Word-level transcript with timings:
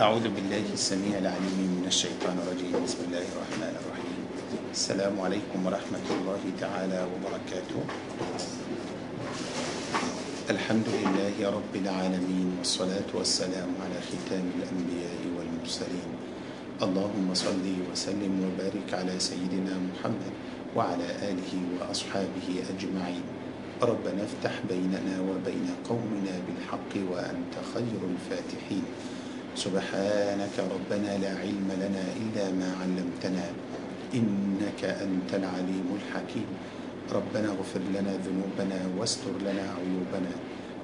أعوذ 0.00 0.32
بالله 0.32 0.64
السميع 0.72 1.18
العليم 1.20 1.60
من 1.76 1.84
الشيطان 1.84 2.32
الرجيم. 2.40 2.72
بسم 2.72 3.12
الله 3.12 3.20
الرحمن 3.20 3.74
الرحيم. 3.84 4.20
السلام 4.72 5.20
عليكم 5.20 5.58
ورحمة 5.60 6.06
الله 6.16 6.42
تعالى 6.56 7.00
وبركاته. 7.04 7.80
الحمد 10.56 10.88
لله 10.88 11.36
رب 11.44 11.74
العالمين 11.84 12.48
والصلاة 12.58 13.12
والسلام 13.12 13.70
على 13.76 13.98
ختام 14.00 14.46
الأنبياء 14.56 15.20
والمرسلين. 15.36 16.10
اللهم 16.80 17.28
صل 17.36 17.66
وسلم 17.92 18.32
وبارك 18.40 18.88
على 18.96 19.20
سيدنا 19.20 19.76
محمد 19.76 20.32
وعلى 20.76 21.08
آله 21.28 21.52
وأصحابه 21.76 22.48
أجمعين. 22.72 23.26
ربنا 23.84 24.22
افتح 24.24 24.64
بيننا 24.64 25.20
وبين 25.28 25.68
قومنا 25.84 26.34
بالحق 26.48 26.92
وأنت 27.12 27.54
خير 27.76 28.00
الفاتحين. 28.00 28.84
سبحانك 29.54 30.54
ربنا 30.58 31.18
لا 31.18 31.32
علم 31.42 31.68
لنا 31.82 32.04
إلا 32.22 32.44
ما 32.54 32.68
علمتنا 32.80 33.46
إنك 34.14 34.82
أنت 34.84 35.30
العليم 35.34 35.88
الحكيم. 35.98 36.48
ربنا 37.10 37.48
اغفر 37.58 37.82
لنا 37.90 38.12
ذنوبنا 38.26 38.78
واستر 38.98 39.34
لنا 39.42 39.66
عيوبنا 39.78 40.32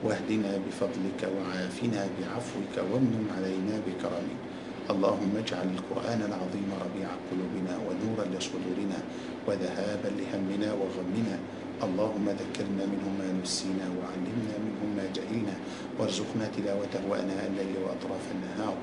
واهدنا 0.04 0.52
بفضلك 0.66 1.20
وعافنا 1.22 2.00
بعفوك 2.18 2.74
وامن 2.90 3.22
علينا 3.36 3.74
بكرمك. 3.86 4.40
اللهم 4.90 5.32
اجعل 5.42 5.68
القرآن 5.78 6.20
العظيم 6.30 6.68
ربيع 6.84 7.08
قلوبنا 7.30 7.74
ونورا 7.86 8.24
لصدورنا 8.34 8.98
وذهابا 9.46 10.10
لهمنا 10.18 10.68
وغمنا. 10.80 11.36
اللهم 11.86 12.26
ذكرنا 12.42 12.84
منه 12.92 13.06
ما 13.18 13.28
نسينا 13.42 13.86
وعلمنا 13.98 14.54
منه 14.64 14.75
ما 14.96 15.04
جهلنا 15.14 15.54
وارزقنا 16.00 16.46
تلاوته 16.56 17.04
آناء 17.04 17.46
الليل 17.46 17.76
وأطراف 17.84 18.24
النهار. 18.34 18.76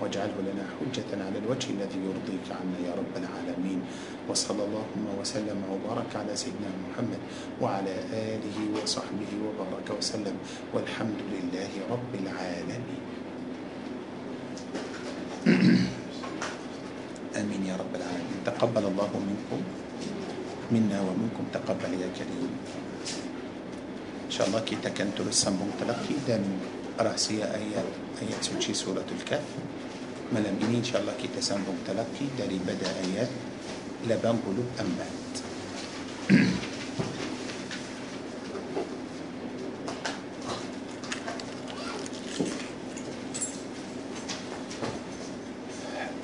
واجعله 0.00 0.36
لنا 0.44 0.64
حجة 0.76 1.08
على 1.24 1.38
الوجه 1.38 1.70
الذي 1.70 1.98
يرضيك 2.04 2.46
عنا 2.52 2.78
يا 2.84 2.92
رب 2.94 3.14
العالمين. 3.16 3.80
وصلى 4.28 4.62
اللهم 4.64 5.04
وسلم 5.20 5.58
وبارك 5.72 6.10
على 6.16 6.36
سيدنا 6.36 6.68
محمد 6.84 7.18
وعلى 7.60 7.94
آله 8.12 8.58
وصحبه 8.82 9.30
وبارك 9.46 9.88
وسلم. 9.98 10.36
والحمد 10.74 11.20
لله 11.32 11.72
رب 11.90 12.12
العالمين. 12.22 13.02
آمين 17.40 17.62
يا 17.66 17.76
رب 17.76 17.92
العالمين. 17.96 18.40
تقبل 18.44 18.84
الله 18.84 19.12
منكم 19.28 19.60
منا 20.72 20.98
ومنكم. 21.00 21.44
تقبل 21.52 21.92
يا 22.00 22.08
كريم. 22.12 22.52
إن 24.26 24.30
شاء 24.30 24.46
الله 24.46 24.60
كيتا 24.60 24.90
كنتو 24.90 25.24
بسن 25.24 25.54
بمتلقي 25.54 26.14
دم 26.28 26.44
رأسية 27.00 27.44
آيات 27.44 27.90
آيات 28.22 28.40
سوتشي 28.42 28.74
سورة 28.74 29.06
الكهف. 29.06 29.48
ملامين 30.34 30.82
إن 30.82 30.84
شاء 30.84 31.00
الله 31.00 31.14
كيتا 31.22 31.40
سن 31.40 31.62
بمتلقي 31.62 32.26
داري 32.38 32.58
بدا 32.66 32.90
آيات 33.06 33.30
لبن 34.10 34.36
قلوب 34.46 34.68
امات 34.82 35.32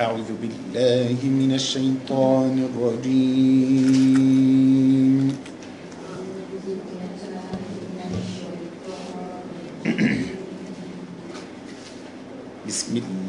أعوذ 0.00 0.30
بالله 0.42 1.18
من 1.22 1.54
الشيطان 1.54 2.54
الرجيم. 2.74 4.31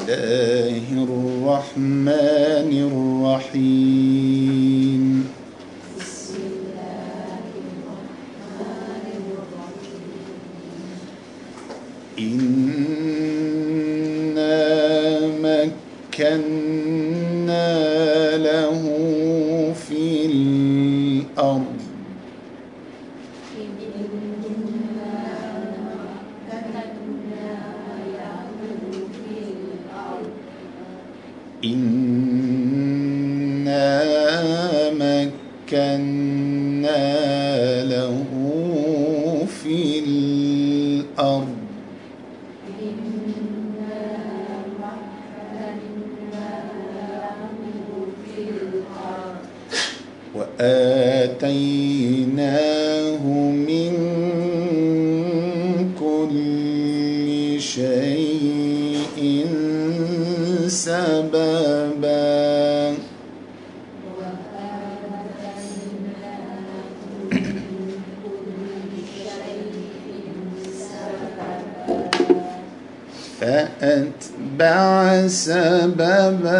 الله 0.09 1.03
الرحمن 1.03 2.71
الرحيم. 2.91 4.22
فأتبع 73.41 75.27
سببا. 75.27 76.53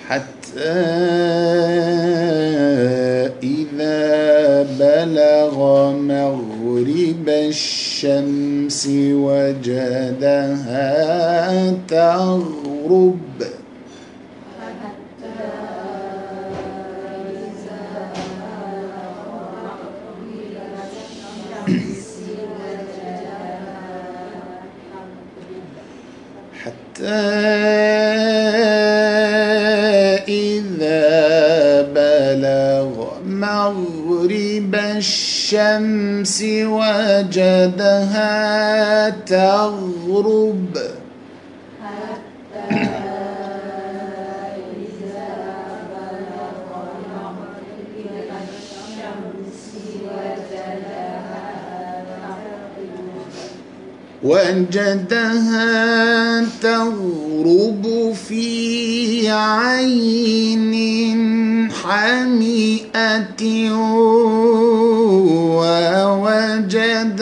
حتى 0.08 0.70
إذا 3.42 4.62
بلغ 4.62 5.90
مغرب 5.92 7.28
الشمس 7.28 7.89
وجدها 9.14 10.84
تغرب. 11.88 13.29
الشمس 35.52 36.42
وجدها 37.42 38.30
تغرب. 39.10 40.78
وجدها 54.22 55.70
تغرب 56.62 58.12
في 58.28 59.28
عين 59.28 60.70
حمئة 61.72 63.42
ووجد 66.74 67.20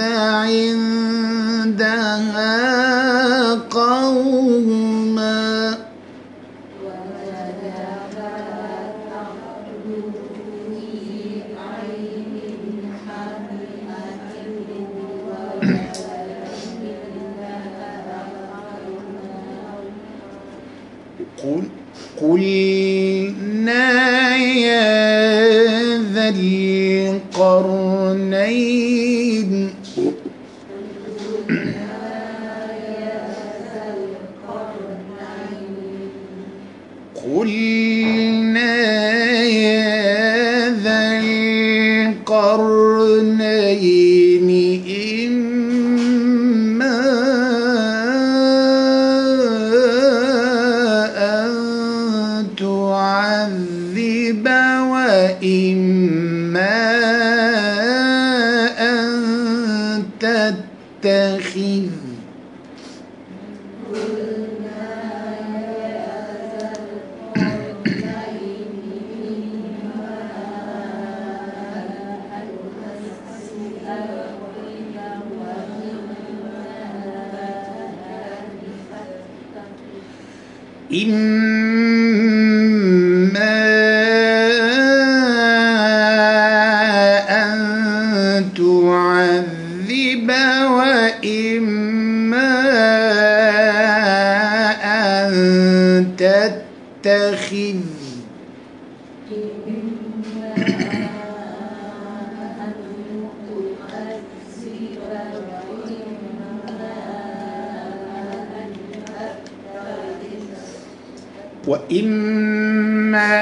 وإما 111.69 113.35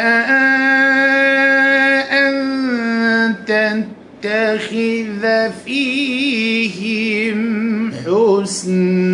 أن 2.11 2.34
تتخذ 3.46 5.25
فيهم 5.64 7.40
حسنا 7.93 9.06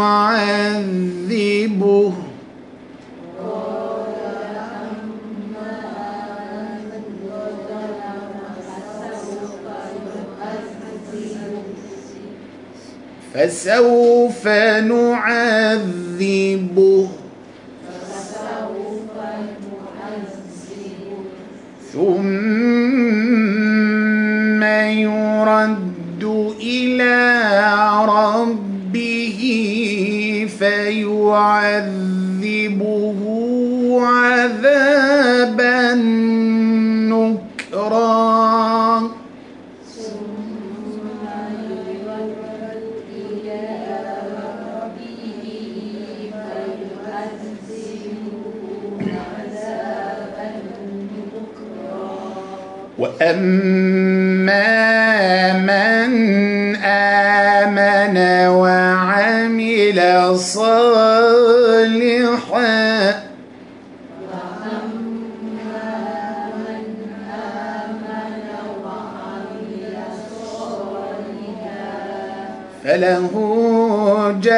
نعذبه. 0.00 1.90
فسوف 13.34 14.46
نعذبه. 14.92 16.00
فيعذبه 31.30 33.20
عذابا 34.02 35.94
نكرا. 37.10 38.20
وأما 52.98 53.89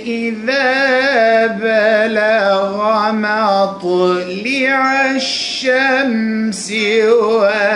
إذا 0.06 1.46
بلغ 1.46 3.12
مطلع 3.12 4.82
الشمس 5.16 6.72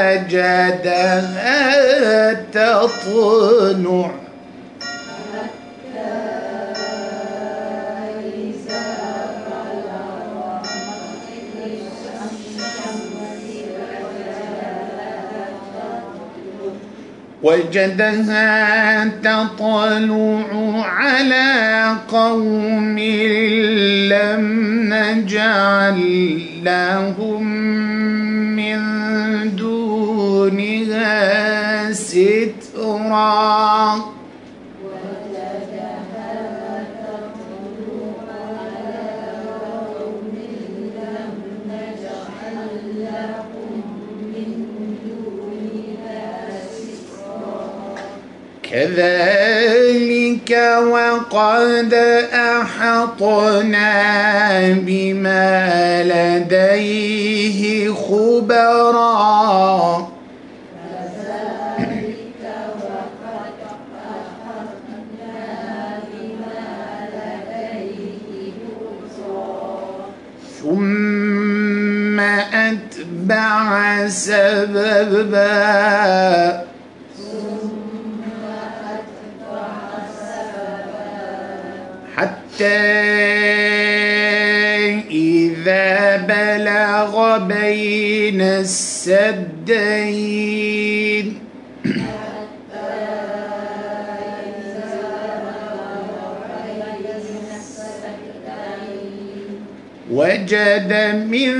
وجدها 0.06 1.32
تطنع 2.32 4.21
وجدها 17.42 19.04
تطلع 19.04 20.84
على 20.84 21.96
قوم 22.08 22.98
لم 24.08 24.44
نجعل 24.94 26.40
لهم 26.62 27.42
من 28.56 28.80
دونها 29.56 31.12
سترا. 31.92 33.32
كذلك 48.72 50.50
وقد 50.88 51.94
أحطنا 52.32 53.92
بما 54.72 56.02
لديه 56.02 57.92
خبرا. 57.92 59.32
ثم 70.62 72.20
أتبع 72.20 74.08
سببا. 74.08 75.42
إذا 85.10 86.16
بلغ 86.16 87.38
بين 87.38 88.40
السدين. 88.40 90.12
وجد 100.12 100.92
من 101.30 101.52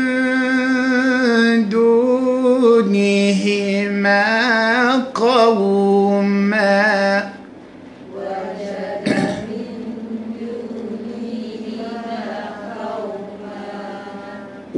دونهما 1.69 3.13
قوما 5.15 7.12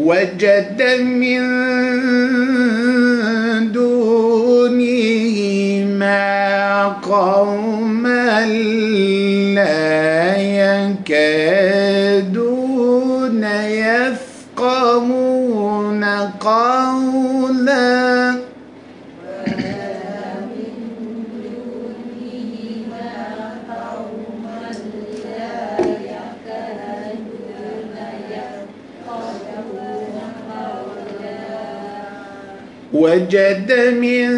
وجد 0.05 0.83
من 1.01 1.43
دونهما 3.73 5.25
قوما 7.03 8.47
لا 9.55 10.37
يكادون 11.17 11.85
يفقهون 14.65 15.25
قولا 16.41 17.24
وجد 33.05 33.69
من 34.01 34.31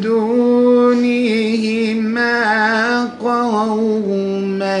دونهما 0.00 1.44
قوما 3.22 4.76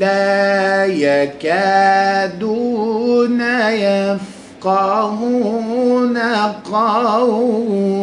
لا 0.00 0.86
يكادون 0.86 2.20
يفقهون 4.60 4.98
قولا. 6.72 8.00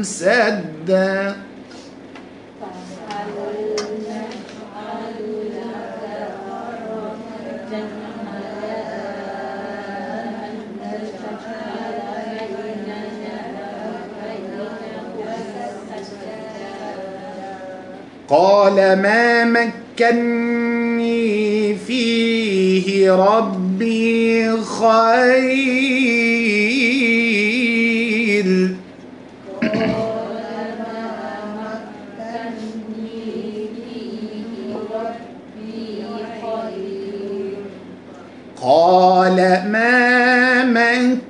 سدا؟ 0.02 1.35
قال 18.28 18.74
ما 18.74 19.44
مكني 19.44 21.16
فيه 21.74 23.12
ربي 23.12 24.52
خير. 24.62 26.06
قال 38.62 39.36
ما 39.72 40.64
مكني 40.64 41.26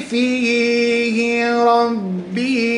فيه 0.00 1.54
ربي 1.64 2.77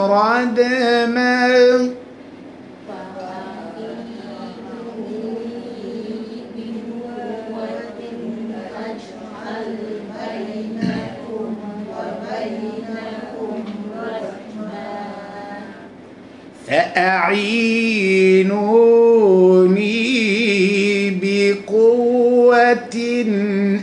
ردما 0.00 1.46
فأعينوني 16.66 19.05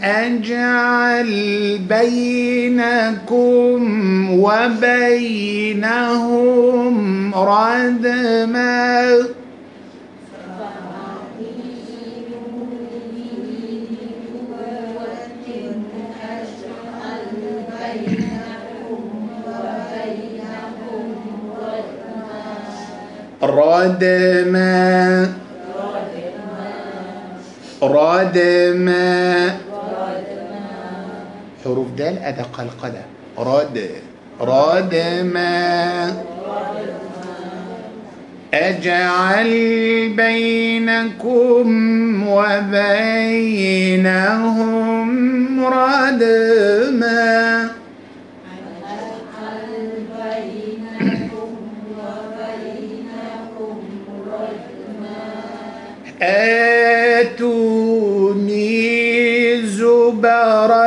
أجعل 0.03 1.31
بينكم 1.89 3.79
وبينهم 4.39 6.13
ردما 7.35 8.83
ردما 23.43 24.72
ردما 27.93 29.59
حروف 31.63 31.87
دال 31.97 32.17
أدق 32.17 32.59
القلم. 32.59 33.05
رد 33.37 33.89
ردما 34.41 36.13
أجعل 38.53 39.49
بينكم 40.09 41.67
وبينهم 42.27 43.03
ردما 45.65 46.72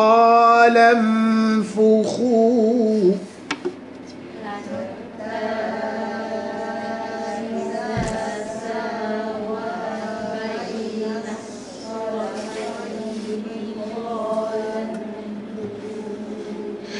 قال 0.00 0.76
انفخوا. 0.76 1.90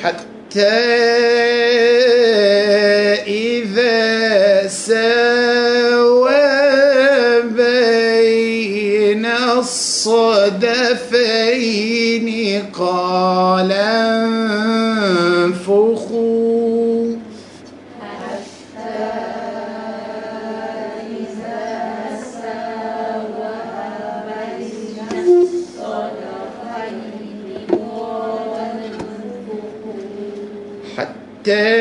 حتى 0.02 1.29
حتى 31.50 31.79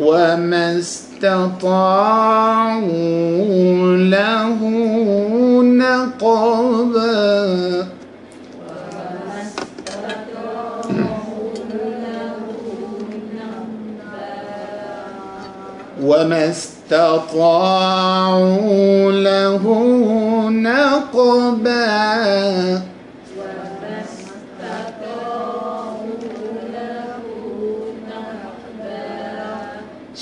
وما 0.00 0.78
استطاعوا 0.78 1.30
له 3.96 4.58
نقبا 5.62 7.20
وما 16.02 16.50
استطاعوا 16.50 17.92
له 19.12 19.64
نقبا 20.50 21.79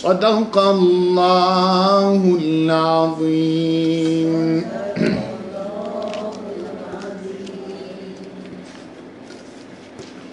صدق 0.09 0.57
الله 0.59 2.21
العظيم. 2.41 4.33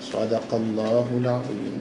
صدق 0.01 0.49
الله 0.53 1.07
العظيم. 1.21 1.75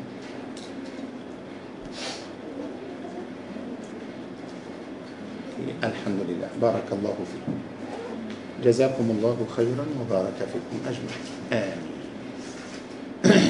الحمد 5.84 6.20
لله 6.28 6.50
بارك 6.62 6.88
الله 6.92 7.16
فيكم. 7.30 7.54
جزاكم 8.64 9.06
الله 9.10 9.38
خيرا 9.56 9.86
وبارك 10.02 10.38
فيكم 10.50 10.76
أجمعين. 10.90 11.30
آمين. 11.52 12.03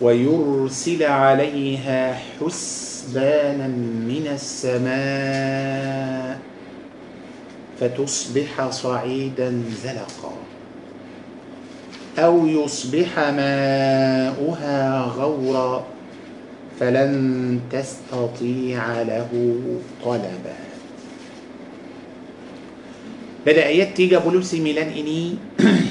ويرسل 0.00 1.02
عليها 1.04 2.16
حسبانا 2.40 3.68
من 4.08 4.24
السماء 4.32 6.40
فتصبح 7.80 8.70
صعيدا 8.70 9.62
زلقا 9.84 10.32
أو 12.18 12.46
يصبح 12.46 13.18
ماؤها 13.18 15.00
غورا 15.00 15.84
فلن 16.80 17.60
تستطيع 17.72 19.02
له 19.02 19.30
طلبا. 20.04 20.58
Pada 23.40 23.72
ayat 23.72 23.96
39 23.96 25.00
ini 25.00 25.40
kita 25.56 25.89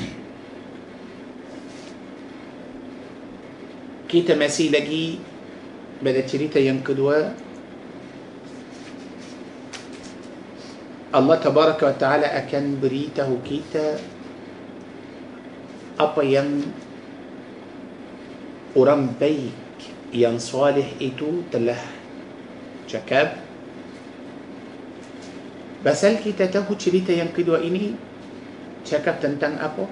كيتا 4.10 4.34
ماسي 4.36 4.74
لجي 4.74 5.22
بدأت 6.02 6.36
ريتا 6.36 6.60
ينكدوا 6.60 7.38
الله 11.14 11.36
تبارك 11.36 11.80
وتعالى 11.84 12.26
أكن 12.26 12.82
بريته 12.82 13.30
كيتا. 13.46 14.02
أبا 16.02 16.24
ين 16.26 16.50
أرام 18.78 19.14
بيك 19.22 19.78
ين 20.14 20.38
صالح 20.42 20.98
إتو 21.02 21.46
تله 21.54 21.82
شكاب 22.90 23.30
بس 25.86 26.06
هل 26.06 26.18
كيتا 26.26 26.46
تهو 26.50 26.74
تشريتا 26.74 27.14
ينكدوا 27.14 27.62
إني. 27.62 27.94
شكاب 28.90 29.22
تنتن 29.22 29.54
أبا 29.62 29.86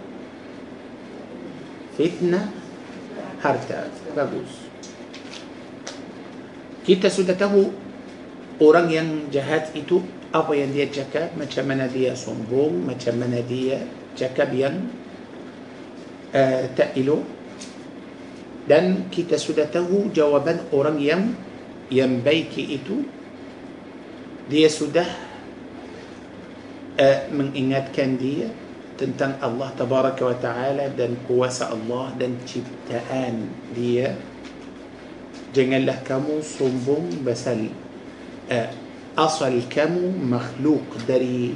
فتنة. 1.97 2.66
Harta. 3.53 3.87
Bagus. 4.11 4.67
Kita 6.87 7.07
sudah 7.11 7.35
tahu 7.35 7.71
orang 8.63 8.87
yang 8.91 9.07
jahat 9.31 9.71
itu 9.75 10.03
apa 10.31 10.51
yang 10.55 10.71
dia 10.71 10.87
cakap, 10.87 11.35
macam 11.35 11.63
mana 11.67 11.87
dia 11.87 12.15
sombong, 12.15 12.83
macam 12.83 13.15
mana 13.19 13.39
dia 13.43 13.83
cakap 14.15 14.51
yang 14.55 14.87
uh, 16.35 16.63
tak 16.75 16.95
elok. 16.95 17.23
Dan 18.67 19.07
kita 19.07 19.39
sudah 19.39 19.71
tahu 19.71 20.11
jawaban 20.11 20.59
orang 20.75 20.99
yang 20.99 21.31
yang 21.87 22.19
baik 22.19 22.51
itu 22.59 23.07
dia 24.51 24.67
sudah 24.67 25.07
mengingatkan 27.29 28.17
dia 28.17 28.49
tentang 28.97 29.37
Allah 29.39 29.69
tabaraka 29.77 30.25
wa 30.25 30.37
taala 30.41 30.89
dan 30.91 31.13
kuasa 31.29 31.69
Allah 31.69 32.11
dan 32.17 32.35
ciptaan 32.43 33.45
dia 33.77 34.17
janganlah 35.53 36.01
kamu 36.01 36.41
sombong 36.41 37.21
pasal 37.21 37.69
uh, 38.49 38.69
asal 39.13 39.53
kamu 39.69 40.17
makhluk 40.17 40.83
dari 41.05 41.53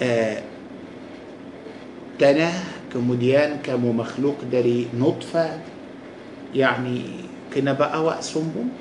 uh, 0.00 0.38
tanah 2.16 2.88
kemudian 2.88 3.60
kamu 3.60 3.92
makhluk 3.92 4.40
dari 4.48 4.88
nutfah 4.90 5.60
yani 6.56 7.28
kenapa 7.52 7.92
awak 7.92 8.24
sombong 8.24 8.72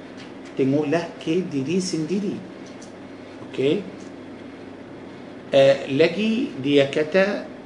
tengoklah 0.56 1.04
ke 1.20 1.44
diri 1.44 1.84
sendiri 1.84 2.36
Okey 3.52 3.84
lagi 5.86 6.58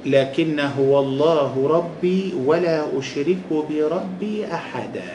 dia 0.04 0.05
kata 0.05 0.06
لكنا 0.06 0.80
هو 0.80 1.09
الله 1.09 1.52
ربي 1.66 2.34
ولا 2.46 2.98
أشرك 2.98 3.50
بربي 3.50 4.46
أحدا. 4.46 5.10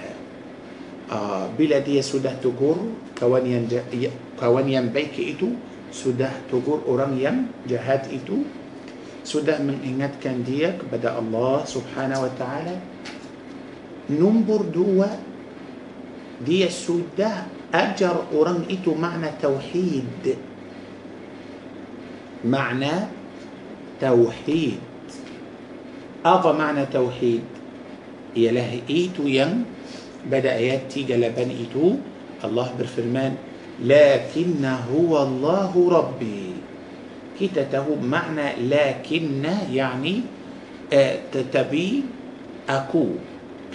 آه 1.12 1.48
bila 1.60 1.80
dia 1.80 2.02
sudah 2.02 2.34
tegur 2.44 2.80
kawan 3.20 3.46
yang 3.46 3.68
kawan 4.40 4.70
yang 4.70 4.88
baik 4.90 5.16
itu 5.20 5.48
sudah 5.92 6.32
tegur 6.52 6.80
orang 6.88 7.14
yang 7.20 7.48
jahat 7.70 8.08
itu. 8.12 8.38
Sudah 9.24 9.64
mengingatkan 9.64 10.44
dia 10.44 10.84
kepada 10.92 11.20
الله 11.20 11.64
سبحانه 11.66 12.18
وتعالى. 12.24 12.76
Nombor 14.10 14.62
dua 14.68 15.08
دي 16.44 16.68
سده 16.68 17.32
أجر 17.72 18.16
أوران 18.36 18.68
إتو 18.68 18.92
معنى 22.44 22.94
توحيد. 24.04 24.80
أضى 26.26 26.52
معنى 26.60 26.84
توحيد. 26.92 27.44
إله 28.36 28.84
إيتو 28.90 29.24
ين 29.24 29.64
بدأ 30.28 30.60
يأتي 30.60 31.08
جلبان 31.08 31.50
إيتو. 31.50 31.96
الله 32.44 32.68
بالفرمان. 32.78 33.34
لكن 33.80 34.64
هو 34.92 35.24
الله 35.24 35.72
ربي. 35.72 36.44
كتته 37.40 37.88
معنى 38.04 38.68
لكن 38.68 39.44
يعني 39.72 40.16
آه، 40.94 41.16
تتبي 41.32 42.04
أكو. 42.70 43.08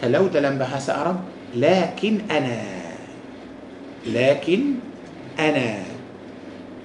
كلو 0.01 0.25
دلم 0.29 0.59
بحث 0.59 0.87
أرب 0.91 1.19
لكن 1.57 2.15
أنا. 2.31 2.63
لكن 4.07 4.61
أنا. 5.39 5.98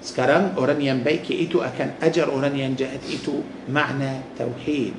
Sekarang 0.03 0.59
orang 0.59 0.83
yang 0.83 0.99
baik 0.99 1.31
itu 1.31 1.63
akan 1.63 1.95
ajar 2.03 2.27
orang 2.27 2.51
yang 2.59 2.75
jahat 2.75 2.99
itu 3.07 3.39
makna 3.71 4.19
tauhid. 4.35 4.91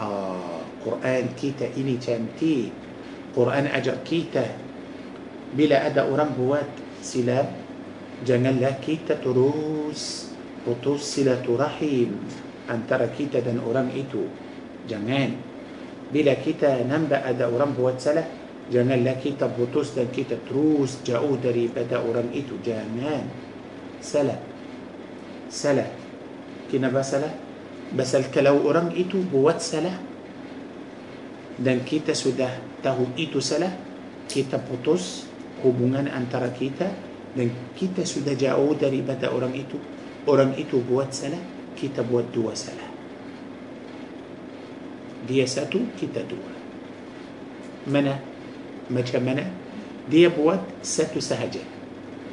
Ah, 0.00 0.64
Quran 0.80 1.36
kita 1.36 1.68
ini 1.76 2.00
cantik. 2.00 2.72
Quran 3.36 3.68
ajar 3.68 4.00
kita 4.00 4.48
bila 5.52 5.84
ada 5.84 6.08
orang 6.08 6.32
buat 6.32 6.64
silap 7.04 7.52
janganlah 8.24 8.80
kita 8.80 9.20
terus 9.20 10.32
putus 10.64 11.04
silaturahim 11.04 12.16
antara 12.66 13.12
kita 13.12 13.44
dan 13.44 13.60
orang 13.60 13.92
itu. 13.92 14.24
Jangan. 14.88 15.36
Bila 16.10 16.32
kita 16.38 16.80
nampak 16.86 17.22
ada 17.22 17.50
orang 17.50 17.74
buat 17.76 17.98
salah, 17.98 18.24
janganlah 18.70 19.18
kita 19.18 19.52
putus 19.52 19.92
dan 19.92 20.08
kita 20.08 20.38
terus 20.48 21.02
jauh 21.04 21.36
daripada 21.38 22.00
orang 22.00 22.30
itu. 22.32 22.56
Jangan. 22.62 23.45
Salah 24.06 24.38
salah 25.50 25.90
kenapa 26.70 27.02
salah 27.02 27.34
pasal 27.90 28.30
kalau 28.30 28.62
orang 28.62 28.94
itu 28.94 29.18
buat 29.26 29.58
salah 29.58 29.98
dan 31.58 31.82
kita 31.82 32.14
sudah 32.14 32.50
tahu 32.86 33.10
itu 33.18 33.42
salah 33.42 33.74
kita 34.30 34.62
putus 34.62 35.26
hubungan 35.66 36.06
antara 36.06 36.54
kita 36.54 36.86
dan 37.34 37.50
kita 37.74 38.06
sudah 38.06 38.38
jauh 38.38 38.78
daripada 38.78 39.34
orang 39.34 39.58
itu 39.58 39.74
orang 40.30 40.54
itu 40.54 40.78
buat 40.86 41.10
salah 41.10 41.42
kita 41.74 42.06
buat 42.06 42.30
dua 42.30 42.54
salah 42.54 42.90
dia 45.26 45.42
satu 45.50 45.82
kita 45.98 46.22
dua 46.22 46.50
mana 47.90 48.22
macam 48.86 49.22
mana 49.22 49.46
dia 50.06 50.30
buat 50.30 50.62
satu 50.82 51.18
sahaja 51.18 51.62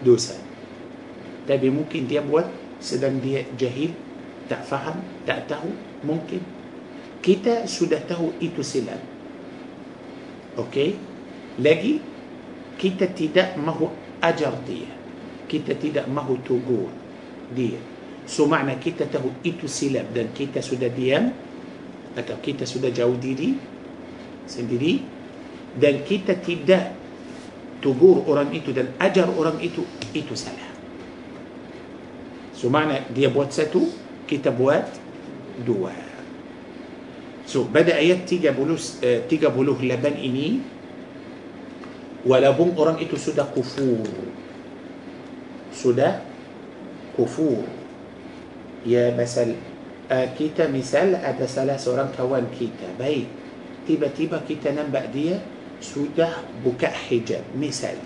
dosa 0.05 0.52
tapi 1.43 1.67
mungkin 1.67 2.07
dia 2.07 2.23
buat 2.23 2.47
sedang 2.79 3.19
dia 3.19 3.43
jahil 3.55 3.91
tak 4.47 4.63
faham 4.67 4.99
tak 5.23 5.47
tahu 5.47 5.71
mungkin. 6.03 6.43
Kita 7.23 7.63
sudah 7.63 8.03
tahu 8.03 8.35
itu 8.43 8.59
silap 8.59 8.99
okey? 10.59 10.95
Lagi 11.61 12.01
kita 12.77 13.09
tidak 13.13 13.55
mahu 13.57 13.89
ajar 14.19 14.53
dia. 14.65 14.89
Kita 15.45 15.77
tidak 15.77 16.09
mahu 16.09 16.41
tegur 16.41 16.89
dia. 17.53 17.77
So 18.23 18.47
makna 18.47 18.79
kita 18.79 19.07
tahu 19.11 19.43
itu 19.43 19.67
silap 19.67 20.09
dan 20.15 20.31
kita 20.31 20.63
sudah 20.63 20.87
diam 20.87 21.29
atau 22.13 22.37
kita 22.39 22.63
sudah 22.63 22.89
jauh 22.93 23.17
diri 23.19 23.57
sendiri 24.47 25.01
dan 25.75 26.05
kita 26.05 26.37
tidak 26.39 26.93
tegur 27.83 28.23
orang 28.29 28.53
itu 28.53 28.71
dan 28.71 28.95
ajar 29.01 29.27
orang 29.27 29.59
itu 29.59 29.83
itu 30.15 30.37
salah 30.37 30.72
so 32.63 32.71
makna 32.71 33.03
dia 33.11 33.27
buat 33.27 33.51
satu 33.51 33.91
kita 34.23 34.55
buat 34.55 34.87
dua. 35.67 35.91
So 37.43 37.67
pada 37.67 37.99
ayat 37.99 38.23
30 38.23 38.55
eh, 39.03 39.27
38 39.27 39.51
ini 40.15 40.63
walaupun 42.23 42.71
orang 42.79 43.03
itu 43.03 43.19
sudah 43.19 43.43
kufur 43.51 44.07
sudah 45.75 46.23
kufur. 47.19 47.67
Ya 48.87 49.11
misal 49.11 49.59
uh, 50.07 50.27
kita 50.39 50.71
misal 50.71 51.19
ada 51.19 51.43
salah 51.43 51.75
seorang 51.75 52.15
kawan 52.15 52.47
kita 52.55 52.95
baik. 52.95 53.27
Tiba-tiba 53.83 54.39
kita 54.47 54.71
nampak 54.71 55.11
dia 55.11 55.43
sudah 55.83 56.47
buka 56.63 56.87
hijab 57.11 57.43
misal. 57.59 57.99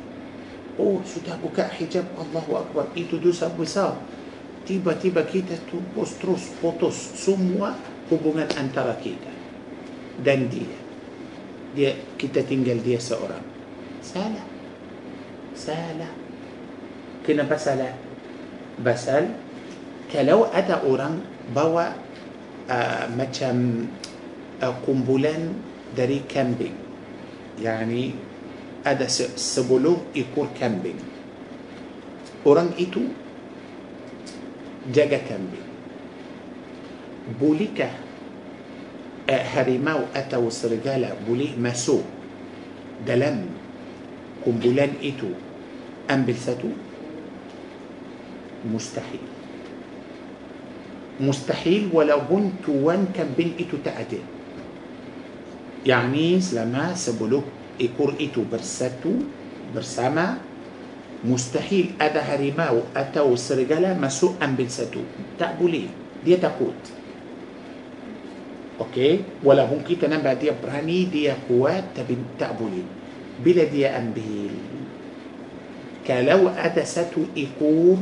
Oh 0.81 0.97
sudah 1.05 1.37
buka 1.37 1.69
hijab 1.77 2.09
Allahu 2.17 2.57
Akbar. 2.57 2.89
Itu 2.97 3.21
dosa 3.21 3.53
besar 3.53 4.16
tiba-tiba 4.67 5.23
kita 5.23 5.55
terus 5.71 6.11
terus 6.19 6.43
putus 6.59 6.95
semua 7.15 7.73
hubungan 8.11 8.47
antara 8.59 8.99
kita 8.99 9.31
dan 10.19 10.51
dia. 10.51 10.77
Dia 11.71 11.91
kita 12.19 12.43
tinggal 12.43 12.83
dia 12.83 12.99
seorang. 12.99 13.41
Salah. 14.03 14.45
Salah. 15.55 16.13
Kenapa 17.23 17.55
salah 17.55 17.95
basal 18.79 19.31
kalau 20.11 20.47
ada 20.51 20.83
orang 20.83 21.19
bawa 21.51 21.95
uh, 22.67 23.05
macam 23.15 23.87
uh, 24.59 24.75
kumpulan 24.83 25.55
dari 25.95 26.23
camping. 26.27 26.75
Yani 27.57 28.13
ada 28.85 29.09
sepuluh 29.09 30.13
ekor 30.13 30.47
kambing 30.55 31.17
orang 32.47 32.71
itu 32.79 33.11
جاجة 34.87 35.15
تنبي 35.29 35.57
بوليكا 37.39 37.89
آه، 39.29 39.41
هرماو 39.43 39.99
أتو 40.15 40.49
سرجالة 40.49 41.13
بوليه 41.27 41.59
مسو 41.59 42.01
دلم 43.07 43.49
كنبولان 44.45 44.89
إتو 45.03 45.27
أم 46.11 46.23
بلساتو 46.25 46.69
مستحيل. 48.63 49.19
مستحيل 51.19 51.89
ولو 51.93 52.19
بنت 52.31 52.69
وان 52.69 53.07
كان 53.15 53.27
بين 53.37 53.55
إتو 53.59 53.77
تأدي 53.77 54.17
يعني 55.85 56.39
لما 56.53 56.95
سبلوك 56.95 57.43
إكور 57.81 58.15
إتو 58.21 58.43
برساتو 58.43 59.11
برسامة. 59.73 60.46
مستحيل 61.25 61.97
أده 62.01 62.35
رماو 62.35 62.93
أتو 62.93 63.33
سرجلا 63.35 63.97
مسوء 63.97 64.37
أم 64.43 64.53
بنساتو 64.53 65.01
تعبوا 65.39 65.69
ليه 65.69 65.89
دي 66.25 66.37
تقود. 66.37 66.77
أوكي؟ 68.77 69.41
ولا 69.41 69.65
ممكن 69.65 69.97
تنام 69.97 70.21
بعد 70.21 70.39
دي 70.39 70.53
براني 70.61 71.09
دي 71.09 71.33
قوات 71.49 71.97
تبين 71.97 72.37
تعبوا 72.37 72.69
ليه 72.69 72.87
بلا 73.41 73.63
دي 73.73 73.87
أمبيل 73.89 74.53
كلو 76.07 76.53
أدست 76.53 77.17
إقوم 77.37 77.99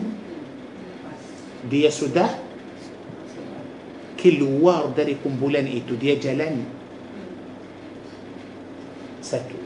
دي 1.71 1.87
سدى 1.87 2.27
كل 4.19 4.39
وار 4.43 4.91
داركم 4.97 5.33
بولان 5.39 5.65
إيتو. 5.65 5.95
دي 5.95 6.15
جلان. 6.19 6.75
سنان 9.25 9.57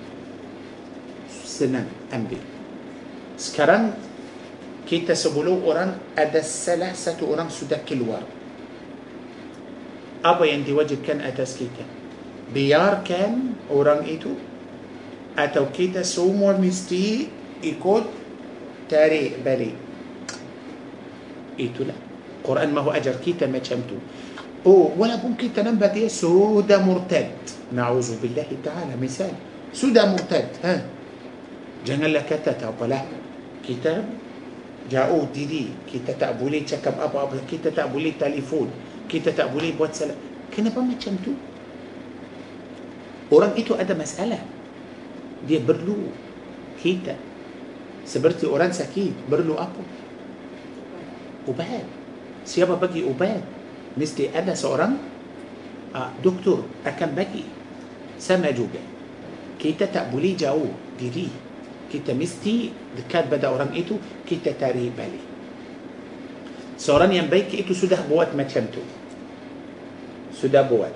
سنن 1.43 1.88
أمبيل 2.15 2.59
sekarang 3.39 3.95
kita 4.84 5.15
sebelum 5.15 5.63
orang 5.63 5.95
ada 6.19 6.43
salah 6.43 6.91
satu 6.91 7.32
orang 7.32 7.47
sudah 7.47 7.80
keluar 7.88 8.19
apa 10.19 10.43
yang 10.43 10.67
diwajibkan 10.67 11.23
atas 11.23 11.56
kita 11.56 11.88
biarkan 12.52 13.56
orang 13.71 14.04
itu 14.04 14.36
atau 15.39 15.71
kita 15.71 16.04
semua 16.04 16.60
mesti 16.60 17.32
ikut 17.63 18.06
tarik 18.91 19.39
balik 19.39 19.78
itulah 21.56 21.95
Quran 22.43 22.75
mahu 22.75 22.91
ajar 22.91 23.15
kita 23.23 23.47
macam 23.47 23.80
tu 23.88 23.95
oh 24.67 24.91
walaupun 24.99 25.39
kita 25.39 25.63
nampak 25.63 25.95
dia 25.95 26.12
sudah 26.12 26.84
murtad 26.84 27.32
na'udzubillah 27.71 28.49
ta'ala 28.60 28.99
misal 28.99 29.32
sudah 29.71 30.12
murtad 30.12 30.49
ha 30.65 30.84
janganlah 31.88 32.25
kata 32.28 32.58
tak 32.58 32.75
apalah 32.75 33.29
kita 33.69 34.01
jauh 34.89 35.29
diri. 35.29 35.69
Kita 35.86 36.17
tak 36.17 36.41
boleh 36.41 36.65
cakap 36.65 36.97
apa-apa. 36.97 37.38
Kita 37.45 37.69
tak 37.69 37.93
boleh 37.93 38.17
telefon. 38.17 38.65
Kita 39.05 39.29
tak 39.29 39.53
boleh 39.53 39.77
buat 39.77 39.93
salah 39.93 40.17
kenapa 40.49 40.82
macam 40.82 41.13
tu? 41.21 41.38
Orang 43.29 43.53
itu 43.53 43.77
ada 43.77 43.93
masalah. 43.93 44.41
Dia 45.45 45.62
perlu 45.62 46.10
kita. 46.82 47.13
Seperti 48.03 48.49
orang 48.49 48.73
sakit 48.73 49.29
perlu 49.29 49.53
apa? 49.55 49.79
Ubat. 51.45 51.86
Siapa 52.43 52.73
bagi 52.75 53.05
ubat? 53.05 53.45
Mesti 53.93 54.34
ada 54.34 54.58
seorang 54.58 54.97
uh, 55.93 56.10
doktor 56.19 56.65
akan 56.82 57.10
bagi. 57.13 57.45
Sama 58.17 58.49
juga. 58.49 58.82
Kita 59.62 59.86
tak 59.86 60.10
boleh 60.10 60.34
jauh 60.34 60.73
diri 60.97 61.48
kita 61.89 62.13
mesti 62.13 62.69
dekat 62.95 63.28
pada 63.28 63.49
orang 63.49 63.73
itu 63.73 63.97
kita 64.23 64.54
tarik 64.54 64.93
balik. 64.93 65.25
Seorang 66.78 67.12
yang 67.12 67.28
baik 67.28 67.52
itu 67.58 67.73
sudah 67.73 67.99
buat 68.06 68.32
macam 68.38 68.69
tu. 68.69 68.86
Sudah 70.32 70.63
buat. 70.69 70.93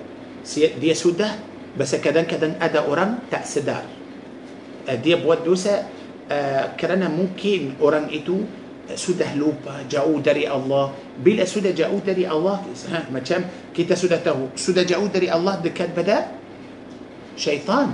Dia 0.54 0.94
sudah 0.96 1.52
Basa 1.74 1.98
kadang-kadang 1.98 2.54
ada 2.62 2.86
orang 2.86 3.26
tak 3.26 3.42
sedar. 3.42 3.82
Dia 5.02 5.18
buat 5.18 5.42
dosa 5.42 5.82
kerana 6.78 7.10
mungkin 7.10 7.74
orang 7.82 8.06
itu 8.14 8.46
sudah 8.94 9.34
lupa 9.34 9.82
jauh 9.90 10.22
dari 10.22 10.46
Allah. 10.46 10.94
Bila 11.18 11.42
sudah 11.42 11.74
jauh 11.74 11.98
dari 11.98 12.30
Allah 12.30 12.62
ha, 12.94 13.10
macam 13.10 13.42
kita 13.74 13.98
sudah 13.98 14.22
tahu 14.22 14.54
sudah 14.54 14.86
jauh 14.86 15.10
dari 15.10 15.26
Allah 15.26 15.58
dekat 15.58 15.90
pada 15.98 16.30
syaitan 17.34 17.90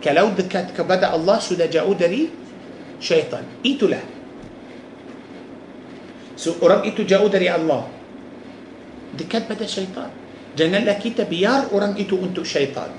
kalau 0.00 0.32
dekat 0.32 0.72
kepada 0.72 1.12
Allah 1.12 1.38
sudah 1.38 1.68
jauh 1.68 1.92
dari 1.92 2.32
syaitan 3.00 3.44
itulah 3.60 4.02
so 6.36 6.56
orang 6.64 6.88
itu 6.88 7.04
jauh 7.04 7.28
dari 7.28 7.48
Allah 7.52 7.84
dekat 9.16 9.44
pada 9.48 9.68
syaitan 9.68 10.08
janganlah 10.56 10.96
kita 10.96 11.28
biar 11.28 11.70
orang 11.70 11.96
itu 12.00 12.16
untuk 12.16 12.44
syaitan 12.48 12.90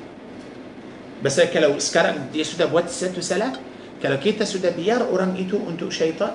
Basa 1.21 1.45
kalau 1.53 1.77
sekarang 1.77 2.33
dia 2.33 2.41
sudah 2.41 2.65
buat 2.65 2.89
satu 2.89 3.21
salah 3.21 3.53
kalau 4.01 4.17
kita 4.17 4.41
sudah 4.41 4.73
biar 4.73 5.05
orang 5.05 5.37
itu 5.37 5.53
untuk 5.53 5.93
syaitan 5.93 6.33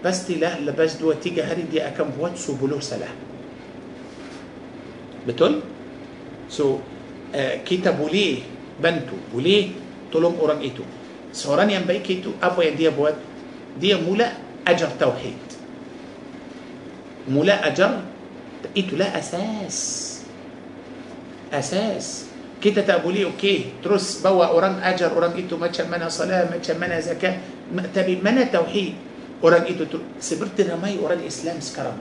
pastilah 0.00 0.56
lepas 0.64 0.96
dua 0.96 1.20
tiga 1.20 1.44
hari 1.44 1.68
dia 1.68 1.92
akan 1.92 2.16
buat 2.16 2.34
sepuluh 2.40 2.80
salah 2.80 3.12
betul 5.28 5.60
so 6.48 6.80
uh, 7.36 7.54
kita 7.62 7.92
boleh 7.92 8.40
bantu 8.80 9.20
boleh 9.30 9.81
tolong 10.12 10.36
orang 10.36 10.60
itu 10.60 10.84
seorang 11.32 11.72
yang 11.72 11.88
baik 11.88 12.04
itu 12.06 12.36
apa 12.38 12.60
yang 12.60 12.76
dia 12.76 12.90
buat 12.92 13.16
dia 13.80 13.96
mula 13.96 14.28
ajar 14.68 14.92
tauhid 15.00 15.40
mula 17.26 17.56
ajar 17.64 18.04
itulah 18.76 19.08
asas 19.16 19.76
asas 21.48 22.28
kita 22.62 22.86
tak 22.86 23.02
boleh 23.02 23.26
okey 23.34 23.82
terus 23.82 24.22
bawa 24.22 24.54
orang 24.54 24.78
ajar 24.86 25.10
orang 25.10 25.34
itu 25.34 25.58
macam 25.58 25.88
mana 25.90 26.06
salat 26.06 26.46
macam 26.46 26.76
mana 26.78 27.00
zakat 27.02 27.42
tapi 27.90 28.20
mana 28.20 28.46
tauhid 28.46 28.94
orang 29.42 29.66
itu 29.66 29.82
seperti 30.22 30.68
ramai 30.68 31.00
orang 31.00 31.18
Islam 31.24 31.58
sekarang 31.58 31.98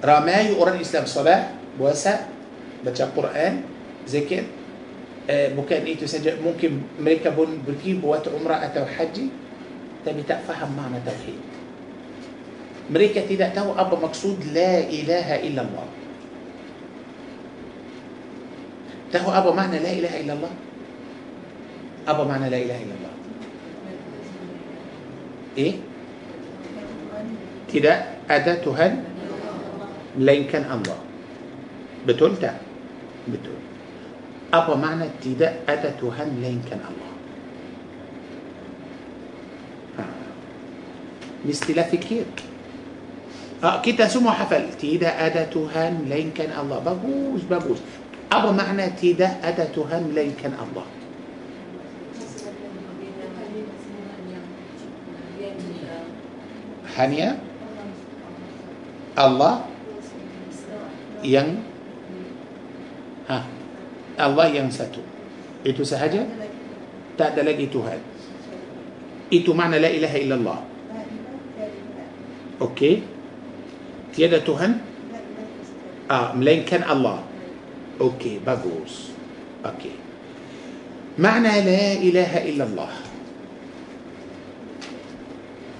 ramai 0.00 0.54
orang 0.56 0.80
Islam 0.80 1.04
salat 1.04 1.52
puasa 1.76 2.30
baca 2.80 3.04
Quran 3.12 3.62
zikir 4.08 4.61
bukan 5.28 5.80
itu 5.86 6.04
saja 6.08 6.34
mungkin 6.42 6.82
mereka 6.98 7.30
pun 7.30 7.62
pergi 7.62 7.94
buat 7.98 8.26
umrah 8.32 8.62
atau 8.66 8.82
haji 8.82 9.30
tapi 10.02 10.20
tak 10.26 10.42
faham 10.42 10.74
makna 10.74 10.98
tauhid 11.06 11.38
mereka 12.90 13.22
tidak 13.22 13.54
tahu 13.54 13.70
apa 13.78 13.94
maksud 13.94 14.36
la 14.50 14.82
ilaha 14.90 15.36
illallah 15.38 15.88
Tahu 19.12 19.28
apa 19.28 19.52
makna 19.52 19.76
la 19.76 19.92
ilaha 19.92 20.16
illallah? 20.24 20.54
Apa 22.08 22.22
makna 22.24 22.48
la 22.48 22.56
ilaha 22.56 22.80
illallah? 22.80 23.14
Eh? 25.60 25.74
Tidak 27.68 27.98
ada 28.24 28.52
Tuhan 28.64 29.04
melainkan 30.16 30.64
Allah. 30.64 30.96
Betul 32.08 32.40
tak? 32.40 32.56
Betul. 33.28 33.61
أبا 34.52 34.74
معنى 34.76 35.08
تدا 35.24 35.64
أدا 35.68 35.90
تهن 36.00 36.30
لين 36.44 36.60
كان 36.70 36.80
الله. 36.84 37.10
مستلا 41.48 41.82
فكير 41.82 42.24
آه، 43.64 43.82
كتا 43.82 44.08
سمو 44.08 44.30
حفل. 44.30 44.76
تدا 44.78 45.10
أدا 45.26 45.44
تهن 45.48 46.04
لين 46.08 46.30
كان 46.36 46.52
الله. 46.52 46.78
بابوس 46.78 47.42
بابوس 47.50 47.80
أبا 48.32 48.50
معنى 48.52 48.90
تدا 49.00 49.40
أدا 49.42 49.64
تهن 49.72 50.12
لين 50.14 50.32
كان 50.42 50.52
الله. 50.52 50.86
هانيا 56.92 57.30
الله؟ 59.16 59.54
ين 61.24 61.48
ها. 63.28 63.61
Allah 64.22 64.46
yang 64.54 64.70
satu. 64.70 65.02
Itu 65.66 65.82
sahaja. 65.82 66.22
Tak 67.18 67.34
ada 67.34 67.42
lagi 67.42 67.66
Tuhan. 67.66 67.98
Itu 69.28 69.50
makna 69.52 69.82
la 69.82 69.90
ilaha 69.90 70.18
illallah. 70.18 70.60
Okey. 72.62 73.02
Tiada 74.14 74.38
Tuhan 74.44 74.78
ah, 76.06 76.30
melainkan 76.36 76.86
Allah. 76.86 77.24
Okey, 77.98 78.38
bagus. 78.40 79.10
Okey. 79.66 79.96
Makna 81.18 81.58
la 81.60 81.84
ilaha 81.98 82.40
illallah. 82.46 82.94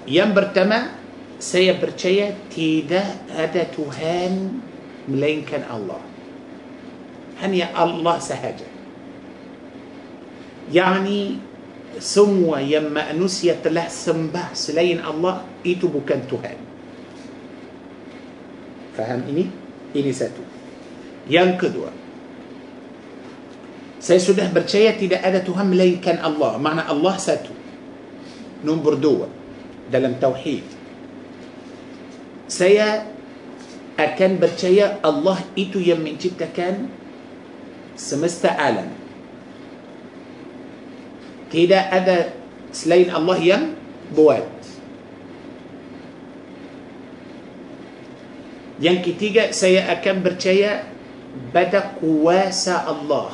Yang 0.05 0.31
pertama, 0.35 0.78
saya 1.38 1.78
percaya 1.78 2.35
tidak 2.50 3.07
ada 3.31 3.62
Tuhan 3.70 4.62
melainkan 5.07 5.62
Allah. 5.66 6.12
Hanya 7.42 7.74
Allah 7.74 8.22
sahaja. 8.22 8.64
Yani 10.70 11.42
semua 11.98 12.62
yang 12.62 12.88
manusia 12.88 13.59
telah 13.59 13.90
sembah 13.90 14.55
selain 14.55 15.02
Allah 15.02 15.44
itu 15.66 15.90
bukan 15.90 16.22
Tuhan. 16.31 16.57
Faham 18.94 19.20
ini? 19.28 19.50
Ini 19.92 20.12
satu. 20.14 20.40
Yang 21.28 21.50
kedua, 21.61 21.90
saya 24.02 24.18
sudah 24.18 24.50
percaya 24.50 24.96
tidak 24.98 25.22
ada 25.22 25.38
Tuhan 25.44 25.70
melainkan 25.70 26.18
Allah. 26.18 26.57
Makna 26.59 26.88
Allah 26.90 27.14
satu. 27.20 27.55
Nombor 28.66 28.98
dua, 28.98 29.26
dalam 29.90 30.18
tauhid. 30.18 30.66
Saya 32.46 33.07
akan 33.98 34.42
percaya 34.42 34.98
Allah 35.07 35.38
itu 35.59 35.78
yang 35.78 36.02
menciptakan 36.02 37.01
semesta 37.94 38.52
alam. 38.52 38.88
Tidak 41.52 41.85
ada 41.92 42.33
selain 42.72 43.12
Allah 43.12 43.38
yang 43.38 43.64
buat. 44.12 44.48
Yang 48.83 48.98
ketiga, 49.12 49.52
saya 49.55 49.87
akan 49.94 50.26
percaya 50.26 50.88
pada 51.55 51.94
kuasa 52.00 52.83
Allah. 52.83 53.31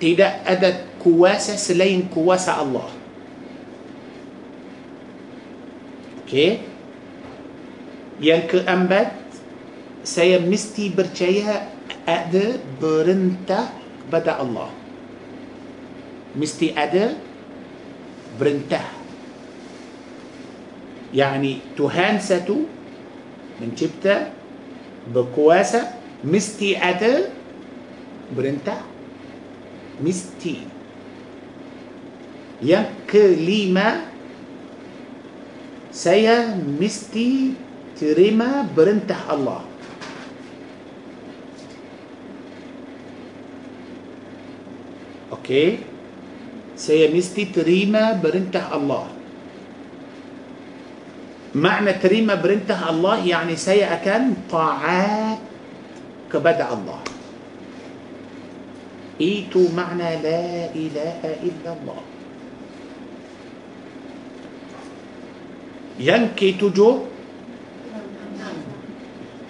Tidak 0.00 0.32
ada 0.46 0.88
kuasa 0.98 1.54
selain 1.54 2.06
kuasa 2.10 2.58
Allah. 2.58 2.90
Okey. 6.24 6.64
Yang 8.18 8.42
keempat, 8.56 9.21
saya 10.02 10.42
mesti 10.42 10.90
percaya 10.90 11.70
ada 12.02 12.58
perintah 12.82 13.70
kepada 14.02 14.42
Allah. 14.42 14.70
Mesti 16.34 16.74
ada 16.74 17.14
perintah. 18.34 18.86
Yani 21.12 21.60
Tuhan 21.76 22.18
satu 22.18 22.66
mencipta 23.60 24.32
berkuasa 25.06 25.92
mesti 26.24 26.78
ada 26.78 27.28
perintah 28.32 28.80
mesti 30.00 30.64
yang 32.62 32.86
kelima 33.04 34.06
saya 35.92 36.54
mesti 36.56 37.58
terima 37.98 38.64
perintah 38.72 39.18
Allah 39.28 39.71
Okey 45.42 45.82
saya 46.78 47.10
mesti 47.10 47.50
terima 47.50 48.14
perintah 48.14 48.70
Allah 48.70 49.10
makna 51.50 51.98
terima 51.98 52.38
perintah 52.38 52.78
Allah 52.78 53.18
yani 53.18 53.58
saya 53.58 53.90
akan 53.98 54.22
taat 54.46 55.42
kepada 56.30 56.70
Allah 56.70 57.02
itu 59.18 59.66
makna 59.74 60.14
la 60.22 60.70
ilaha 60.72 61.30
illallah 61.42 62.02
yang 65.98 66.30
ketujuh 66.38 66.94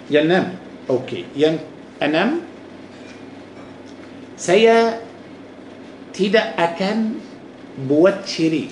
enam 0.09 0.57
okey 0.89 1.29
yang 1.37 1.61
enam 2.01 2.41
saya 4.35 5.02
tidak 6.13 6.53
akan 6.55 7.17
buat 7.89 8.23
syirik 8.23 8.69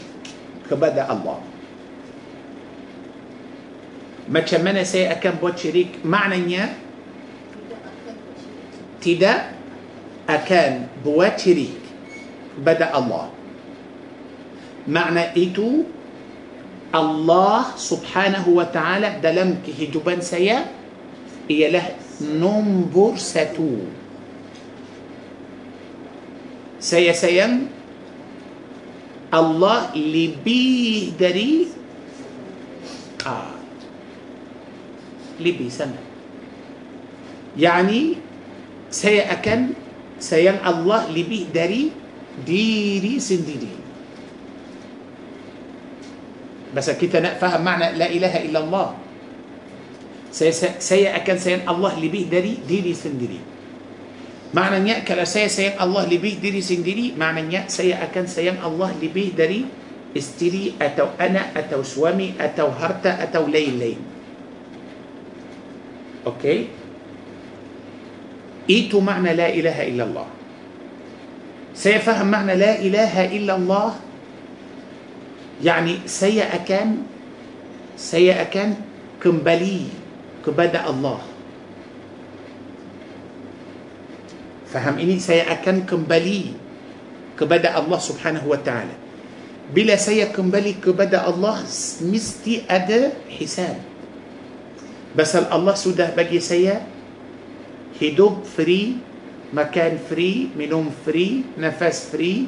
kepada 0.70 1.10
Allah 1.10 1.42
macam 4.30 4.62
mana 4.64 4.86
saya 4.86 5.18
akan 5.18 5.34
buat 5.42 5.58
syirik 5.58 6.06
maknanya 6.06 6.72
tidak 9.02 9.58
akan 10.30 10.88
buat 11.02 11.36
syirik 11.36 11.76
kepada 12.56 12.94
Allah 12.94 13.34
makna 14.86 15.34
itu 15.34 15.90
Allah 16.92 17.74
subhanahu 17.80 18.60
wa 18.60 18.68
ta'ala 18.68 19.24
dalam 19.24 19.64
kehidupan 19.64 20.20
saya 20.20 20.68
ialah 21.48 21.96
nombor 22.22 23.16
satu 23.18 24.01
saya 26.82 27.14
sayang 27.14 27.70
Allah 29.30 29.94
lebih 29.94 31.14
dari 31.14 31.70
ah, 33.22 33.54
lebih 35.38 35.70
sangat 35.70 36.02
yani 37.54 38.18
saya 38.90 39.30
akan 39.30 39.78
sayang 40.18 40.58
Allah 40.66 41.06
lebih 41.14 41.54
dari 41.54 41.94
diri 42.42 43.22
sendiri 43.22 43.74
Basa 46.72 46.96
kita 46.96 47.20
nak 47.20 47.36
faham 47.36 47.68
makna 47.68 47.92
la 47.92 48.08
ilaha 48.08 48.40
illallah 48.42 48.90
saya, 50.32 50.80
saya 50.80 51.12
akan 51.20 51.36
sayang 51.36 51.64
Allah 51.68 51.92
lebih 52.00 52.32
dari 52.32 52.58
diri 52.64 52.96
sendiri 52.96 53.40
maknanya 54.52 55.08
kalau 55.08 55.24
saya 55.24 55.48
sayang 55.48 55.80
Allah 55.80 56.12
lebih 56.12 56.44
dari 56.44 56.60
sendiri 56.60 57.16
maknanya 57.16 57.72
saya 57.72 58.04
akan 58.04 58.28
sayang 58.28 58.60
Allah 58.60 59.00
lebih 59.00 59.32
dari 59.32 59.62
isteri 60.12 60.76
atau 60.76 61.16
anak 61.16 61.56
atau 61.56 61.88
suami 61.88 62.36
atau 62.36 62.68
harta 62.68 63.32
atau 63.32 63.48
lain-lain. 63.48 64.00
okey? 66.28 66.58
itu 68.68 69.00
makna 69.00 69.32
لا 69.40 69.48
إله 69.56 69.78
إلا 69.88 70.04
الله. 70.04 70.28
siapa 71.72 72.00
faham 72.00 72.28
makna 72.28 72.60
لا 72.60 72.76
إله 72.76 73.14
إلا 73.32 73.56
الله؟ 73.56 73.90
يعني 75.64 76.04
saya 76.12 76.44
akan 76.44 77.08
saya 77.96 78.36
akan 78.36 78.70
kembali 79.24 79.80
كبدأ 80.44 80.84
الله. 80.92 81.31
Faham 84.72 84.96
ini 84.98 85.20
saya 85.20 85.52
akan 85.52 85.84
kembali 85.84 86.56
kepada 87.36 87.76
Allah 87.76 88.00
subhanahu 88.00 88.50
wa 88.50 88.60
ta'ala 88.60 88.96
bila 89.72 89.96
saya 90.00 90.32
kembali 90.32 90.80
kepada 90.80 91.28
Allah 91.28 91.64
mesti 92.04 92.66
ada 92.68 93.16
hisab 93.28 93.92
Pasal 95.12 95.44
Allah 95.52 95.76
sudah 95.76 96.16
bagi 96.16 96.40
saya 96.40 96.88
hidup 98.00 98.48
free 98.48 98.98
makan 99.52 100.00
free 100.08 100.50
minum 100.56 100.88
free 101.04 101.44
nafas 101.60 102.08
free 102.08 102.48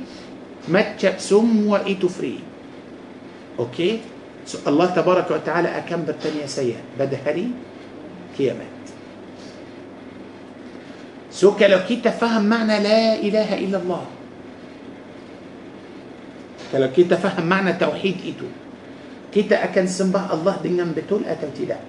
macam 0.71 1.19
semua 1.19 1.83
itu 1.83 2.07
free 2.07 2.39
okey 3.59 4.01
so 4.47 4.63
Allah 4.63 4.89
tabaraka 4.95 5.35
wa 5.35 5.43
taala 5.43 5.69
akan 5.75 6.07
bertanya 6.07 6.47
saya 6.47 6.79
pada 6.95 7.13
hari 7.19 7.51
kiamat 8.33 8.72
so 11.33 11.57
kalau 11.57 11.81
kita 11.81 12.13
faham 12.13 12.45
makna 12.45 12.77
la 12.77 13.17
ilaha 13.17 13.57
illallah 13.57 14.05
kalau 16.69 16.89
kita 16.93 17.17
faham 17.17 17.45
makna 17.49 17.73
tauhid 17.73 18.21
itu 18.21 18.45
kita 19.33 19.65
akan 19.65 19.85
sembah 19.89 20.29
Allah 20.29 20.61
dengan 20.61 20.93
betul 20.93 21.25
atau 21.25 21.49
tidak 21.49 21.81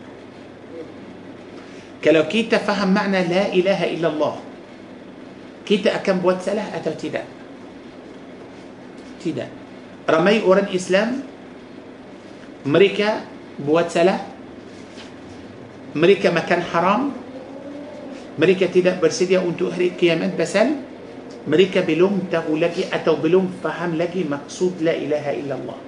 kalau 2.01 2.24
kita 2.24 2.57
faham 2.57 2.88
makna 2.88 3.20
la 3.20 3.53
ilaha 3.53 3.84
illallah 3.84 4.36
kita 5.68 5.92
akan 6.01 6.14
buat 6.24 6.40
salah 6.40 6.72
atau 6.72 6.97
tidak 6.97 7.28
tidak 9.20 9.53
ramai 10.09 10.40
orang 10.40 10.72
Islam 10.72 11.20
mereka 12.64 13.28
buat 13.61 13.92
salah 13.92 14.24
mereka 15.92 16.32
makan 16.32 16.61
haram 16.72 17.03
mereka 18.35 18.66
tidak 18.66 18.99
bersedia 18.99 19.39
untuk 19.39 19.70
hari 19.70 19.95
kiamat 19.95 20.35
pasal 20.35 20.74
mereka 21.45 21.85
belum 21.85 22.32
tahu 22.32 22.57
lagi 22.57 22.89
atau 22.89 23.20
belum 23.20 23.61
faham 23.61 24.01
lagi 24.01 24.24
maksud 24.24 24.80
la 24.80 24.97
ilaha 24.97 25.32
illallah 25.37 25.78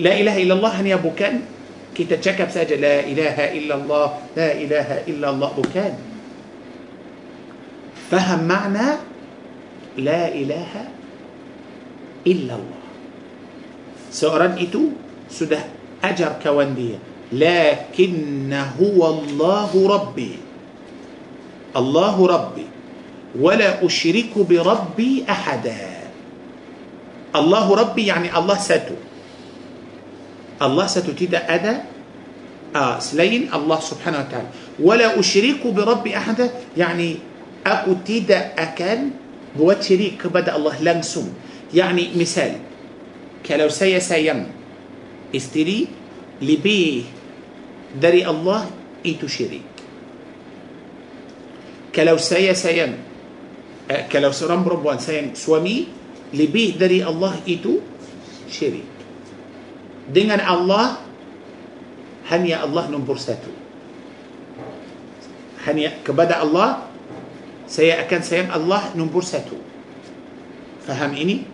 la 0.00 0.12
ilaha 0.16 0.38
illallah 0.40 0.72
hanya 0.80 0.96
bukan 0.96 1.44
kita 1.92 2.16
cakap 2.16 2.48
saja 2.48 2.74
la 2.80 3.04
ilaha 3.04 3.44
illallah 3.52 4.08
la 4.32 4.50
ilaha 4.56 4.96
illallah 5.04 5.50
bukan 5.52 5.92
faham 8.08 8.40
makna 8.48 9.04
la 10.00 10.32
ilaha 10.32 10.84
illallah 12.24 12.82
seorang 14.08 14.56
itu 14.56 14.96
sudah 15.28 15.60
ajar 16.00 16.40
kawan 16.40 16.72
dia 16.72 16.96
لكن 17.32 18.52
هو 18.52 19.00
الله 19.10 19.70
ربي. 19.88 20.34
الله 21.76 22.16
ربي. 22.26 22.66
ولا 23.40 23.80
أشرك 23.80 24.36
بربي 24.36 25.24
أحدا. 25.24 25.80
الله 27.32 27.66
ربي 27.74 28.02
يعني 28.06 28.28
الله 28.28 28.58
ساتو. 28.60 28.96
الله 30.60 30.86
ساتو 30.86 31.16
تيدا 31.16 31.40
أدا 31.48 31.74
آه 32.76 33.00
سلين 33.00 33.48
الله 33.48 33.78
سبحانه 33.80 34.18
وتعالى. 34.28 34.50
ولا 34.76 35.16
أشرك 35.16 35.64
بربي 35.64 36.12
أحدا 36.12 36.76
يعني 36.76 37.16
aku 37.64 38.04
tidak 38.04 38.52
akan 38.60 39.10
buat 39.56 39.72
syirik 39.80 40.28
pada 40.28 40.56
Allah 40.56 40.76
langsung 40.84 41.32
يعني 41.72 42.12
مثال. 42.12 42.60
kalau 43.44 43.72
saya 43.72 43.98
sayang 43.98 44.52
isteri 45.32 45.88
lebih. 46.44 47.21
Allah 48.00 48.70
itu 49.02 49.26
syirik 49.28 49.66
kalau 51.92 52.16
saya 52.16 52.56
sayang 52.56 52.96
eh, 53.90 54.08
kalau 54.08 54.32
seorang 54.32 54.64
perempuan 54.64 54.96
sayang 54.96 55.36
suami 55.36 55.90
lebih 56.32 56.80
dari 56.80 57.04
Allah 57.04 57.36
itu 57.44 57.82
syirik 58.48 58.88
dengan 60.08 60.40
Allah 60.40 61.02
hanya 62.32 62.64
Allah 62.64 62.88
nombor 62.88 63.20
satu 63.20 63.52
hanya 65.68 65.94
kepada 66.00 66.40
Allah 66.40 66.88
saya 67.68 68.02
akan 68.02 68.20
sayang 68.24 68.50
Allah 68.50 68.92
nombor 68.96 69.22
satu 69.22 69.56
faham 70.88 71.12
ini 71.14 71.46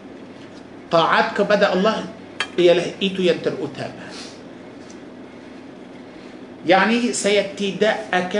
taat 0.88 1.36
kepada 1.36 1.74
Allah 1.76 2.08
ialah 2.56 2.96
itu 2.98 3.22
yang 3.26 3.38
terutama 3.38 4.08
يعني 6.68 7.16
سيتدأك 7.16 8.34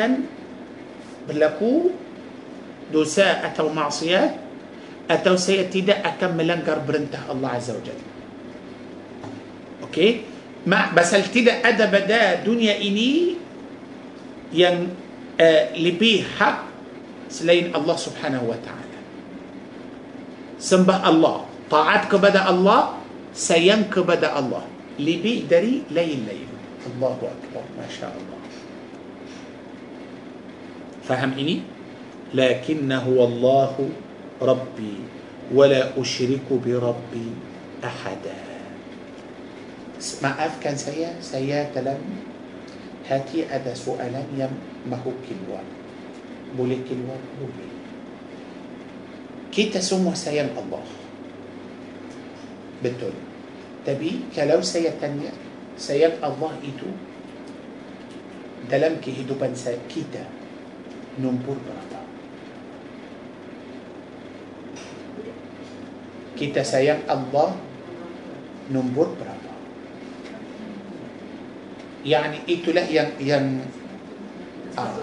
بلكو 1.29 1.72
دوساء 2.93 3.49
أتو 3.49 3.72
معصية 3.72 4.37
أتو 5.09 5.37
سيتدأك 5.37 6.20
ملنقر 6.37 6.79
برنته 6.85 7.33
الله 7.33 7.49
عز 7.49 7.70
وجل. 7.72 8.01
أوكي؟ 9.83 10.09
ما 10.68 10.93
بس 10.93 11.14
التدأ 11.16 11.64
أدب 11.64 11.93
دا 12.05 12.45
دنيا 12.45 12.76
إني 12.76 13.12
ين 14.53 14.76
آه، 15.41 15.76
لبيه 15.79 16.37
حق 16.37 16.61
سلين 17.31 17.72
الله 17.72 17.97
سبحانه 17.97 18.43
وتعالى. 18.45 18.99
سنبه 20.61 21.09
الله. 21.09 21.37
طاعتك 21.70 22.12
بدأ 22.20 22.45
الله 22.51 22.81
سينك 23.33 23.95
بدأ 23.99 24.35
الله. 24.39 24.64
لبيه 24.99 25.47
دري 25.49 25.89
ليل 25.95 26.20
ليل. 26.29 26.58
الله 26.89 27.18
أكبر 27.20 27.64
ما 27.76 27.86
شاء 27.89 28.12
الله. 28.12 28.41
فهم 31.09 31.32
إني 31.41 31.61
لكن 32.34 32.93
هو 32.93 33.18
الله 33.24 33.74
ربي 34.43 34.97
ولا 35.55 35.97
أشرك 36.01 36.49
بربي 36.51 37.28
أحدا. 37.84 38.39
ما 40.22 40.30
أف 40.47 40.62
كان 40.62 40.76
سيا 40.76 41.18
سيا 41.18 41.74
تلم 41.74 41.99
هاتي 43.11 43.51
أدا 43.51 43.74
سؤالا 43.74 44.22
يم 44.39 44.53
ما 44.86 44.97
هو 45.03 45.11
كلوا 45.26 45.62
بولي 46.55 46.78
كلوا 46.86 47.18
بولي 47.41 47.70
كيتا 49.51 49.80
سمو 49.80 50.14
سيا 50.14 50.55
الله؟ 50.55 50.84
بتقول 52.84 53.16
تبي؟ 53.86 54.30
كلو 54.36 54.62
سيا 54.62 54.93
تانية؟ 55.03 55.47
Sayang 55.79 56.18
Allah 56.18 56.59
itu 56.66 56.91
dalam 58.66 58.99
kehidupan 58.99 59.55
kita 59.87 60.26
nombor 61.22 61.57
berapa? 61.62 62.01
Kita 66.35 66.66
sayang 66.66 67.07
Allah 67.07 67.55
nombor 68.68 69.14
berapa? 69.14 69.55
Yani 72.03 72.43
itulah 72.47 72.87
yang 72.87 73.14
yang 73.18 73.62
ah, 74.79 74.95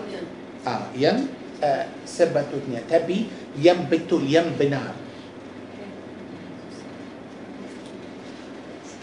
ah, 0.64 0.88
yang 0.96 1.28
uh, 1.60 1.84
sebetulnya. 2.08 2.84
Tapi 2.88 3.28
yang 3.60 3.88
betul 3.92 4.24
yang 4.24 4.52
benar. 4.56 4.96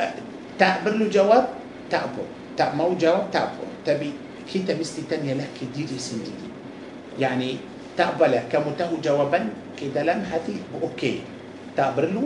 Uh, 0.01 0.15
tak 0.57 0.81
perlu 0.89 1.13
jawab 1.13 1.62
تعبر 1.93 2.27
تاء 2.57 2.73
موجة 2.73 3.29
تعبر 3.29 3.69
تبي 3.85 4.13
كيتا 4.49 4.81
مستي 4.81 5.05
تانية 5.13 5.37
لك 5.37 5.57
دي 5.77 5.85
دي 5.85 5.99
سندي 6.01 6.33
يعني 7.21 7.57
تقبل 7.97 8.33
كمته 8.49 8.89
جوابا 9.05 9.41
كده 9.77 10.03
لم 10.03 10.21
هذه 10.25 10.57
أوكي. 10.83 11.21
تقبل 11.77 12.15
له 12.15 12.25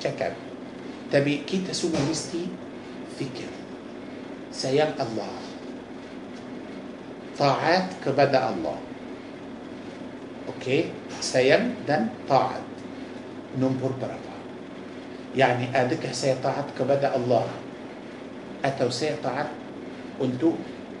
تكب 0.00 0.34
تبي 1.12 1.42
كيتا 1.46 1.72
سوى 1.72 1.98
مستي 2.10 2.46
فكر. 3.18 3.50
سيال 4.52 4.94
الله. 4.94 5.34
طاعات 7.38 7.88
كبدا 8.06 8.40
الله. 8.54 8.78
أوكي. 10.48 10.84
سيال 11.20 11.74
دن 11.88 12.06
طاعات. 12.28 12.66
نمبر 13.58 13.90
بربا 13.98 14.36
يعني 15.34 15.74
آدك 15.74 16.12
سيطاعت 16.12 16.78
كبدا 16.78 17.16
الله. 17.16 17.46
أتوسع 18.64 19.22
طعر 19.22 19.46
قلت 20.18 20.42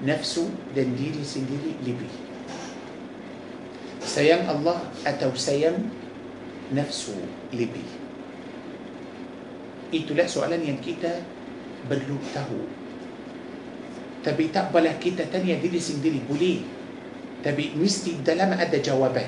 نفسه 0.06 0.46
دنديري 0.76 1.22
سنديري 1.26 1.72
لبي. 1.82 2.10
سيان 4.04 4.46
الله 4.46 4.78
أتوسيا 5.06 5.72
نفسه 6.70 7.18
لبي. 7.54 7.86
إيتو 9.94 10.14
لا 10.14 10.26
سؤالا 10.30 10.54
ينكيتا 10.54 11.12
بلوته. 11.90 12.50
تبي 14.24 14.46
تقبل 14.54 14.86
كيتا 15.02 15.24
تانية 15.32 15.58
ديري 15.58 15.80
سنديري 15.80 16.20
بولي. 16.30 16.62
تبي 17.42 17.74
مستي 17.74 18.22
دلم 18.22 18.50
أدى 18.54 18.78
جوابا. 18.86 19.24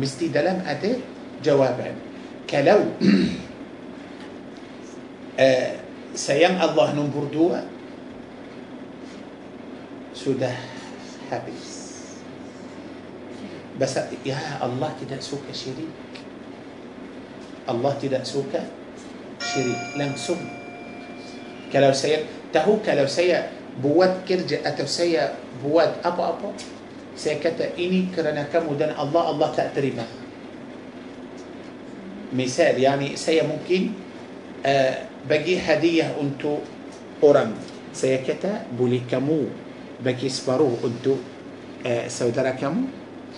مستي 0.00 0.32
دلم 0.32 0.64
أدى 0.64 0.92
جوابا. 1.44 1.90
كلو. 2.48 2.80
آه 5.40 5.81
sayang 6.12 6.60
Allah 6.60 6.92
nombor 6.92 7.28
dua 7.32 7.64
sudah 10.12 10.52
habis 11.32 11.82
بس 13.80 13.96
يا 14.28 14.36
الله 14.60 14.90
tidak 15.00 15.24
suka 15.24 15.48
syirik 15.50 15.88
Allah 17.64 17.92
tidak 17.96 18.22
suka 18.28 18.60
syirik 19.40 19.80
langsung 19.96 20.38
kalau 21.72 21.90
saya 21.96 22.28
tahu 22.52 22.84
kalau 22.84 23.08
saya 23.08 23.48
buat 23.80 24.28
kerja 24.28 24.60
atau 24.60 24.84
saya 24.84 25.32
buat 25.64 26.04
apa-apa 26.04 26.52
saya 27.16 27.40
kata 27.40 27.72
ini 27.80 28.12
kerana 28.12 28.44
kamu 28.52 28.76
dan 28.76 28.92
Allah 28.92 29.32
Allah 29.32 29.48
tak 29.56 29.72
terima 29.72 30.04
misal 32.36 32.76
yani 32.76 33.16
saya 33.16 33.48
mungkin 33.48 33.96
uh, 34.64 35.11
بجي 35.28 35.58
هدية 35.58 36.18
أنتو 36.20 36.58
أورم. 37.22 37.54
سيكتا 37.94 38.66
بولي 38.78 39.06
كمو. 39.10 39.46
بجي 40.02 40.28
سبرو 40.28 40.82
أنتو 40.84 41.14
آه 41.86 42.08
سودرا 42.08 42.50
كمو. 42.58 42.82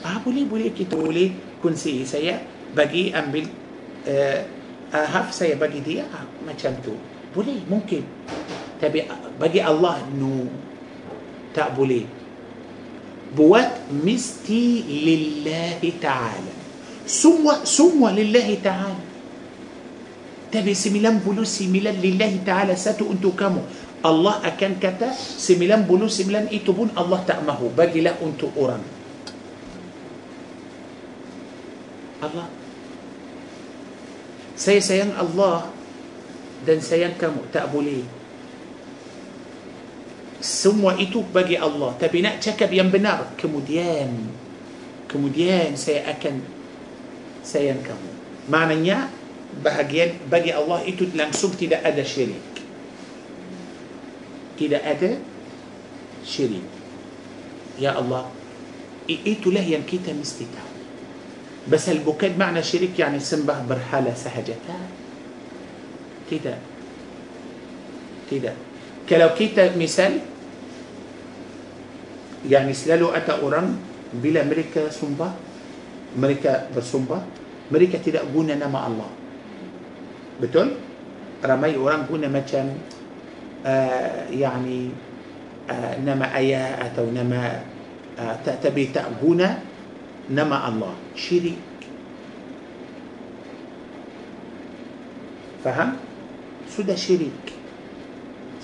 بابولي 0.05 0.45
بولي 0.45 0.70
كتولي 0.72 1.30
كن 1.62 1.76
سي 1.76 2.05
سيا. 2.05 2.41
بجي 2.76 3.12
أمبل 3.18 3.47
آه،, 4.09 4.45
آه 4.95 5.07
هاف 5.07 5.35
سيا. 5.35 5.55
بجي 5.61 5.80
دي 5.80 6.01
آه، 6.01 6.24
ما 6.47 6.53
شمتو 6.57 6.97
بولي 7.37 7.61
ممكن 7.70 8.03
تبي 8.80 9.05
بجي 9.41 9.61
الله 9.68 9.97
نو. 10.16 10.49
تقبلي 11.55 12.03
بوات 13.37 13.93
مستي 13.93 14.82
لله 14.89 15.93
تعالى. 16.03 16.55
سموا 17.07 17.64
سموا 17.64 18.11
لله 18.11 18.59
تعالى. 18.64 19.14
Tapi 20.55 20.71
99 20.71 21.27
lillahi 21.99 22.39
ta'ala 22.47 22.79
satu 22.79 23.11
untuk 23.11 23.35
kamu. 23.35 23.59
Allah 24.05 24.39
akan 24.47 24.73
kata 24.79 25.11
99 25.11 26.55
itu 26.55 26.71
pun 26.71 26.95
Allah 26.95 27.19
tak 27.27 27.43
mahu. 27.43 27.75
Bagilah 27.75 28.15
untuk 28.23 28.55
orang. 28.55 28.79
Allah. 32.23 32.47
Saya 34.55 34.79
sayang 34.79 35.11
Allah 35.19 35.67
dan 36.63 36.79
sayang 36.79 37.19
kamu. 37.19 37.51
Tak 37.51 37.67
boleh. 37.75 38.07
Semua 40.39 40.95
itu 41.01 41.25
bagi 41.35 41.59
Allah. 41.59 41.99
Tapi 41.99 42.23
nak 42.23 42.39
cakap 42.39 42.71
yang 42.71 42.95
benar 42.95 43.35
kemudian 43.35 44.31
kemudian 45.11 45.75
saya 45.75 46.13
akan 46.13 46.45
sayang 47.41 47.81
kamu. 47.81 48.11
Maknanya 48.53 49.24
bahagian 49.63 50.19
bagi 50.27 50.51
Allah 50.51 50.83
itu 50.89 51.07
langsung 51.15 51.55
tidak 51.55 51.85
ada 51.85 52.03
syirik 52.03 52.43
tidak 54.59 54.83
ada 54.83 55.19
syirik 56.25 56.65
ya 57.79 57.99
Allah 57.99 58.31
itulah 59.07 59.63
yang 59.63 59.83
kita 59.85 60.15
mesti 60.15 60.47
tahu 60.49 60.73
بس 61.65 61.89
bukan 62.05 62.37
makna 62.37 62.61
syirik 62.61 62.93
يعني 62.93 63.21
sembah 63.21 63.65
berhala 63.65 64.13
sahaja 64.13 64.53
tidak 66.29 66.61
tidak 68.29 68.57
kalau 69.09 69.33
kita 69.33 69.73
misal 69.77 70.21
yang 72.45 72.69
selalu 72.77 73.09
ada 73.17 73.41
orang 73.41 73.81
bila 74.13 74.45
mereka 74.45 74.93
sumpah 74.93 75.33
mereka 76.15 76.69
bersumpah 76.71 77.25
mereka 77.73 77.97
tidak 77.97 78.29
guna 78.29 78.53
nama 78.55 78.85
Allah 78.85 79.24
betul 80.39 80.78
ramai 81.45 81.76
orang 81.76 82.09
guna 82.09 82.26
macam 82.30 82.74
uh, 83.62 84.26
yani 84.32 84.91
uh, 85.68 85.95
nama 86.03 86.30
ayah 86.41 86.80
atau 86.91 87.11
nama 87.11 87.62
uh, 88.18 88.35
tak 88.43 88.64
tapi 88.64 88.91
tak 88.91 89.09
guna 89.20 89.61
nama 90.30 90.70
Allah 90.70 90.95
syirik 91.12 91.61
faham 95.61 96.01
sudah 96.68 96.97
syirik 96.97 97.53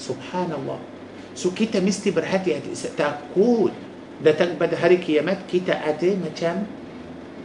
subhanallah 0.00 0.90
So 1.34 1.54
kita 1.54 1.78
mesti 1.78 2.10
berhati-hati 2.10 2.74
takut 2.98 3.72
datang 4.20 4.58
pada 4.58 4.76
hari 4.76 5.00
kiamat 5.00 5.46
kita 5.46 5.72
ada 5.72 6.10
macam 6.18 6.66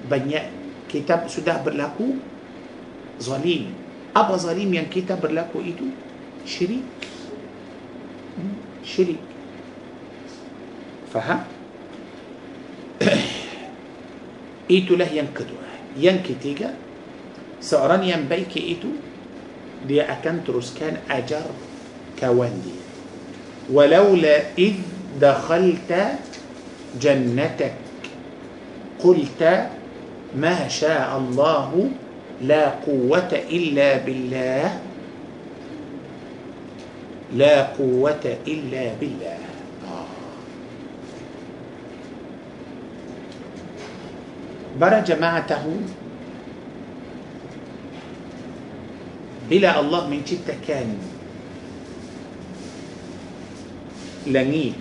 banyak 0.10 0.46
kita 0.90 1.30
sudah 1.30 1.62
berlaku 1.62 2.20
zalim. 3.22 3.72
أبا 4.16 4.36
ظريم 4.36 4.74
يعني 4.74 4.88
كتاب 4.88 5.22
برلاكو 5.22 5.60
إيدو؟ 5.60 5.86
شريك. 6.48 6.88
syirik. 8.84 9.24
faham? 11.14 11.44
itulah 14.72 15.10
yang 15.12 15.29
kedua. 15.29 15.56
yang 15.98 16.36
ketiga? 16.44 16.74
yang 17.62 17.83
baik 17.83 18.04
yang 18.04 18.32
baik 18.32 18.60
itu? 18.60 18.88
dia 19.88 20.02
akan 20.02 20.44
kan 20.80 20.98
ajar 21.12 21.46
kawan 22.20 22.51
dia. 22.51 22.76
ولولا 23.74 24.36
إذ 24.58 24.76
دخلت 25.22 25.92
جنتك 27.02 27.74
قلت 29.00 29.42
ما 30.36 30.68
شاء 30.68 31.18
الله 31.18 31.90
لا 32.44 32.84
قوة 32.84 33.32
إلا 33.32 34.04
بالله. 34.04 34.68
لا 37.40 37.56
قوة 37.80 38.26
إلا 38.44 38.86
بالله. 39.00 39.40
برا 44.76 45.00
جماعته. 45.00 45.66
بلا 49.48 49.72
الله 49.80 50.04
من 50.12 50.20
جد 50.28 50.50
كان. 50.68 51.16
langit 54.26 54.74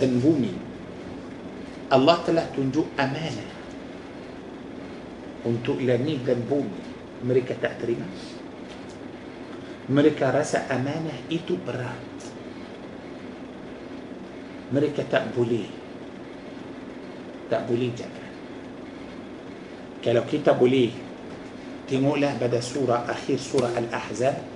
dan 0.00 0.16
bumi 0.24 0.56
Allah 1.92 2.16
telah 2.24 2.48
amanah. 2.96 3.53
Untuk 5.44 5.80
langit 5.80 6.24
dan 6.24 6.40
bumi 6.44 6.94
mereka 7.24 7.56
tak 7.56 7.80
terima. 7.80 8.04
Mereka 9.84 10.32
rasa 10.32 10.68
amanah 10.68 11.28
itu 11.28 11.56
berat. 11.60 12.00
Mereka 14.72 15.04
tak 15.08 15.32
boleh 15.36 15.68
tak 17.48 17.68
boleh 17.68 17.92
jaga. 17.92 18.26
Kalau 20.00 20.24
kita 20.24 20.56
boleh 20.56 20.88
tengoklah 21.84 22.32
pada 22.40 22.58
surah 22.60 23.04
akhir 23.04 23.36
surah 23.36 23.72
Al-Ahzab 23.76 24.53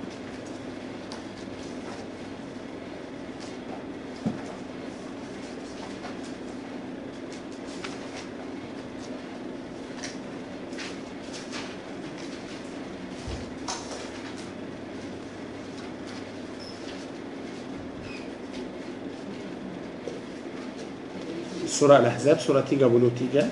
سورة 21.78 21.96
الأحزاب 21.96 22.38
سورة 22.40 22.60
تيجا 22.60 22.86
بلو 22.86 23.08
تيجا. 23.08 23.50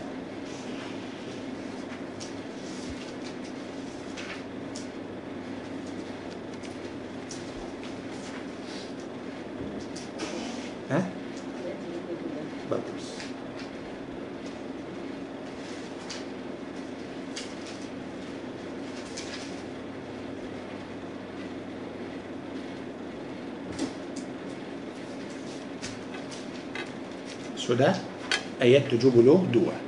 Ayat 28.66 28.90
72 28.90 29.86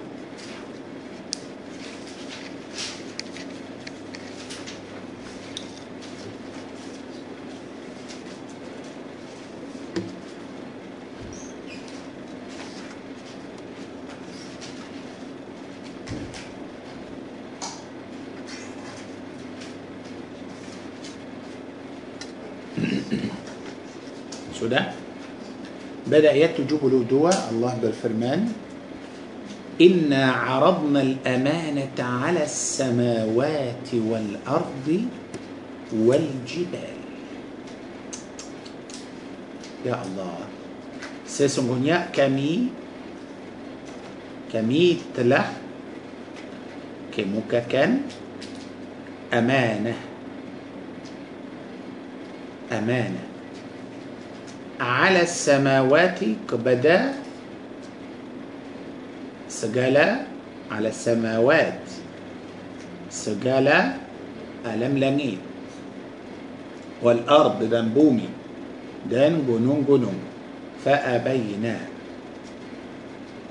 sudah 24.58 24.90
بدأ 26.08 26.32
يتجب 26.34 26.82
الودوع 26.82 27.30
الله 27.30 27.72
بالفرمان. 27.78 28.67
انا 29.80 30.32
عرضنا 30.32 31.00
الامانه 31.02 31.98
على 31.98 32.42
السماوات 32.44 33.88
والارض 33.94 34.88
والجبال. 35.92 36.98
يا 39.86 40.02
الله. 40.02 40.38
سيسون 41.26 41.86
كمي 42.12 42.68
كمي 44.52 44.98
تلا 45.14 45.44
كمك 47.16 47.52
كان 47.70 48.02
امانه 49.34 49.94
امانه 52.72 53.24
على 54.80 55.22
السماوات 55.22 56.18
كبدا 56.50 57.27
سجالة 59.58 60.26
على 60.70 60.88
السماوات. 60.94 61.82
سجالة 63.10 63.98
ألم 64.66 64.94
لنين 64.98 65.18
إيه. 65.18 65.36
والأرض 67.02 67.58
بنبومي 67.66 68.28
دان 69.10 69.42
جنون 69.46 69.82
جنون. 69.88 70.18
فأبينا 70.84 71.76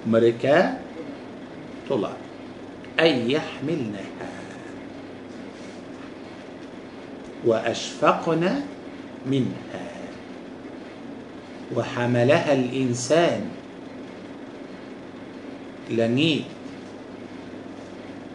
مركا 0.07 0.79
طلع. 1.89 2.13
أي 2.99 3.31
يحملنها 3.31 4.07
وأشفقنا 7.45 8.51
منها. 9.27 9.85
وحملها 11.75 12.53
الإنسان. 12.53 13.56
Langit 15.91 16.47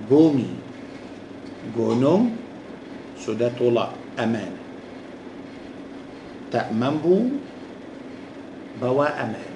bumi 0.09 0.49
gunung 1.77 2.35
sudah 3.21 3.53
tolak 3.55 3.95
aman. 4.19 4.51
Tak 6.51 6.75
mampu 6.75 7.39
bawa 8.77 9.15
aman. 9.15 9.53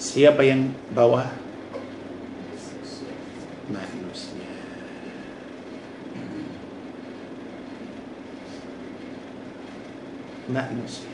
Siapa 0.00 0.40
yang 0.42 0.72
bawa? 0.96 1.30
Manusia. 3.68 4.46
Manusia. 10.48 11.12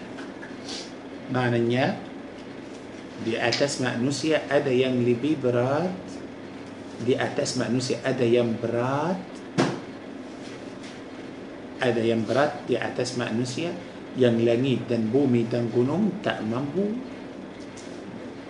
Maknanya 1.33 2.12
di 3.23 3.39
atas 3.39 3.79
manusia 3.79 4.43
ada 4.51 4.71
yang 4.71 4.99
lebih 4.99 5.39
berat 5.39 5.91
di 7.03 7.15
atas 7.15 7.55
manusia 7.59 7.99
ada 8.03 8.27
yang 8.27 8.55
berat 8.59 9.19
ada 11.83 12.03
yang 12.03 12.23
berat 12.23 12.63
di 12.67 12.79
atas 12.79 13.19
manusia 13.19 13.75
yang 14.15 14.39
langit 14.43 14.87
dan 14.87 15.09
bumi 15.09 15.47
dan 15.51 15.67
gunung 15.71 16.23
tak 16.23 16.43
mampu 16.47 16.95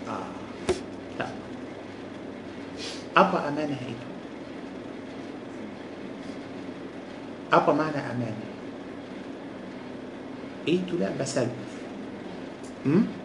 ah, 0.05 0.33
tak. 1.16 1.33
apa 3.16 3.39
amanah 3.49 3.83
itu 3.89 4.09
apa 7.53 7.70
makna 7.77 8.01
amanah 8.09 8.51
itulah 10.64 11.12
pasal 11.20 11.49
hmm? 12.89 13.22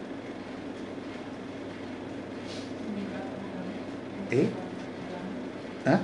إيه؟ 4.32 4.48
ها؟ 5.86 6.00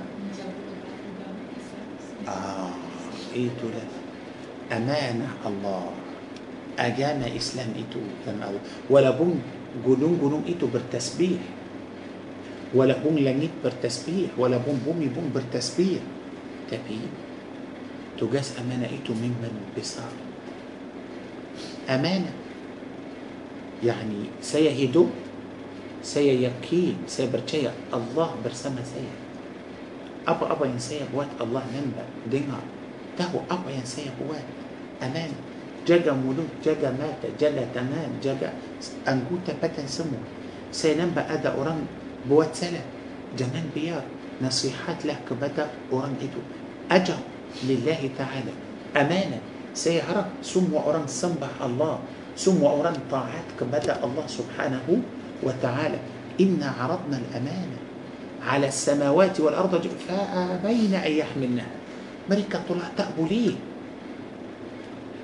آه 2.27 2.73
إيه 3.35 3.49
تولى؟ 3.61 3.85
أمانة 4.71 5.29
الله. 5.45 5.85
أجانا 6.79 7.35
إسلام 7.35 7.69
إيتو 7.75 8.01
تم 8.25 8.41
أول 8.43 8.59
ولا 8.89 9.11
بون 9.15 9.39
جنون 9.85 10.17
جنون 10.19 10.43
إيتو 10.47 10.67
بالتسبيح. 10.67 11.41
ولا 12.73 12.97
بون 12.97 13.15
لنيت 13.15 13.63
بالتسبيح. 13.63 14.29
ولا 14.37 14.57
بون 14.57 14.81
بومي 14.85 15.07
بون 15.07 15.29
بالتسبيح. 15.29 16.01
تبين 16.71 17.11
تجاس 18.17 18.59
أمانة 18.59 18.89
إيتو 18.89 19.13
ممن 19.13 19.53
بصار 19.77 20.13
أمانة. 21.89 22.33
يعني 23.83 24.19
سيهدوك 24.41 25.24
saya 26.05 26.37
yakin 26.37 27.01
saya 27.09 27.33
percaya 27.33 27.73
Allah 27.89 28.29
bersama 28.45 28.77
saya 28.85 29.09
apa-apa 30.29 30.69
yang 30.69 30.77
saya 30.77 31.01
buat 31.09 31.25
Allah 31.41 31.65
nampak 31.73 32.05
dengar 32.29 32.61
tahu 33.17 33.41
apa 33.49 33.73
yang 33.73 33.81
saya 33.81 34.13
buat 34.21 34.45
aman 35.01 35.33
jaga 35.81 36.13
mulut 36.13 36.45
jaga 36.61 36.93
mata 36.93 37.25
jaga 37.41 37.65
tangan 37.73 38.21
jaga 38.21 38.53
anggota 39.09 39.57
badan 39.57 39.89
semua 39.89 40.21
saya 40.69 41.01
nampak 41.01 41.25
ada 41.25 41.57
orang 41.57 41.89
buat 42.29 42.53
salah 42.53 42.85
jangan 43.33 43.65
biar 43.73 44.05
nasihatlah 44.37 45.17
kepada 45.25 45.73
orang 45.89 46.13
itu 46.21 46.37
ajar 46.85 47.17
lillahi 47.65 48.13
ta'ala 48.13 48.53
amanah 48.93 49.41
harap 50.05 50.29
semua 50.45 50.85
orang 50.85 51.09
sembah 51.09 51.65
Allah 51.65 51.97
semua 52.37 52.77
orang 52.77 52.95
taat 53.09 53.45
kepada 53.57 53.97
Allah 54.05 54.25
subhanahu 54.29 55.01
وتعالى 55.45 55.99
إنا 56.41 56.73
عرضنا 56.79 57.17
الأمانة 57.17 57.77
على 58.45 58.67
السماوات 58.67 59.39
والأرض 59.39 59.73
فأبين 60.07 60.93
أن 60.93 61.11
يحملنها 61.11 61.71
مريكا 62.29 62.61
طلع 62.69 62.87
تأبو 62.97 63.25
ليه 63.25 63.55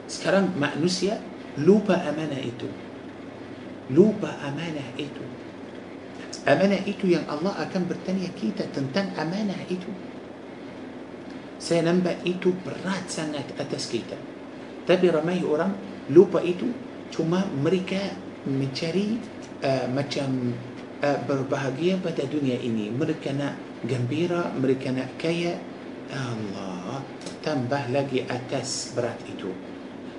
سكران 0.08 0.54
مأنوسيا 0.60 1.22
لوبا 1.58 1.96
أمانة 2.10 2.38
إتو 2.50 2.70
لوبا 3.92 4.32
أمانة 4.48 4.86
إتو 5.00 5.26
أمانة 6.48 6.80
إتو 6.88 7.06
يعني 7.08 7.28
الله 7.28 7.54
أكم 7.62 7.84
برتانيا 7.90 8.30
كيتا 8.42 8.66
تنتن 8.76 9.18
أمانة 9.20 9.56
إتو 9.72 9.92
سينبا 11.60 12.26
إتو 12.26 12.50
برات 12.66 13.06
سنة 13.10 13.46
أتس 13.60 13.86
كيتا 13.92 14.18
تبي 14.88 15.10
رمي 15.10 15.44
أورام 15.46 15.74
لوبا 16.10 16.40
إتو 16.42 16.68
ثم 17.14 17.34
مريكا 17.64 18.02
مجريد 18.48 19.22
Eh, 19.62 19.86
macam 19.94 20.58
eh, 21.06 21.20
berbahagia 21.30 22.02
pada 22.02 22.26
dunia 22.26 22.58
ini. 22.58 22.90
Mereka 22.90 23.30
nak 23.38 23.86
gembira 23.86 24.50
mereka 24.58 24.90
nak 24.90 25.22
kaya. 25.22 25.54
Allah 26.12 27.06
tambah 27.46 27.94
lagi 27.94 28.26
atas 28.26 28.92
berat 28.98 29.22
itu. 29.30 29.54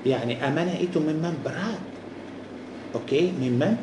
Yani 0.06 0.38
amanah 0.38 0.78
itu 0.78 1.02
memang 1.02 1.34
berat. 1.42 1.82
Ok 2.94 3.34
memang 3.34 3.74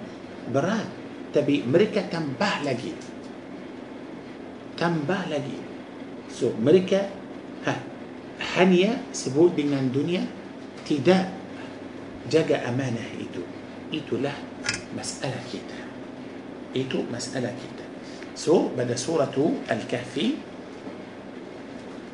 berat. 0.48 0.88
Tapi 1.36 1.68
mereka 1.68 2.08
tambah 2.08 2.64
lagi. 2.64 2.96
Tambah 4.80 5.22
lagi. 5.28 5.60
So 6.32 6.56
mereka 6.56 7.04
ha, 7.68 7.76
hanya 8.56 9.04
sebut 9.12 9.60
dengan 9.60 9.92
dunia 9.92 10.24
tidak 10.88 11.30
jaga 12.32 12.64
amanah 12.64 13.12
itu. 13.20 13.44
Itulah 13.92 14.49
مسألة 14.98 15.42
كده 15.54 15.78
إيتو 16.76 17.04
مسألة 17.14 17.54
كده 17.54 17.86
سو 18.36 18.72
بدأ 18.78 18.96
سورة 18.96 19.36
الكهف. 19.72 20.16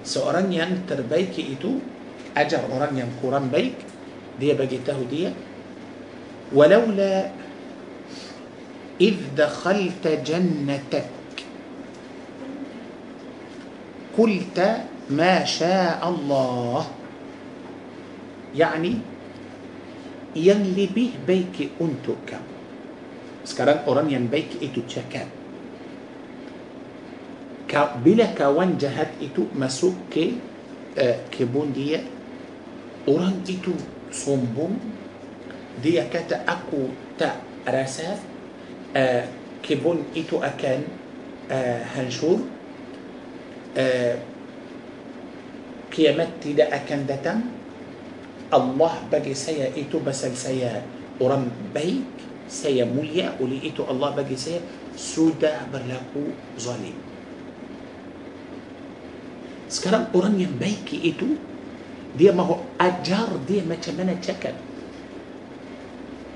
سورانيا 0.03 0.89
تربيك 0.89 1.39
إيتو. 1.39 1.71
أجر 2.37 2.61
أورانيا 2.71 3.21
كوران 3.21 3.49
بيك. 3.53 3.77
دي 4.39 4.53
بجيته 4.53 4.99
دي. 5.09 5.29
ولولا 6.53 7.31
إذ 9.01 9.17
دخلت 9.37 10.07
جنتك. 10.07 11.09
قلت 14.17 14.57
ما 15.09 15.45
شاء 15.45 16.01
الله. 16.09 16.87
يعني 18.55 18.93
ينلي 20.35 20.85
به 20.95 21.11
بيك 21.27 21.69
أنتو 21.81 22.15
كم. 22.27 22.54
Sekarang 23.45 23.85
orang 23.85 24.09
yang 24.09 24.25
baik 24.25 24.57
itu 24.57 24.81
cakap 24.89 25.29
bila 28.01 28.31
kawan 28.31 28.79
jahat 28.79 29.11
itu 29.19 29.51
masuk 29.51 29.93
ke 30.07 30.37
uh, 30.95 31.17
kebun 31.27 31.75
dia 31.75 32.01
orang 33.05 33.43
itu 33.43 33.75
sombong 34.09 34.79
dia 35.83 36.07
kata 36.07 36.47
aku 36.47 36.89
tak 37.19 37.35
rasa 37.67 38.15
uh, 38.95 39.23
kebun 39.59 40.07
itu 40.15 40.39
akan 40.39 40.79
uh, 41.51 41.81
hancur 41.99 42.47
uh, 43.75 44.15
kiamat 45.91 46.31
tidak 46.39 46.71
akan 46.71 46.99
datang 47.03 47.39
Allah 48.55 48.93
bagi 49.11 49.35
saya 49.35 49.67
itu 49.75 49.99
pasal 49.99 50.31
saya 50.37 50.79
orang 51.19 51.51
baik 51.75 52.14
saya 52.45 52.85
mulia 52.85 53.33
oleh 53.41 53.57
itu 53.65 53.81
Allah 53.85 54.13
bagi 54.13 54.37
saya 54.37 54.61
sudah 54.93 55.65
berlaku 55.73 56.37
zalim 56.55 56.97
sekarang 59.65 60.13
orang 60.13 60.37
yang 60.37 60.53
baik 60.55 60.85
itu 60.93 61.41
dia 62.13 62.31
mahu 62.31 62.61
ajar 62.77 63.33
dia 63.49 63.65
macam 63.65 63.97
mana 63.97 64.13
cakap 64.21 64.55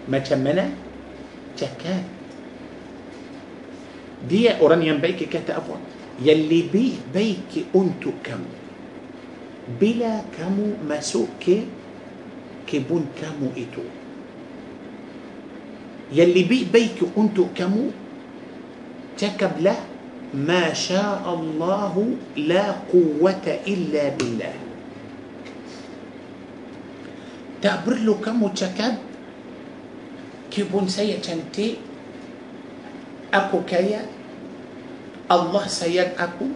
macam 0.10 0.40
mana 0.42 0.74
cakap 1.54 2.04
dia 4.26 4.58
orang 4.60 4.82
yang 4.84 4.98
baik 5.00 5.30
kata 5.30 5.62
apa 5.62 5.78
yang 6.20 6.42
lebih 6.50 7.00
baik 7.14 7.72
untuk 7.72 8.20
kamu 8.26 8.52
bila 9.80 10.26
kamu 10.34 10.82
masuk 10.84 11.38
ke 11.40 11.70
kebun 12.66 13.14
kamu 13.14 13.54
يلي 16.14 16.44
بي 16.44 16.66
بيك 16.74 16.98
انتو 17.18 17.54
كمو. 17.56 17.94
تكب 19.18 19.62
له 19.62 19.78
ما 20.34 20.74
شاء 20.74 21.22
الله 21.26 21.94
لا 22.50 22.66
قوة 22.88 23.46
إلا 23.68 24.04
بالله. 24.18 24.56
تعبر 27.62 27.96
له 28.02 28.14
كم 28.24 28.42
تكب. 28.48 28.96
كيبون 30.52 30.86
سيا 30.88 31.22
تنتي. 31.22 31.78
أكو 33.34 33.68
كيا. 33.70 34.02
الله 35.30 35.64
سيد 35.68 36.18
أكو. 36.18 36.48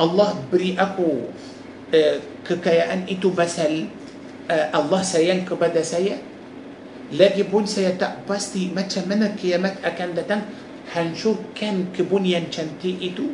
الله 0.00 0.30
بري 0.52 0.76
أكو 0.78 1.10
آه، 1.92 2.18
ككيا 2.48 2.92
أن 2.92 3.00
إتو 3.10 3.36
بسل 3.36 3.84
آه، 4.50 4.72
الله 4.72 5.00
سيان 5.02 5.44
كبدا 5.44 5.82
سيا 5.84 6.31
لاجي 7.12 7.42
بون 7.52 7.66
سيتأ 7.66 8.24
باستي 8.28 8.72
ما 8.76 8.82
تشمنا 8.88 9.36
كيامات 9.36 9.84
أكان 9.84 10.14
داتان 10.16 10.42
هنشوف 10.92 11.36
كم 11.54 11.92
كبون 11.96 12.24
ينشنتي 12.26 12.90
إتو 13.06 13.26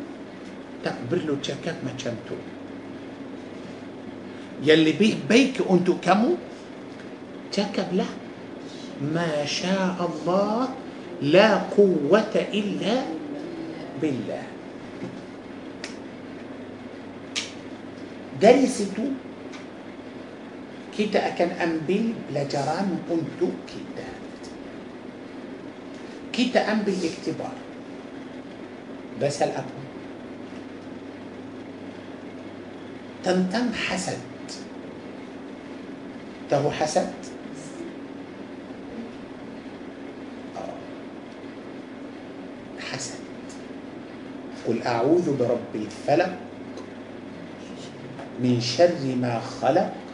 تقبر 0.83 1.19
له 1.27 1.35
تشكات 1.43 1.77
ما 1.83 1.91
تشمتو 1.97 2.37
يلي 4.63 4.91
بيه 4.99 5.15
بيك 5.29 5.63
أنتو 5.71 6.03
كمو. 6.03 6.35
تكب 7.51 7.89
له 7.97 8.09
ما 9.01 9.45
شاء 9.45 9.97
الله. 9.97 10.69
لا 11.21 11.49
قوة 11.75 12.35
إلا 12.35 12.95
بالله. 14.01 14.43
داري 18.41 18.67
Kita 20.99 21.31
akan 21.31 21.49
ambil 21.63 22.11
pelajaran 22.27 22.99
untuk 23.07 23.55
kita 23.63 24.09
Kita 26.35 26.59
ambil 26.75 26.99
iktibar 26.99 27.55
Basal 29.15 29.55
apa? 29.55 29.79
Tentang 33.23 33.71
hasad 33.71 34.19
Tahu 36.51 36.67
hasad? 36.67 37.07
حسد 42.89 43.21
قل 44.67 44.83
أعوذ 44.83 45.37
برب 45.37 45.73
الفلق 45.75 46.33
من 48.39 48.61
شر 48.61 49.03
ما 49.21 49.39
خلق 49.39 50.08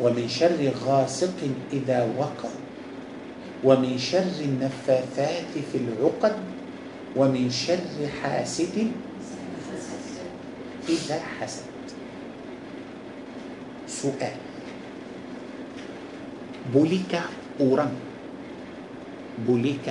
ومن 0.00 0.28
شر 0.28 0.60
غاسق 0.86 1.38
إذا 1.72 2.08
وقب 2.18 2.54
ومن 3.64 3.98
شر 3.98 4.36
النفاثات 4.44 5.52
في 5.72 5.76
العقد 5.78 6.36
ومن 7.16 7.50
شر 7.50 7.96
حاسد 8.22 8.76
إذا 10.88 11.18
حسد. 11.40 11.76
سؤال. 13.88 14.36
بوليك 16.74 17.12
أوران 17.60 17.94
بوليك 19.46 19.86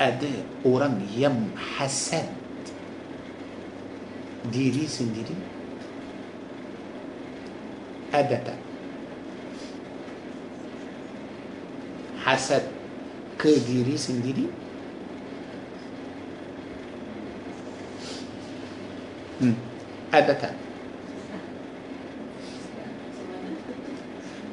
ada 0.00 0.32
orang 0.64 1.04
yang 1.12 1.52
hasad 1.76 2.24
diri 4.48 4.88
sendiri 4.88 5.36
ada 8.08 8.40
tak 8.40 8.59
hasad 12.24 12.64
ke 13.40 13.52
diri 13.64 13.96
sendiri 13.96 14.46
hmm. 19.40 19.56
ada 20.12 20.34
tak 20.36 20.54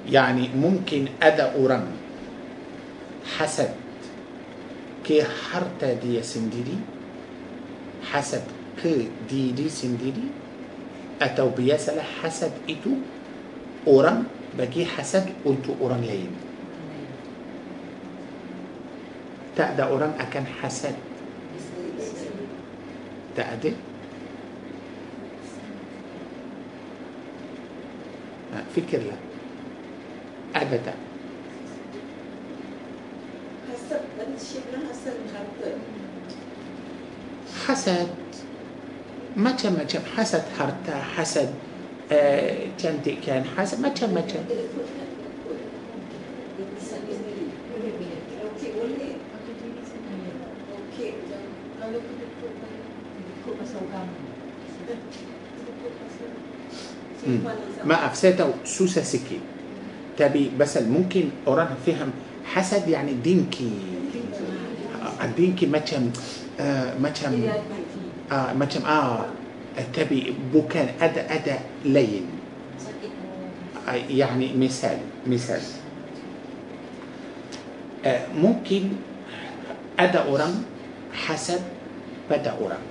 يعني 0.07 0.55
ممكن 0.55 1.19
ada 1.19 1.51
orang 1.59 1.91
hasad 3.35 3.75
ke 5.03 5.19
harta 5.19 5.99
dia 5.99 6.23
sendiri 6.23 6.79
hasad 8.07 8.43
ke 8.79 9.11
diri 9.27 9.67
sendiri 9.67 10.31
atau 11.19 11.51
biasalah 11.51 12.07
hasad 12.23 12.55
itu 12.71 13.03
orang 13.83 14.31
bagi 14.55 14.87
hasad 14.87 15.27
untuk 15.43 15.75
orang 15.83 16.07
lain 16.07 16.46
tak 19.57 19.73
ada 19.73 19.89
orang 19.89 20.13
akan 20.21 20.45
hasad 20.61 20.93
tak 23.33 23.57
ada 23.57 23.73
ha, 28.53 28.61
fikirlah 28.69 29.17
ada 30.53 30.77
tak 30.85 30.97
Hasad 33.65 34.01
Syekh 34.37 34.61
bilang 34.69 34.85
hasad 34.93 35.17
hasad 37.65 38.07
macam-macam 39.33 40.01
hasad 40.13 40.45
harta 40.53 40.95
hasad 41.17 41.49
uh, 42.13 42.69
cantikan 42.77 43.41
hasad 43.57 43.81
macam-macam 43.81 44.45
Okey 48.57 48.73
boleh. 48.73 49.21
Okey. 50.65 51.13
Kalau 51.77 51.99
kita 52.01 52.25
ikut 52.25 52.53
ما 57.85 58.05
أفسده 58.05 58.47
سوسة 58.65 59.03
سكي. 59.03 59.39
تبي 60.17 60.51
بس 60.57 60.77
ممكن 60.77 61.29
أوران 61.47 61.75
فهم 61.85 62.11
حسد 62.43 62.87
يعني 62.87 63.13
دينكي. 63.13 63.69
دينكي 65.37 65.65
ما 65.65 65.79
تشم 65.79 66.11
ما 67.01 67.09
تشم 67.09 67.49
ما 68.31 68.65
تشم 68.65 68.85
آه, 68.85 69.25
تبي 69.93 70.19
آه، 70.21 70.29
آه، 70.29 70.51
بوكان 70.53 70.87
أدا 71.01 71.35
أدا 71.35 71.59
لين. 71.85 72.25
آه، 73.87 73.91
يعني 74.09 74.53
مثال 74.57 74.97
مثال. 75.25 75.61
ممكن 78.35 78.89
أدا 79.99 80.19
أوران 80.19 80.63
حسد 81.13 81.61
بدا 82.29 82.51
أوران. 82.51 82.86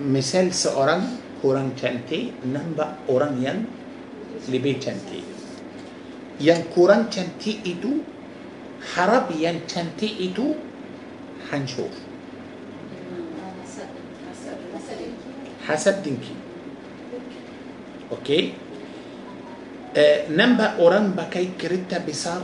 Misal 0.00 0.50
seorang 0.50 1.06
orang 1.46 1.76
cantik 1.78 2.34
nampak 2.42 2.98
orang 3.06 3.38
yang 3.38 3.58
lebih 4.50 4.82
cantik 4.82 5.22
yang 6.42 6.66
kurang 6.74 7.06
cantik 7.12 7.62
itu 7.62 8.02
harap 8.96 9.30
yang 9.38 9.62
cantik 9.70 10.10
itu 10.18 10.58
hancur 11.46 11.92
hasad 15.64 16.02
dengki 16.02 16.34
okey 18.12 18.52
uh, 19.94 20.18
nampak 20.34 20.76
orang 20.82 21.14
pakai 21.14 21.54
kereta 21.54 22.02
besar 22.02 22.42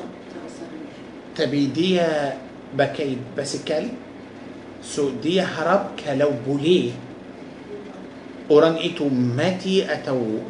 tapi 1.35 1.69
dia 1.75 2.39
pakai 2.73 3.19
basikal 3.35 3.91
so 4.81 5.13
dia 5.19 5.45
harap 5.45 5.99
kalau 5.99 6.33
boleh 6.33 7.10
orang 8.51 8.83
itu 8.83 9.07
mati 9.07 9.87
atau 9.87 10.43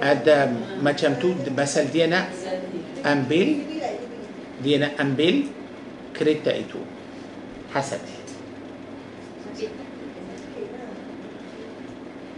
ada 0.00 0.50
macam 0.80 1.14
tu 1.20 1.36
pasal 1.52 1.92
dia 1.92 2.08
nak 2.08 2.32
ambil 3.04 3.60
dia 4.64 4.76
nak 4.80 4.96
ambil 4.98 5.46
kereta 6.16 6.50
itu 6.56 6.80
hasad 7.70 8.00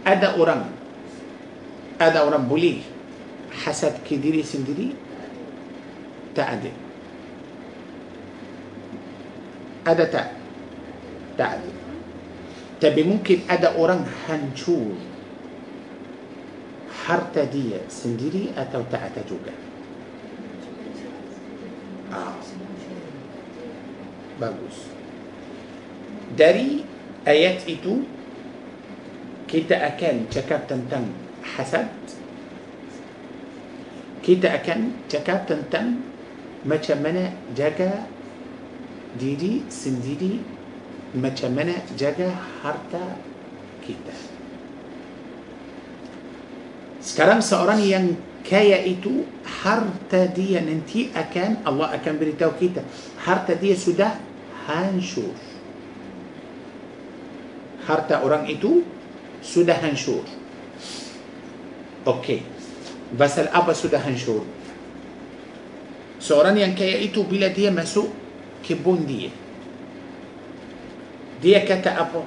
ada 0.05 0.37
orang 0.37 0.69
ada 1.97 2.27
orang 2.27 2.43
boleh 2.45 2.83
hasad 3.65 3.97
ke 4.03 4.19
diri 4.19 4.43
sendiri 4.43 4.93
tak 6.35 6.59
ada 6.59 6.71
ada 9.87 10.03
tak 10.11 10.27
tak 11.39 11.49
ada 11.57 11.84
tapi 12.85 13.01
mungkin 13.01 13.41
ada 13.49 13.73
orang 13.73 14.05
hancur 14.29 14.93
harta 17.09 17.41
dia 17.49 17.81
sendiri 17.89 18.53
atau 18.53 18.85
tak 18.85 19.09
ada 19.09 19.25
juga? 19.25 19.49
Ah. 22.13 22.37
bagus. 24.37 24.85
Dari 26.37 26.85
ayat 27.25 27.65
itu 27.65 28.05
kita 29.49 29.81
akan 29.81 30.29
cakap 30.29 30.69
tentang 30.69 31.09
hasad. 31.41 31.89
Kita 34.21 34.61
akan 34.61 35.09
cakap 35.09 35.49
tentang 35.49 36.05
macam 36.61 37.01
mana 37.01 37.33
jaga 37.57 38.05
diri 39.17 39.65
sendiri 39.73 40.54
macam 41.15 41.51
mana 41.55 41.79
jaga 41.95 42.27
harta 42.61 43.15
kita. 43.83 44.15
Sekarang 46.99 47.39
seorang 47.39 47.79
yang 47.79 48.05
kaya 48.43 48.81
itu 48.83 49.23
harta 49.45 50.27
dia 50.29 50.61
nanti 50.61 51.09
akan 51.13 51.65
Allah 51.65 51.95
akan 51.97 52.13
beritahu 52.17 52.53
kita 52.59 52.81
harta 53.23 53.55
dia 53.55 53.73
sudah 53.77 54.17
hancur. 54.67 55.33
Harta 57.85 58.25
orang 58.25 58.49
itu 58.49 58.81
sudah 59.45 59.77
hancur. 59.77 60.25
Okey. 62.05 62.41
Pasal 63.13 63.53
apa 63.53 63.71
sudah 63.77 64.01
hancur? 64.01 64.41
Seorang 66.17 66.57
yang 66.57 66.73
kaya 66.73 66.97
itu 67.05 67.21
bila 67.21 67.53
dia 67.53 67.69
masuk 67.69 68.09
kebun 68.65 69.05
dia 69.05 69.44
dia 71.43 71.63
kata 71.67 71.91
apa? 71.99 72.23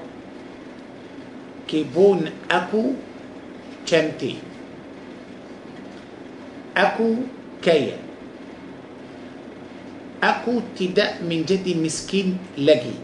Kebun 1.68 2.28
aku 2.48 2.96
cantik. 3.84 4.40
Aku 6.76 7.28
kaya. 7.60 7.96
Aku 10.18 10.60
tidak 10.74 11.22
menjadi 11.22 11.78
miskin 11.78 12.36
lagi. 12.58 12.96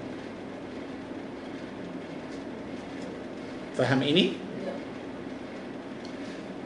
Faham 3.74 4.02
ini? 4.02 4.38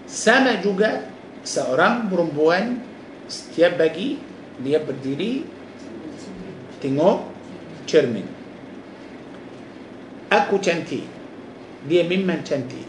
Sama 0.08 0.56
juga 0.60 1.04
seorang 1.44 2.08
perempuan 2.08 2.80
setiap 3.28 3.76
pagi 3.76 4.16
dia 4.60 4.80
berdiri 4.80 5.44
tengok 6.80 7.28
cermin 7.84 8.37
aku 10.28 10.60
cantik. 10.60 11.04
Dia 11.88 12.04
memang 12.04 12.44
cantik. 12.44 12.86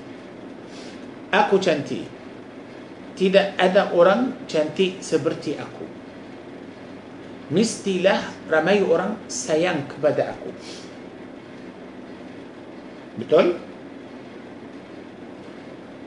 Aku 1.31 1.59
cantik. 1.59 2.07
Tidak 3.15 3.59
ada 3.59 3.91
orang 3.91 4.47
cantik 4.47 5.03
seperti 5.03 5.59
aku. 5.59 5.85
Mestilah 7.49 8.21
ramai 8.47 8.79
orang 8.85 9.25
sayang 9.27 9.89
kepada 9.89 10.37
aku. 10.37 10.51
Betul? 13.19 13.59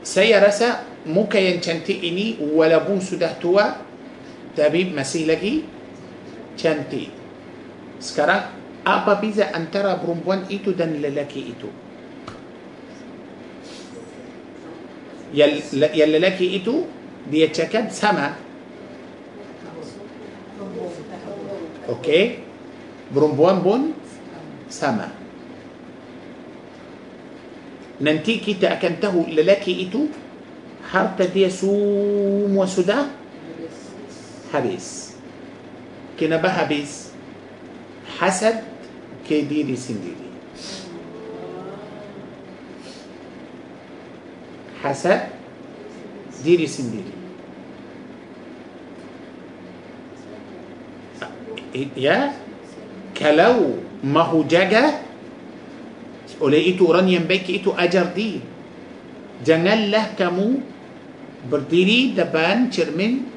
Saya 0.03 0.41
rasa 0.43 0.83
muka 1.07 1.39
yang 1.39 1.59
cantik 1.63 1.99
ini 1.99 2.39
walaupun 2.39 2.99
sudah 2.99 3.35
tua 3.39 3.79
tapi 4.55 4.89
masih 4.91 5.29
lagi 5.29 5.63
cantik. 6.55 7.11
Sekarang 7.99 8.62
apa 8.83 9.15
beza 9.19 9.47
antara 9.55 9.95
perempuan 9.95 10.43
itu 10.51 10.75
dan 10.75 10.99
lelaki 10.99 11.55
itu 11.55 11.71
yang, 15.31 15.55
yang 15.95 16.09
lelaki 16.11 16.59
itu 16.59 16.83
dia 17.31 17.47
cakap 17.47 17.87
sama 17.95 18.35
okey 21.87 22.43
perempuan 23.09 23.63
pun 23.63 23.81
sama 24.67 25.07
nanti 28.03 28.43
kita 28.43 28.75
akan 28.75 28.93
tahu 28.99 29.19
lelaki 29.31 29.87
itu 29.87 30.11
harta 30.91 31.23
dia 31.23 31.47
semua 31.47 32.67
sudah 32.67 33.07
habis 34.51 35.15
kenapa 36.19 36.51
habis 36.51 37.15
hasad 38.19 38.72
ke 39.23 39.43
diri 39.47 39.75
sendiri. 39.75 40.29
Hasad 44.83 45.31
diri 46.43 46.67
sendiri. 46.67 47.15
Ya? 51.95 52.35
Kalau 53.15 53.79
mahu 54.03 54.43
jaga 54.45 54.99
oleh 56.43 56.75
itu 56.75 56.83
orang 56.91 57.07
yang 57.07 57.23
baik 57.23 57.47
itu 57.47 57.71
ajar 57.71 58.11
dia 58.11 58.43
janganlah 59.47 60.11
kamu 60.19 60.59
berdiri 61.47 62.11
depan 62.11 62.67
cermin 62.67 63.27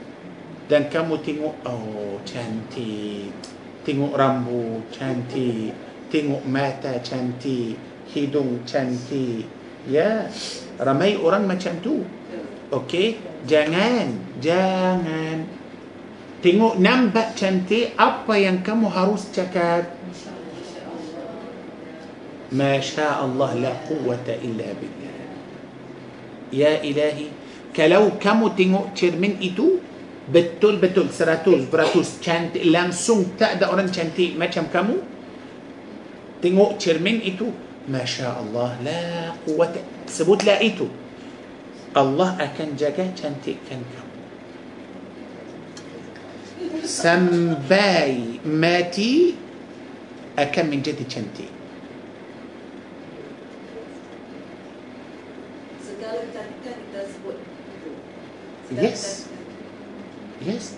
dan 0.67 0.91
kamu 0.91 1.23
tengok 1.23 1.55
oh 1.67 2.19
cantik 2.27 3.31
tengok 3.87 4.19
rambut 4.19 4.83
cantik. 4.91 5.71
Tengok 6.11 6.43
mata 6.43 6.99
cantik. 7.01 7.79
Hidung 8.11 8.67
cantik. 8.67 9.47
Ya 9.87 10.27
ramai 10.83 11.15
orang 11.15 11.47
macam 11.47 11.79
tu. 11.79 12.03
Okey? 12.75 13.23
Jangan 13.47 14.11
jangan. 14.43 15.47
Tengok 16.43 16.83
nampak 16.83 17.39
cantik 17.39 17.95
apa 17.95 18.35
yang 18.35 18.67
kamu 18.67 18.91
harus 18.91 19.31
cakap? 19.31 19.95
Masya 22.51 23.23
Allah 23.23 23.51
la 23.59 23.73
quwwata 23.87 24.35
illa 24.43 24.71
billah. 24.75 25.19
Ya 26.55 26.79
ilahi. 26.83 27.31
Kalau 27.75 28.17
kamu 28.19 28.55
tengok 28.55 28.87
cermin 28.95 29.37
itu 29.43 29.83
Betul-betul 30.27 31.07
seratus 31.15 31.71
beratus 31.71 32.19
cantik 32.19 32.67
Langsung 32.67 33.39
tak 33.39 33.63
ada 33.63 33.71
orang 33.71 33.87
cantik 33.95 34.35
macam 34.35 34.67
kamu 34.67 34.99
Tengok 36.43 36.83
cermin 36.83 37.23
itu 37.23 37.55
Masya 37.87 38.35
Allah 38.43 38.75
la 38.83 39.39
quwwata 39.47 39.79
Sebutlah 40.11 40.59
itu 40.59 40.91
Allah 41.95 42.35
akan 42.43 42.75
jaga 42.75 43.07
cantikkan 43.15 43.79
kamu 43.79 44.15
Sampai 46.83 48.43
mati 48.43 49.39
Akan 50.35 50.67
menjadi 50.75 51.07
cantik 51.07 51.55
Segala 55.81 56.19
kecantikan 56.29 56.77
kita 56.87 57.01
sebut 57.09 57.37
itu. 57.41 57.91
Segala 58.69 58.83
Yes. 58.85 59.01
kecantikan. 59.01 59.36
Yes. 60.45 60.77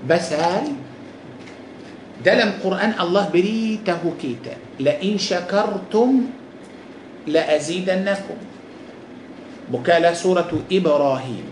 Basal 0.00 0.70
dalam 2.20 2.60
Quran 2.60 2.92
Allah 3.00 3.32
beritahu 3.32 4.12
kita 4.16 4.56
la 4.76 5.00
in 5.00 5.16
syakartum 5.16 6.28
la 7.28 7.48
azidannakum 7.48 8.36
bukalah 9.72 10.12
suratu 10.12 10.60
Ibrahim 10.68 11.48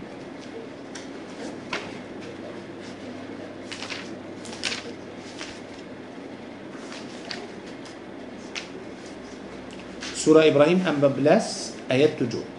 Surah 10.13 10.45
Ibrahim 10.45 10.85
14 10.85 11.89
ayat 11.89 12.21
7 12.21 12.58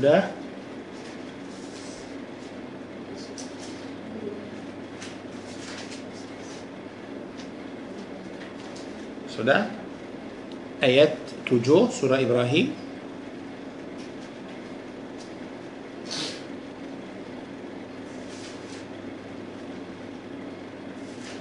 Sudah? 0.00 0.32
Sudah? 9.28 9.68
Ayat 10.80 11.20
7 11.44 11.92
surah 11.92 12.16
Ibrahim 12.16 12.72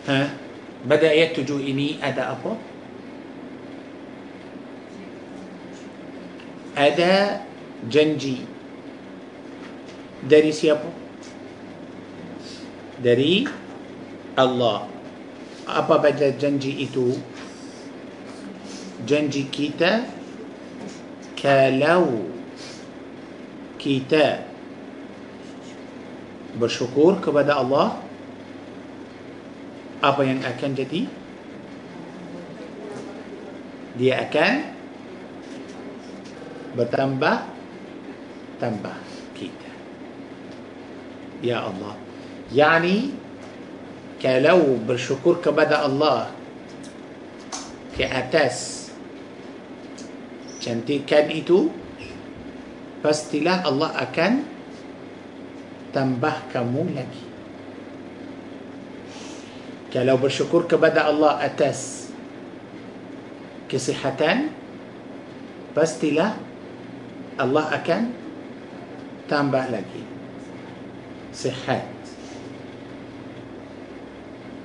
Ha? 0.03 0.35
Pada 0.83 1.07
ayat 1.07 1.31
7 1.31 1.63
ini 1.63 1.95
ada 2.03 2.35
apa? 2.35 2.59
Ada 6.75 7.47
janji 7.87 8.43
dari 10.25 10.51
siapa? 10.51 10.89
Dari 12.99 13.47
Allah. 14.35 14.91
apa 15.69 16.01
benda 16.01 16.33
janji 16.33 16.81
itu? 16.81 17.13
Janji 19.05 19.45
kita 19.53 20.01
kalau 21.37 22.25
kita 23.77 24.43
bersyukur 26.57 27.21
kepada 27.21 27.61
Allah 27.61 28.01
apa 30.01 30.21
yang 30.25 30.41
akan 30.41 30.71
jadi 30.73 31.05
dia 33.99 34.25
akan 34.25 34.53
bertambah 36.73 37.58
tambah 38.59 38.95
kita 39.33 39.69
ya 41.39 41.63
Allah. 41.67 41.95
Yani 42.51 43.15
kalau 44.19 44.75
bersyukur 44.83 45.39
kepada 45.39 45.87
Allah 45.87 46.27
ke 47.95 48.03
atas 48.03 48.87
cantikan 50.59 51.31
itu 51.31 51.71
pastilah 52.99 53.63
Allah 53.63 53.95
akan 53.95 54.43
tambah 55.95 56.35
kamu 56.51 56.83
lagi. 56.99 57.25
Kalau 59.89 60.21
bersyukur 60.21 60.69
kepada 60.69 61.09
Allah 61.09 61.41
atas 61.41 62.11
kesihatan 63.65 64.53
pastilah 65.73 66.37
Allah 67.39 67.65
akan 67.73 68.18
تام 69.29 69.51
بالك 69.51 69.85
صحات 71.33 72.01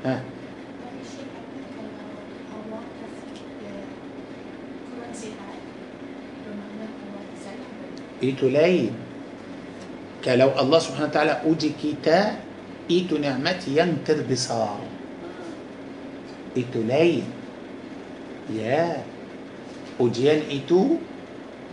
ها. 0.04 0.16
ايتو 8.22 8.48
لين 8.48 8.92
kalau 10.26 10.50
الله 10.56 10.78
سبحانه 10.78 11.08
وتعالى 11.12 11.34
uji 11.44 11.76
kita 11.76 12.40
itu 12.88 13.20
nikmat 13.20 13.76
yang 13.76 14.24
terbesar. 14.24 14.80
itu 16.56 16.80
lain 16.88 17.28
ya 18.56 19.04
ujian 20.00 20.40
itu 20.48 20.96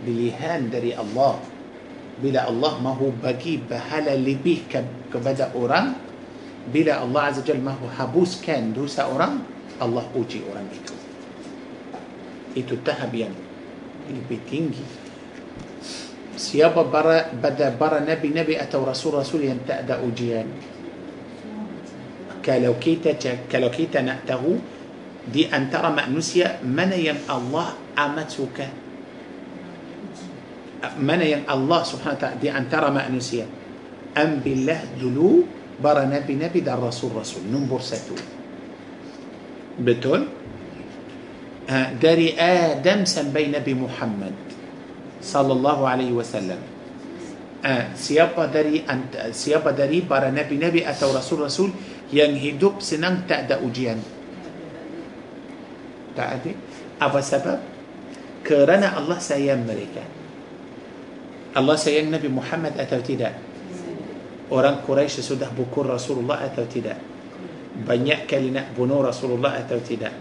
pilihan 0.04 0.68
dari 0.68 0.92
Allah. 1.00 1.51
Bila 2.20 2.44
Allah 2.44 2.76
mahu 2.82 3.14
bagi 3.16 3.56
pahala 3.62 4.12
lebih 4.12 4.68
ke- 4.68 5.08
kepada 5.08 5.54
orang 5.56 5.96
bila 6.68 7.00
Allah 7.00 7.32
عز 7.32 7.42
وجل 7.42 7.58
mahu 7.58 7.88
hapuskan 7.88 8.76
dosa 8.76 9.08
orang 9.08 9.42
Allah 9.80 10.04
uji 10.14 10.44
orang 10.46 10.68
itu 10.70 10.94
itu 12.52 12.74
tahap 12.84 13.10
yang 13.16 13.32
lebih 14.12 14.38
tinggi 14.44 14.84
siapa 16.36 16.84
bara 16.84 17.32
pada 17.32 17.72
para 17.74 17.98
nabi-nabi 18.04 18.60
atau 18.60 18.84
rasul-rasul 18.84 19.48
yang 19.48 19.60
tak 19.64 19.88
ada 19.88 20.04
ujian 20.04 20.46
kalau 22.42 22.76
kita 22.76 23.16
kalau 23.48 23.70
kita 23.70 24.02
nak 24.02 24.26
tahu 24.26 24.58
di 25.22 25.46
antara 25.46 25.94
manusia 25.94 26.58
mana 26.66 26.98
yang 26.98 27.18
Allah 27.30 27.78
amat 27.94 28.28
suka 28.28 28.81
mana 30.98 31.22
yang 31.22 31.46
Allah 31.46 31.86
subhanahu 31.86 32.18
ta'ala 32.18 32.38
di 32.42 32.50
antara 32.50 32.90
manusia 32.90 33.46
ambillah 34.18 34.98
dulu 34.98 35.46
para 35.78 36.04
nabi-nabi 36.06 36.62
dan 36.62 36.82
rasul-rasul 36.82 37.46
nombor 37.46 37.80
satu 37.82 38.14
betul 39.78 40.26
ha, 41.70 41.94
dari 41.94 42.34
Adam 42.34 43.06
sampai 43.06 43.50
Nabi 43.50 43.72
Muhammad 43.78 44.34
sallallahu 45.22 45.82
alaihi 45.86 46.14
wasallam 46.14 46.58
ha, 47.62 47.94
siapa 47.94 48.50
dari 48.50 48.82
siapa 49.30 49.70
dari 49.70 50.02
para 50.02 50.34
nabi-nabi 50.34 50.82
atau 50.82 51.14
rasul-rasul 51.14 51.70
yang 52.10 52.34
hidup 52.34 52.82
senang 52.82 53.24
tak 53.24 53.48
ada 53.48 53.62
ujian 53.62 53.96
tak 56.12 56.28
ada 56.42 56.52
apa 57.00 57.20
sebab 57.22 57.58
kerana 58.44 58.98
Allah 58.98 59.16
sayang 59.22 59.64
mereka 59.64 60.21
Allah 61.52 61.76
sayang 61.76 62.08
Nabi 62.08 62.32
Muhammad 62.32 62.80
atau 62.80 63.00
tidak 63.04 63.36
orang 64.52 64.80
Quraisy 64.84 65.20
sudah 65.20 65.52
pukul 65.52 65.88
Rasulullah 65.88 66.44
atau 66.44 66.64
tidak 66.64 66.96
banyak 67.72 68.28
kali 68.28 68.52
nak 68.52 68.72
bunuh 68.76 69.04
Rasulullah 69.04 69.56
atau 69.60 69.80
tidak 69.80 70.12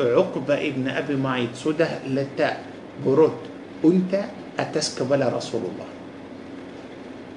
Uqbah 0.00 0.56
ibn 0.64 0.88
Abi 0.88 1.12
Ma'id 1.12 1.52
sudah 1.52 2.00
letak 2.08 2.64
burut 3.04 3.36
unta 3.84 4.54
atas 4.56 4.96
kepala 4.96 5.28
Rasulullah 5.28 5.88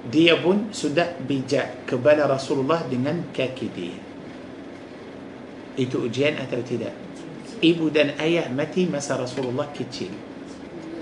dia 0.07 0.39
pun 0.39 0.71
sudah 0.71 1.19
bijak 1.19 1.87
kepala 1.87 2.27
Rasulullah 2.27 2.83
dengan 2.87 3.31
kaki 3.31 3.67
dia 3.71 3.99
itu 5.79 5.95
ujian 5.99 6.39
atau 6.39 6.59
tidak 6.63 6.95
ibu 7.59 7.91
dan 7.91 8.15
ayah 8.19 8.47
mati 8.51 8.87
masa 8.87 9.19
Rasulullah 9.19 9.71
kecil 9.71 10.11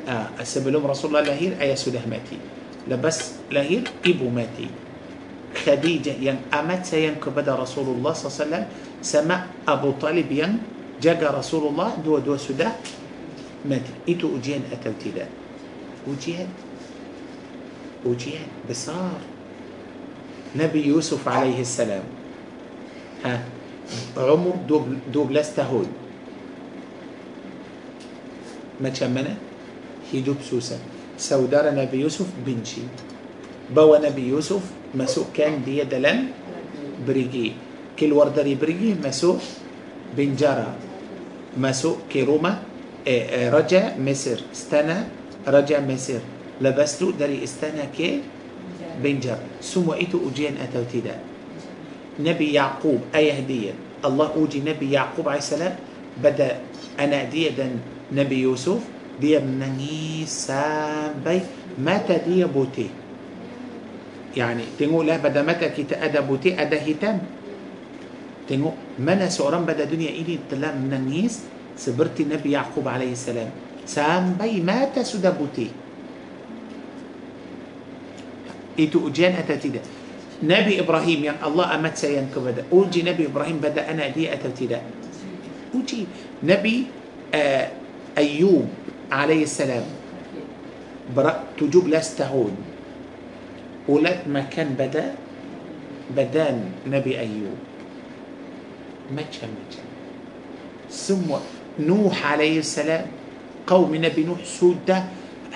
آه، 0.08 0.44
سبلوم 0.44 0.88
رسول 0.88 1.10
الله 1.12 1.22
لهير 1.30 1.52
أي 1.62 1.76
سوده 1.76 2.02
ماتي. 2.10 2.38
لبس 2.88 3.18
لهير 3.52 3.84
إبو 4.06 4.30
ماتي. 4.30 4.68
خديجة 5.66 6.16
yang 6.22 6.50
amat 6.54 6.86
sayang 6.86 7.16
kepada 7.20 7.56
رسول 7.56 7.88
الله 7.98 8.14
صلى 8.14 8.26
الله 8.26 8.36
عليه 8.36 8.44
وسلم 8.46 8.64
sama 9.02 9.38
أبو 9.68 9.92
طالب 10.02 10.32
yang 10.32 10.52
jaga 11.02 11.22
رسول 11.22 11.74
الله 11.74 11.90
dua-dua 12.06 12.38
sudah 12.38 12.72
mati. 13.66 13.94
Itu 14.10 14.38
ujian 14.38 14.62
atau 14.72 15.10
tidak 15.16 15.28
ujian 16.08 16.48
ujian 18.06 18.48
besar 18.70 19.20
نبي 20.56 20.82
يوسف 20.88 21.22
عليه 21.28 21.62
السلام. 21.62 22.04
ha. 23.26 23.44
umur 24.18 24.56
dua 24.72 25.12
dua 25.12 25.32
belas 25.36 25.60
tahun 25.60 25.88
macam 28.82 28.90
mana 28.90 29.36
hidup 30.14 30.38
susah 30.44 30.78
saudara 31.18 31.76
نبي 31.76 31.98
يوسف 32.02 32.28
benci 32.46 32.82
buang 33.76 33.98
نبي 33.98 34.28
يوسف 34.28 34.62
masukkan 34.96 35.24
dia 35.34 35.64
dalam 35.64 35.84
perigi. 35.84 36.36
keluar 37.08 37.52
dari 38.00 38.14
perigi 38.14 38.56
masuk 38.56 38.96
penjara 39.04 39.38
masuk 40.18 40.76
ke 41.58 41.96
rumah 42.10 42.64
eh, 43.08 43.24
eh, 43.30 43.50
raja 43.50 43.98
مصر. 43.98 44.40
istana 44.54 44.98
raja 45.48 45.80
مصر. 45.80 46.22
lepas 46.62 46.93
itu 46.93 47.12
dari 47.18 47.44
istana 47.44 47.90
ke 47.98 48.22
penjara 49.04 49.38
semua 49.62 49.94
itu 49.94 50.30
ujian 50.30 50.58
atau 50.62 50.84
tidak 50.94 51.16
نبي 52.20 52.54
يعقوب 52.54 53.02
اي 53.16 53.40
هدية 53.40 53.74
الله 54.06 54.28
uji 54.36 54.60
نبي 54.60 54.92
يعقوب 54.92 55.30
عليه 55.30 55.42
السلام. 55.42 55.76
بدأ 56.24 56.60
أنا 57.00 57.24
دي 57.24 57.50
نبي 58.14 58.38
يوسف. 58.46 59.01
Dia 59.22 59.38
menangis 59.38 60.50
sampai 60.50 61.46
mata 61.78 62.18
dia 62.18 62.50
putih 62.50 62.90
يعني 64.32 64.64
tengoklah 64.80 65.20
pada 65.22 65.44
mata 65.44 65.68
kita 65.70 66.00
ada 66.02 66.24
putih 66.24 66.58
ada 66.58 66.76
hitam 66.80 67.20
tengok 68.48 68.98
mana 68.98 69.30
seorang 69.30 69.68
pada 69.68 69.86
dunia 69.86 70.10
ini 70.10 70.40
telah 70.50 70.74
menangis 70.74 71.46
seperti 71.76 72.26
Nabi 72.26 72.56
Yaqub 72.56 72.84
alaihi 72.88 73.16
salam 73.16 73.52
sampai 73.84 74.60
mata 74.64 75.04
sudah 75.04 75.36
putih 75.36 75.70
itu 78.80 78.98
ujian 79.04 79.36
atau 79.36 79.56
tidak 79.60 79.84
Nabi 80.42 80.82
Ibrahim 80.82 81.20
yang 81.32 81.38
Allah 81.38 81.76
amat 81.78 82.02
sayang 82.02 82.32
kepada 82.34 82.66
uji 82.74 83.06
Nabi 83.06 83.30
Ibrahim 83.30 83.62
pada 83.62 83.86
anak 83.86 84.16
dia 84.16 84.34
atau 84.34 84.50
tidak 84.50 84.82
uji 85.76 86.08
Nabi 86.42 86.88
uh, 87.36 87.66
Ayub 88.18 88.81
عليه 89.12 89.44
السلام. 89.44 89.84
برأ 91.16 91.44
تجوب 91.60 91.88
لاستهون 91.88 92.56
ولات 93.88 94.28
ما 94.28 94.42
كان 94.48 94.74
بدا 94.80 95.16
بدان 96.16 96.88
نبي 96.88 97.20
أيوب. 97.20 97.60
ما 99.12 99.24
كان 99.28 99.52
ثم 100.92 101.28
نوح 101.80 102.16
عليه 102.32 102.60
السلام 102.60 103.06
قوم 103.68 103.92
نبي 103.96 104.24
نوح 104.24 104.44
سودة 104.44 105.04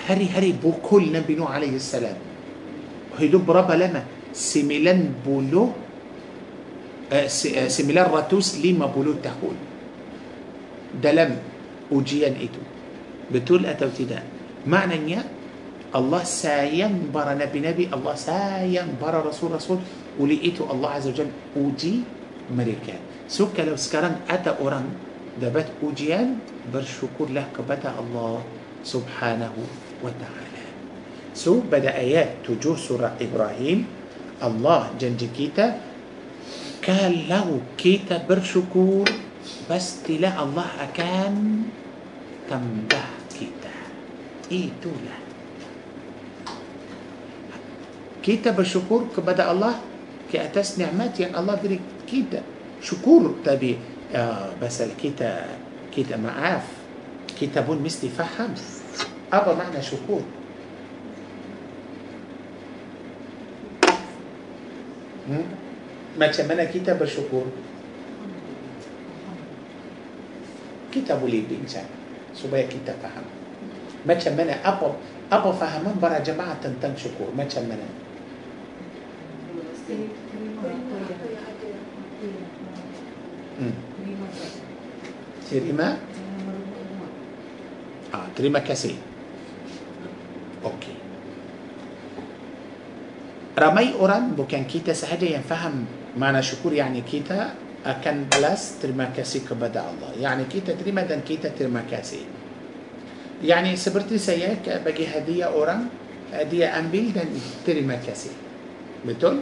هري 0.08 0.28
هري 0.36 0.52
بوكل 0.60 1.12
نبي 1.12 1.36
نوح 1.36 1.52
عليه 1.52 1.76
السلام. 1.76 2.18
هيدو 3.20 3.40
بربا 3.40 3.74
لما؟ 3.74 4.04
سميلان 4.36 5.24
بولو 5.24 5.72
آه، 7.12 7.24
آه، 7.32 7.68
سميلان 7.68 8.06
راتوس 8.12 8.60
لما 8.60 8.86
بولو 8.92 9.14
تهول 9.24 9.56
دلم 11.04 11.32
وجيان 11.92 12.34
إيدوك 12.34 12.75
betul 13.30 13.66
atau 13.66 13.90
tidak 13.90 14.24
maknanya 14.66 15.26
Allah 15.96 16.28
sayang 16.28 17.10
para 17.14 17.38
nabi-nabi 17.38 17.88
Allah 17.90 18.16
sayang 18.18 19.00
para 19.00 19.24
rasul-rasul 19.24 19.80
oleh 20.20 20.40
itu 20.44 20.68
Allah 20.68 21.00
Azza 21.00 21.12
wa 21.12 21.28
uji 21.56 22.04
mereka 22.52 23.16
So 23.26 23.50
kalau 23.50 23.74
sekarang 23.74 24.22
ada 24.30 24.54
orang 24.62 24.86
dapat 25.42 25.66
ujian, 25.82 26.38
bersyukurlah 26.70 27.50
kepada 27.50 27.98
Allah 27.98 28.46
subhanahu 28.86 29.66
wa 30.06 30.14
ta'ala. 30.14 30.66
So 31.34 31.66
pada 31.66 31.98
ayat 31.98 32.46
7 32.46 32.78
surah 32.78 33.18
Ibrahim, 33.18 33.90
Allah 34.38 34.94
janji 35.02 35.26
kita, 35.34 35.82
kalau 36.86 37.66
kita 37.76 38.22
bersyukur, 38.24 39.10
pastilah 39.66 40.38
Allah 40.38 40.70
akan 40.86 41.66
tambah. 42.46 43.15
Itulah. 44.50 45.20
Kita 48.22 48.54
bersyukur 48.54 49.10
kepada 49.14 49.50
Allah 49.54 49.78
ke 50.30 50.42
atas 50.42 50.82
nikmat 50.82 51.14
yang 51.22 51.34
Allah 51.38 51.58
beri 51.58 51.78
kita. 52.10 52.42
Syukur 52.82 53.42
tapi 53.46 53.78
uh, 54.14 54.54
kita 54.98 55.46
kita 55.94 56.18
maaf 56.18 56.86
kita 57.36 57.68
pun 57.68 57.84
mesti 57.84 58.08
faham 58.08 58.56
apa 59.28 59.52
makna 59.52 59.84
syukur. 59.84 60.24
Hmm? 65.28 65.46
Macam 66.16 66.46
mana 66.48 66.64
kita 66.72 66.96
bersyukur? 66.96 67.52
Kita 70.94 71.20
boleh 71.20 71.44
bincang 71.44 71.90
supaya 72.32 72.64
kita 72.72 72.96
faham. 73.04 73.35
ما 74.08 74.14
تشمنا 74.14 74.56
أبو 74.62 74.90
أبو 75.32 75.52
فهمان 75.52 75.98
برا 76.02 76.20
جماعة 76.20 76.56
تنتم 76.64 76.94
شكور 76.98 77.34
ما 77.38 77.44
تشمنا 77.44 77.88
تريما؟ 85.52 85.98
آه 88.14 88.28
تريما 88.36 88.60
كسي 88.60 88.96
okey. 90.66 90.96
ramai 93.60 93.94
orang 93.94 94.36
bukan 94.36 94.46
kita 94.46 94.64
sahaja 94.66 94.94
yang 94.94 95.26
faham 95.26 95.86
makna 96.18 96.42
syukur 96.42 96.74
yakni 96.74 97.02
kita 97.02 97.54
akan 97.86 98.26
balas 98.34 98.82
terima 98.82 99.14
kasih 99.18 99.40
kepada 99.46 99.84
الله. 99.90 100.12
yakni 100.22 100.44
kita 100.50 100.74
terima 100.74 101.02
dan 101.06 101.22
kita 101.22 101.50
terima 101.50 101.84
kasih 101.92 102.45
yakni 103.46 103.76
seperti 103.78 104.18
saya 104.18 104.82
bagi 104.86 105.08
hadiah 105.08 105.44
orang 105.44 105.88
hadiah 106.34 106.80
ambil 106.80 107.14
dan 107.14 107.30
terima 107.66 107.82
kasih. 107.82 108.30
betul 109.06 109.42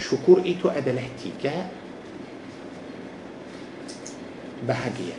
syukur 0.00 0.44
itu 0.44 0.68
adalah 0.68 0.98
ketika 0.98 1.68
بحاجية 4.68 5.16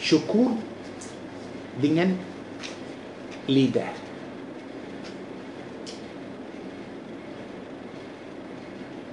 شكور 0.00 0.52
دينان 1.82 2.16
ليدر. 3.48 3.92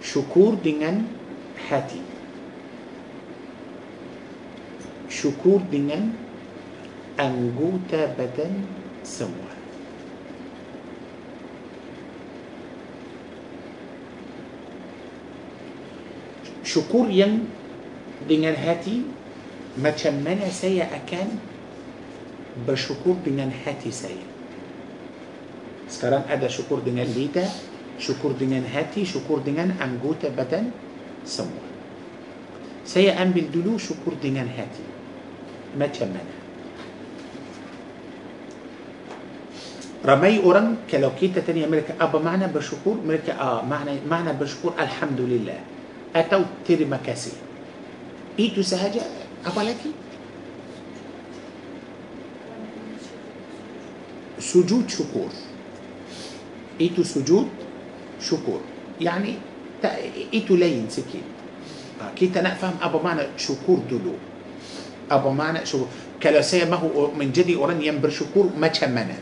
شكور 0.04 0.56
دينان 0.56 1.08
حاتي. 1.70 2.15
Syukur 5.16 5.64
dengan 5.72 6.12
anggota 7.16 8.12
badan 8.20 8.68
semua. 9.00 9.48
Syukur 16.68 17.08
yang 17.08 17.48
dengan 18.28 18.60
hati 18.60 19.08
macam 19.80 20.20
mana 20.20 20.52
saya 20.52 20.92
akan 20.92 21.40
bersyukur 22.68 23.16
dengan 23.24 23.56
hati 23.56 23.96
saya. 23.96 24.26
Sekarang 25.88 26.28
ada 26.28 26.52
syukur 26.52 26.84
dengan 26.84 27.08
lidah, 27.08 27.48
syukur 27.96 28.36
dengan 28.36 28.68
hati, 28.68 29.08
syukur 29.08 29.40
dengan 29.40 29.80
anggota 29.80 30.28
badan 30.28 30.76
semua. 31.24 31.64
Saya 32.84 33.16
ambil 33.24 33.48
dulu 33.48 33.80
syukur 33.80 34.20
dengan 34.20 34.52
hati. 34.52 34.95
Macam 35.76 36.08
mana? 36.08 36.36
Ramai 40.06 40.38
orang 40.38 40.86
kalau 40.86 41.18
kita 41.18 41.42
tanya 41.42 41.66
mereka 41.66 41.98
apa 41.98 42.22
makna 42.22 42.46
bersyukur, 42.46 43.02
mereka 43.02 43.34
ah 43.42 43.66
makna 43.66 43.98
makna 44.06 44.38
bersyukur 44.38 44.78
alhamdulillah 44.78 45.58
atau 46.14 46.46
terima 46.62 47.02
kasih. 47.02 47.34
Itu 48.38 48.62
sahaja 48.62 49.02
apa 49.42 49.66
lagi? 49.66 49.90
Sujud 54.38 54.86
syukur. 54.86 55.34
Itu 56.78 57.02
sujud 57.02 57.50
syukur. 58.22 58.62
Yani 59.02 59.42
itu 60.30 60.54
lain 60.54 60.86
sikit. 60.86 61.26
Ah, 61.98 62.14
Kita 62.14 62.46
nak 62.46 62.62
faham 62.62 62.78
apa 62.78 62.98
makna 63.02 63.26
syukur 63.42 63.82
dulu. 63.90 64.35
أبو 65.12 65.30
معنى 65.30 65.66
شو 65.66 65.86
كلاسية 66.24 66.66
ما 66.66 66.76
هو 66.76 67.12
من 67.12 67.32
جدي 67.32 67.56
أوران 67.56 67.82
ينبر 67.82 68.10
شكور 68.10 68.50
ما 68.58 68.68
كمانا 68.68 69.18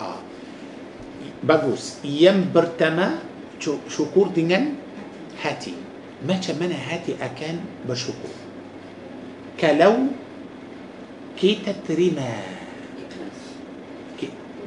آه. 0.00 0.18
بغوس 1.44 2.04
ينبر 2.04 2.64
تما 2.78 3.18
شكور 3.88 4.28
دينا 4.34 4.64
هاتي. 5.42 5.74
ما 6.26 6.34
كمانا 6.38 6.74
هاتي 6.74 7.14
أكان 7.20 7.60
بشكور. 7.88 8.34
كلو 9.60 9.94
كي 11.38 11.58
تترمى 11.66 12.32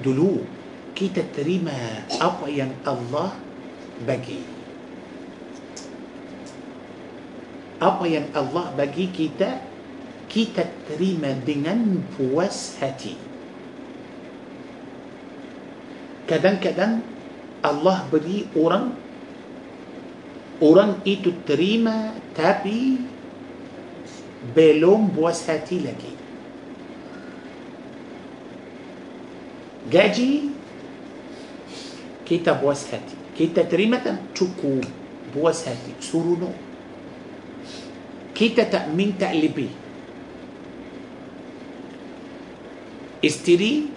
دلو 0.05 0.37
كي 0.95 1.07
تترمى 1.09 1.79
أبو 2.21 2.45
الله 2.87 3.29
بجي 4.07 4.54
Apa 7.79 8.07
yang 8.07 8.31
Allah 8.31 8.71
bagi 8.75 9.11
kita 9.11 9.75
kita 10.31 10.67
terima 10.89 11.31
dengan 11.31 12.03
puas 12.17 12.75
hati. 12.81 13.15
Kadang-kadang 16.25 17.05
Allah 17.61 18.03
beri 18.09 18.49
orang 18.57 18.91
orang 20.59 20.99
itu 21.05 21.31
terima 21.45 22.17
tapi 22.33 22.99
belum 24.51 25.13
puas 25.13 25.45
hati 25.45 25.77
lagi. 25.85 26.13
Gaji 29.85 30.31
kita 32.25 32.57
puas 32.57 32.89
hati. 32.89 33.15
Kita 33.37 33.63
terima 33.69 34.01
tak 34.01 34.33
cukup 34.33 34.81
puas 35.29 35.63
hati. 35.63 35.93
Suruh 36.01 36.35
no. 36.41 36.64
Kita 38.35 38.67
tak 38.67 38.91
minta 38.91 39.31
lebih. 39.31 39.71
Isteri 43.23 43.95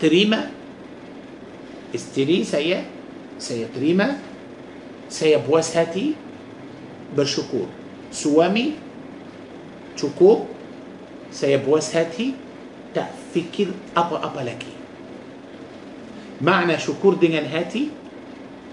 terima 0.00 0.48
isteri 1.92 2.40
saya 2.46 2.84
saya 3.36 3.68
terima 3.68 4.16
saya 5.12 5.40
puas 5.40 5.72
hati 5.76 6.16
bersyukur 7.12 7.68
suami 8.08 8.76
cukup 9.98 10.48
saya 11.28 11.60
puas 11.60 11.92
hati 11.92 12.32
tak 12.96 13.12
fikir 13.36 13.72
apa-apa 13.92 14.40
lagi 14.40 14.72
makna 16.40 16.80
syukur 16.80 17.20
dengan 17.20 17.44
hati 17.44 17.92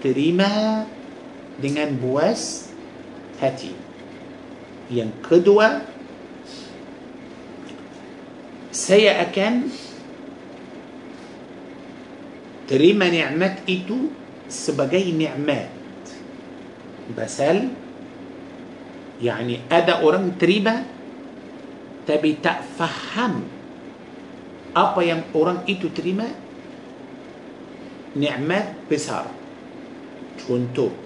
terima 0.00 0.84
dengan 1.60 1.92
puas 1.96 2.72
hati 3.40 3.85
yang 4.90 5.26
kedua 5.26 5.70
saya 8.72 9.13
akan 9.13 9.54
terima 12.68 13.00
nikmat 13.02 13.56
yakni 13.66 13.84
itu 13.86 13.96
sebagai 14.50 15.12
nikmat. 15.12 15.70
pasal 17.16 17.58
yakni 19.22 19.54
ada 19.70 20.02
orang 20.02 20.34
terima 20.38 20.74
tapi 22.06 22.32
tak 22.42 22.85
faham 22.85 23.56
apa 24.76 25.00
yang 25.00 25.24
orang 25.32 25.64
itu 25.64 25.88
terima 25.88 26.28
nikmat 28.12 28.76
besar 28.92 29.24
contoh 30.44 31.05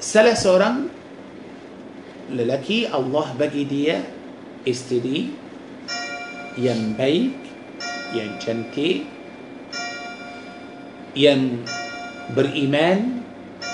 salah 0.00 0.32
seorang 0.32 0.88
lelaki 2.32 2.88
Allah 2.88 3.36
bagi 3.36 3.68
dia 3.68 4.00
isteri 4.64 5.28
yang 6.56 6.96
baik 6.96 7.36
yang 8.16 8.32
cantik 8.40 9.04
yang 11.12 11.60
beriman 12.32 13.20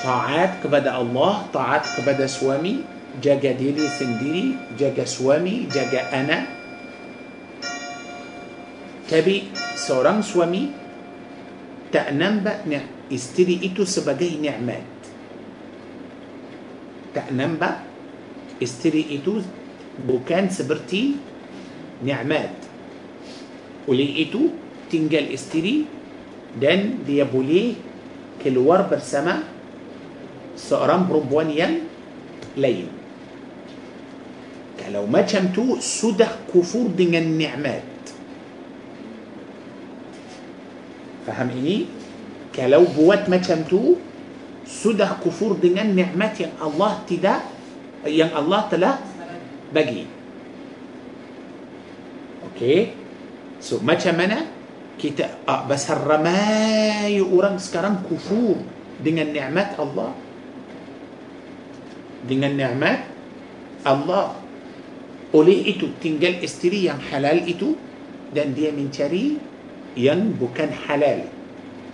taat 0.03 0.59
kepada 0.59 0.99
Allah 0.99 1.47
taat 1.55 1.87
kepada 1.95 2.27
suami 2.27 2.83
jaga 3.23 3.55
diri 3.55 3.87
sendiri 3.87 4.59
jaga 4.75 5.07
suami 5.07 5.71
jaga 5.71 6.11
anak. 6.11 6.45
Tapi 9.07 9.55
seorang 9.79 10.27
suami 10.27 10.75
tak 11.95 12.11
nampak 12.19 12.67
isteri 13.15 13.63
itu 13.63 13.87
sebagai 13.87 14.27
nikmat 14.27 14.96
nampak 17.33 17.71
isteri 18.63 19.07
itu 19.11 19.45
bukan 20.09 20.51
seperti 20.51 21.17
nikmat. 22.05 22.57
boleh 23.89 24.17
itu 24.17 24.41
tinggal 24.93 25.33
isteri 25.35 25.85
dan 26.61 27.07
dia 27.07 27.32
boleh 27.32 27.75
keluar 28.45 28.83
bersama 28.91 29.35
seorang 30.57 31.09
perempuan 31.09 31.50
yang 31.50 31.69
lain. 32.57 32.89
كالو 34.77 35.07
ما 35.07 35.21
تشمتو 35.25 35.81
سودخ 35.81 36.53
كفور 36.55 36.87
دين 36.97 37.15
النعمات 37.15 37.97
فهم 41.27 41.49
إني 41.51 41.77
كلو 42.55 42.85
بوات 42.97 43.29
ما 43.29 43.37
تشمتو 43.37 43.97
sudah 44.67 45.23
kufur 45.23 45.55
dengan 45.55 45.87
nikmat 45.95 46.35
yang 46.43 46.53
Allah 46.59 46.99
tidak 47.07 47.41
yang 48.05 48.35
Allah 48.35 48.67
telah 48.67 48.95
bagi. 49.71 50.11
Okey. 52.53 52.95
So 53.63 53.79
macam 53.83 54.15
mana? 54.19 54.47
Kita 54.97 55.45
ah, 55.45 55.69
besar 55.69 56.03
ramai 56.03 57.21
orang 57.21 57.61
sekarang 57.63 58.03
kufur 58.07 58.59
dengan 58.99 59.31
nikmat 59.31 59.79
Allah. 59.79 60.13
Dengan 62.27 62.53
nikmat 62.59 63.07
Allah. 63.87 64.35
Oleh 65.35 65.69
itu 65.69 65.93
tinggal 66.01 66.39
isteri 66.41 66.89
yang 66.89 67.03
halal 67.13 67.45
itu 67.45 67.77
dan 68.33 68.57
dia 68.57 68.73
mencari 68.73 69.37
yang 69.99 70.33
bukan 70.39 70.71
halal. 70.87 71.29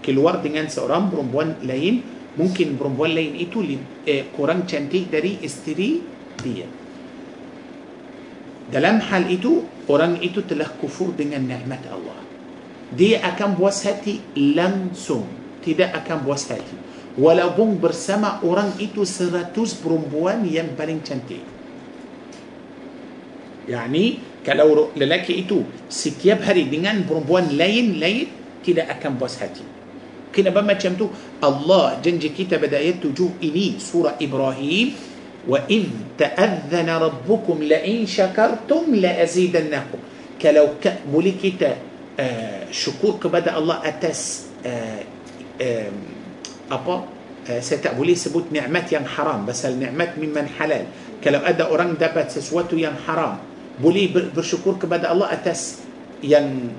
Keluar 0.02 0.42
dengan 0.42 0.66
seorang 0.70 1.10
perempuan 1.10 1.58
lain 1.62 2.11
mungkin 2.36 2.80
perempuan 2.80 3.12
lain 3.12 3.36
itu 3.36 3.60
eh, 4.08 4.28
kurang 4.32 4.64
cantik 4.64 5.12
dari 5.12 5.40
isteri 5.44 6.00
dia. 6.40 6.68
Dalam 8.72 9.04
hal 9.04 9.28
itu 9.28 9.68
orang 9.92 10.16
itu 10.24 10.40
telah 10.48 10.68
kufur 10.80 11.12
dengan 11.12 11.44
nikmat 11.44 11.84
Allah. 11.92 12.16
Dia 12.92 13.20
akan 13.20 13.56
puas 13.56 13.84
hati 13.84 14.20
langsung. 14.36 15.28
Tidak 15.60 15.92
akan 15.92 16.18
puas 16.24 16.48
hati. 16.48 16.76
Walaupun 17.20 17.76
bersama 17.76 18.40
orang 18.40 18.72
itu 18.80 19.04
seratus 19.04 19.76
perempuan 19.76 20.48
yang 20.48 20.72
paling 20.72 21.04
cantik. 21.04 21.44
Yani 23.68 24.18
kalau 24.42 24.90
lelaki 24.96 25.44
itu 25.44 25.62
setiap 25.86 26.42
hari 26.42 26.66
dengan 26.66 27.04
perempuan 27.04 27.52
lain-lain 27.52 28.26
tidak 28.64 28.88
akan 28.98 29.20
puas 29.20 29.36
hati. 29.38 29.81
كنا 30.32 30.50
بما 30.50 30.72
تشمتو. 30.72 31.06
الله 31.44 32.00
جنج 32.04 32.26
كتاب 32.32 32.64
دايت 32.64 33.04
جو 33.06 33.36
إلي 33.42 33.78
سورة 33.78 34.16
إبراهيم. 34.16 34.88
وإذ 35.48 35.84
تأذن 36.18 36.88
ربكم 36.88 37.56
لئن 37.62 38.06
شكرتم 38.06 38.94
لأزيدنكم. 38.94 40.00
كلو 40.42 40.66
كأبولي 40.82 41.32
كتا 41.38 41.72
ah 42.20 42.70
syukur 42.70 43.18
kepada 43.22 43.58
الله 43.58 43.76
atas 43.82 44.20
ah, 44.66 45.02
ah, 45.62 45.90
apa 46.70 46.94
ah 46.94 47.02
ah 47.50 47.58
ah 47.58 47.60
tak 47.60 47.80
boleh 47.80 48.14
sebut 48.14 48.54
nikmat 48.54 48.92
yang 48.92 49.06
haram. 49.06 49.46
pasal 49.46 49.66
nikmat 49.66 50.18
memang 50.18 50.46
halal. 50.58 50.86
kalau 51.24 51.38
ada 51.42 51.62
orang 51.62 51.94
dapat 51.98 52.30
sesuatu 52.30 52.78
yang 52.78 52.94
haram. 53.06 53.36
boleh 53.82 54.30
bersyukur 54.36 54.78
kepada 54.82 55.10
الله 55.12 55.26
atas 55.32 55.62
yang 56.22 56.70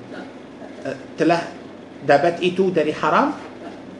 ah 0.85 0.95
telah 1.19 1.62
dapat 2.03 2.39
itu 2.43 2.69
dari 2.69 2.91
haram? 2.93 3.33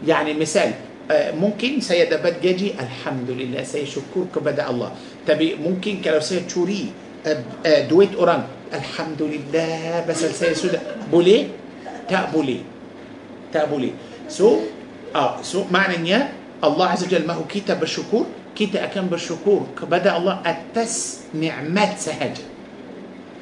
Yani 0.04 0.36
misal 0.36 0.76
uh, 1.08 1.32
mungkin 1.36 1.80
saya 1.80 2.06
dapat 2.08 2.44
gaji 2.44 2.76
alhamdulillah 2.76 3.64
saya 3.64 3.88
syukur 3.88 4.28
kepada 4.30 4.68
Allah. 4.68 4.92
Tapi 5.24 5.56
mungkin 5.56 6.04
kalau 6.04 6.20
saya 6.20 6.44
curi 6.44 6.92
uh, 7.24 7.40
uh, 7.64 7.82
duit 7.88 8.14
orang 8.20 8.44
alhamdulillah 8.70 10.04
pasal 10.04 10.36
saya 10.36 10.54
sudah. 10.54 10.80
Boleh? 11.08 11.50
Tak 12.06 12.36
boleh. 12.36 12.62
Tak 13.50 13.72
boleh. 13.72 13.96
So 14.28 14.64
ah 15.16 15.40
so 15.40 15.64
maknanya 15.72 16.36
Allah 16.60 16.96
Azza 16.96 17.08
Jalla 17.08 17.32
mahu 17.32 17.48
kita 17.48 17.76
bersyukur 17.80 18.28
kita 18.54 18.86
akan 18.86 19.10
bersyukur 19.10 19.66
kepada 19.74 20.14
Allah 20.14 20.40
atas 20.46 21.26
nikmat 21.34 21.98
sahaja. 21.98 22.46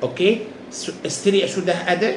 Okey, 0.01 0.47
Su- 0.71 0.95
isteri 1.03 1.43
sudah 1.45 1.83
ada, 1.83 2.15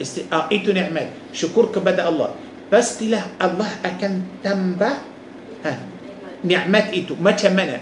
isteri, 0.00 0.28
ah, 0.32 0.46
itu 0.52 0.72
nikmat. 0.72 1.12
Syukur 1.32 1.72
kepada 1.72 2.08
Allah. 2.08 2.32
Pastilah 2.66 3.22
Allah 3.38 3.70
akan 3.86 4.12
tambah 4.42 4.94
ha, 5.62 5.72
nikmat 6.42 6.90
itu. 6.92 7.14
Macam 7.18 7.54
mana? 7.54 7.78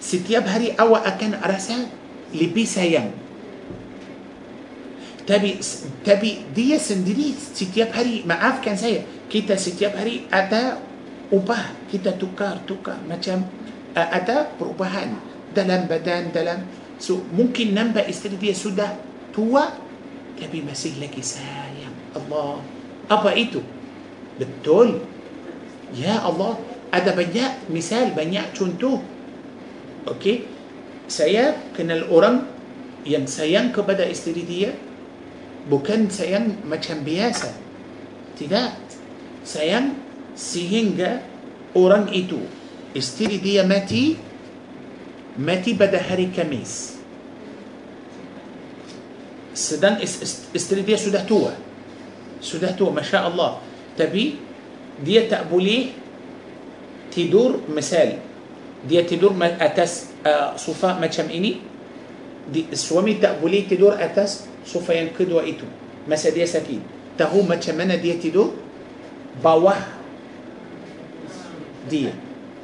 Setiap 0.00 0.48
hari 0.48 0.72
awak 0.74 1.06
akan 1.06 1.38
rasa 1.44 1.86
lebih 2.34 2.66
sayang. 2.66 3.12
Tapi 5.28 5.62
tapi 6.02 6.42
dia 6.50 6.80
sendiri 6.80 7.36
setiap 7.36 7.94
hari 7.94 8.26
maafkan 8.26 8.74
saya 8.74 9.06
kita 9.30 9.54
setiap 9.54 9.94
hari 9.94 10.26
ada 10.26 10.82
ubah 11.30 11.86
kita 11.86 12.18
tukar 12.18 12.58
tukar 12.66 12.98
macam 13.06 13.46
uh, 13.94 14.08
ada 14.10 14.50
perubahan 14.58 15.14
dalam 15.54 15.86
badan 15.86 16.34
dalam 16.34 16.66
so 16.98 17.22
mungkin 17.30 17.78
nampak 17.78 18.10
isteri 18.10 18.34
dia 18.42 18.50
sudah 18.50 18.90
tua 19.30 19.70
تبي 20.40 20.64
مسيح 20.64 20.96
لك 20.96 21.14
يا 21.20 21.88
الله. 22.16 22.56
أبا 23.10 23.30
إيتو 23.36 23.60
بالتول 24.40 24.90
يا 26.00 26.16
الله. 26.24 26.52
هذا 26.90 27.12
بنيا 27.14 27.70
مثال 27.70 28.16
بنيا 28.16 28.56
تونتو 28.56 28.98
أوكي. 30.08 30.34
سيا 31.06 31.76
كنا 31.76 31.94
الأورام 31.94 32.36
يم 33.06 33.26
سيا 33.26 33.70
كبدأ 33.76 34.10
استري 34.10 34.42
ديا 34.42 34.70
بوكان 35.70 36.10
سيا 36.10 36.40
ما 36.66 36.76
كان 36.76 37.04
بياسا 37.04 37.52
تدا. 38.40 38.74
سيا 39.44 39.92
سيهنجا 40.36 41.10
أورام 41.76 42.08
إيتو. 42.08 42.40
استري 42.96 43.38
ديا 43.38 43.62
ماتي. 43.66 44.16
ماتي 45.38 45.72
بدأ 45.78 46.00
هري 46.10 46.30
كميس. 46.34 46.99
Sedang 49.52 49.98
is- 49.98 50.20
is- 50.22 50.40
isteri 50.54 50.86
dia 50.86 50.98
sudah 50.98 51.22
tua 51.26 51.54
sudah 52.40 52.72
tua 52.74 52.94
Masya 52.94 53.26
Allah 53.28 53.60
tapi 53.98 54.38
dia 55.02 55.26
tak 55.26 55.48
boleh 55.50 55.92
tidur 57.10 57.60
misal 57.66 58.20
dia 58.86 59.04
tidur 59.04 59.36
atas 59.36 60.08
uh, 60.24 60.56
sofa 60.56 60.96
macam 60.96 61.28
ini 61.28 61.60
di, 62.48 62.72
suami 62.72 63.20
tak 63.20 63.38
boleh 63.38 63.68
tidur 63.68 63.92
atas 63.98 64.48
sofa 64.64 64.96
yang 64.96 65.12
kedua 65.12 65.44
itu 65.44 65.66
masa 66.08 66.32
dia 66.32 66.48
sakit 66.48 66.80
tahu 67.20 67.44
macam 67.44 67.76
mana 67.76 68.00
dia 68.00 68.16
tidur 68.16 68.56
bawah 69.44 69.76
dia 71.90 72.14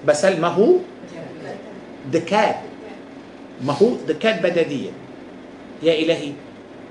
basal 0.00 0.38
mahu 0.40 0.80
dekat 2.08 2.64
mahu 3.60 4.00
dekat 4.06 4.40
pada 4.40 4.62
dia 4.64 4.94
ya 5.84 5.92
ilahi 5.92 6.45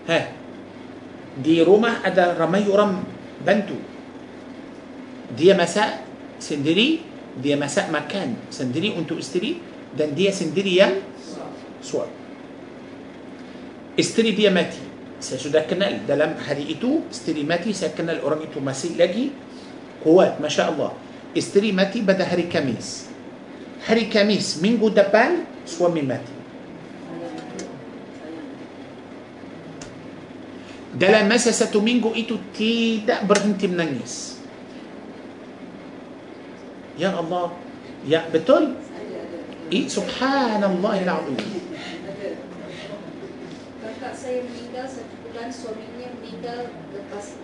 ها. 0.09 0.21
دي 1.43 1.63
روما 1.65 2.05
ادا 2.05 2.37
رمي 2.39 2.69
رم 2.69 2.93
بنتو. 3.45 3.77
دي 5.37 5.51
مساء 5.53 6.05
سندري 6.39 6.99
دي 7.43 7.55
مساء 7.55 7.91
مكان 7.91 8.53
سندري 8.53 8.95
انتو 8.95 9.17
استري. 9.19 9.57
دان 9.97 10.15
دي 10.15 10.31
سندري 10.31 10.75
يا 10.75 10.87
سوال 11.83 12.11
استري 13.99 14.31
دي 14.35 14.51
ماتي. 14.51 14.83
سيسودا 15.23 15.65
كنال. 15.71 16.03
دلم 16.03 16.35
حريئتو 16.43 17.07
استري 17.11 17.47
ماتي 17.47 17.71
ساكن 17.73 18.11
الأورانيتو 18.11 18.59
ماسي 18.59 18.99
لاجي 18.99 19.31
قوات 20.03 20.43
ما 20.43 20.51
شاء 20.51 20.75
الله. 20.75 20.91
استري 21.33 21.71
ماتي 21.71 22.03
بدا 22.03 22.27
هري 22.27 22.51
كميس. 22.51 23.07
هري 23.87 24.11
كميس. 24.11 24.59
من 24.59 24.77
قدبال 24.83 25.31
سوامي 25.63 26.03
ماتي. 26.03 26.34
Dalam 30.95 31.27
masa 31.27 31.51
satu 31.51 31.83
minggu 31.83 32.15
itu 32.15 32.39
tidak 32.55 33.27
berhenti 33.27 33.67
menangis 33.67 34.39
ya 36.95 37.11
Allah 37.15 37.51
ya 38.07 38.23
betul 38.31 38.79
I, 39.65 39.89
subhanallah 39.89 41.01
Ada. 41.01 41.25
Kakak 43.81 44.13
saya 44.13 44.45
meninggal 44.45 44.85
satu 44.85 45.09
bulan, 45.25 45.49
suaminya 45.49 46.13
meninggal 46.21 46.69
lepas 46.93 47.41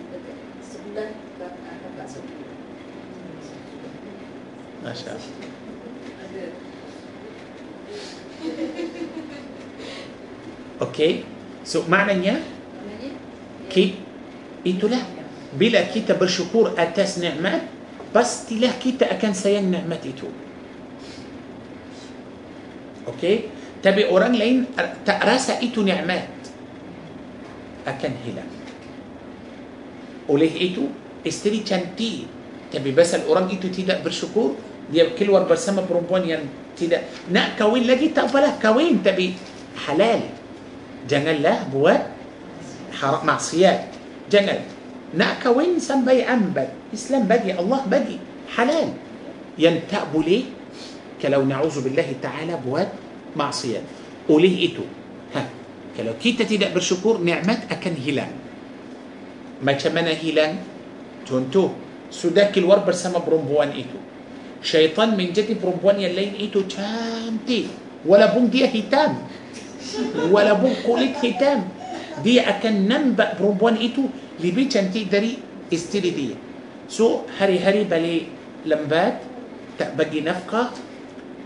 sebulan 0.62 1.18
kakak, 1.34 1.82
kakak 1.82 2.06
saya. 2.06 2.30
Masya 4.86 5.18
Allah. 5.18 5.34
Okey. 10.86 11.26
So 11.66 11.82
Maknanya, 11.90 12.38
ki, 13.72 13.96
itulah 14.68 15.00
bila 15.56 15.80
kita 15.88 16.12
bersyukur 16.16 16.76
atas 16.76 17.16
nikmat 17.16 17.64
pastilah 18.12 18.76
kita 18.76 19.08
akan 19.08 19.32
sayang 19.32 19.72
nikmat 19.72 20.04
itu. 20.04 20.28
Okey. 23.08 23.48
Tapi 23.82 24.06
orang 24.06 24.36
lain 24.36 24.70
tak 25.02 25.18
rasa 25.24 25.58
itu 25.58 25.82
nikmat 25.82 26.28
akan 27.82 28.12
hilang. 28.22 28.50
Oleh 30.30 30.52
itu 30.54 30.86
isteri 31.26 31.66
cantik 31.66 32.30
tapi 32.72 32.88
pasal 32.96 33.28
orang 33.28 33.52
itu 33.52 33.68
tidak 33.68 34.00
bersyukur 34.00 34.56
dia 34.88 35.12
keluar 35.12 35.44
bersama 35.44 35.84
perempuan 35.84 36.24
yang 36.24 36.42
tidak 36.74 37.04
nak 37.28 37.54
kahwin 37.60 37.84
lagi 37.84 38.10
tak 38.10 38.32
apalah 38.32 38.56
kahwin 38.56 39.04
tapi 39.04 39.36
halal 39.86 40.24
janganlah 41.04 41.68
buat 41.68 42.00
حرام 42.92 43.26
معصيات. 43.26 43.80
جنب 44.32 44.60
ناكا 45.14 45.48
وين 45.50 45.80
سم 45.80 46.04
بي 46.04 46.22
عم 46.24 46.52
إسلام 46.94 47.28
بدي 47.28 47.58
الله 47.58 47.80
بدي 47.88 48.16
حلال. 48.56 48.88
ينتأب 49.58 50.12
ليه؟ 50.16 50.44
كلو 51.22 51.42
نعوذ 51.44 51.76
بالله 51.84 52.08
تعالى 52.22 52.54
بواد 52.64 52.88
معصيات. 53.36 53.84
وليه 54.28 54.56
إيتو. 54.64 54.84
ها. 55.34 55.42
كلو 55.96 56.16
كيتا 56.22 56.44
تدأ 56.44 56.72
بالشكور 56.72 57.20
نعمات 57.20 57.68
أكن 57.68 57.94
هلان 58.06 58.32
ما 59.62 59.72
كمنا 59.72 60.12
هلان 60.24 60.52
تونتو. 61.28 61.68
سوداك 62.10 62.58
الور 62.58 62.78
برسم 62.88 63.12
برومبوان 63.12 63.76
إيتو. 63.76 64.00
شيطان 64.62 65.16
من 65.16 65.32
جدي 65.32 65.60
برومبوان 65.60 66.00
يلين 66.00 66.34
إيتو 66.40 66.60
تامتي. 66.70 67.66
ولا 68.06 68.32
بوم 68.32 68.46
دي 68.46 68.64
هتام. 68.64 69.12
ولا 70.32 70.52
بوم 70.52 70.74
قولت 70.86 71.20
هتام. 71.20 71.60
دي 72.20 72.44
كان 72.62 72.84
ننبا 72.84 73.40
برومبوان 73.40 73.80
إيتو 73.80 74.04
لبي 74.44 74.68
كان 74.68 74.92
تقدري 74.92 75.32
استيلي 75.72 76.10
دي. 76.12 76.28
سو 76.92 77.24
هري 77.40 77.56
هري 77.64 77.88
بلي 77.88 78.16
لمبات 78.68 79.16
تبقي 79.80 80.20
نفقة 80.20 80.62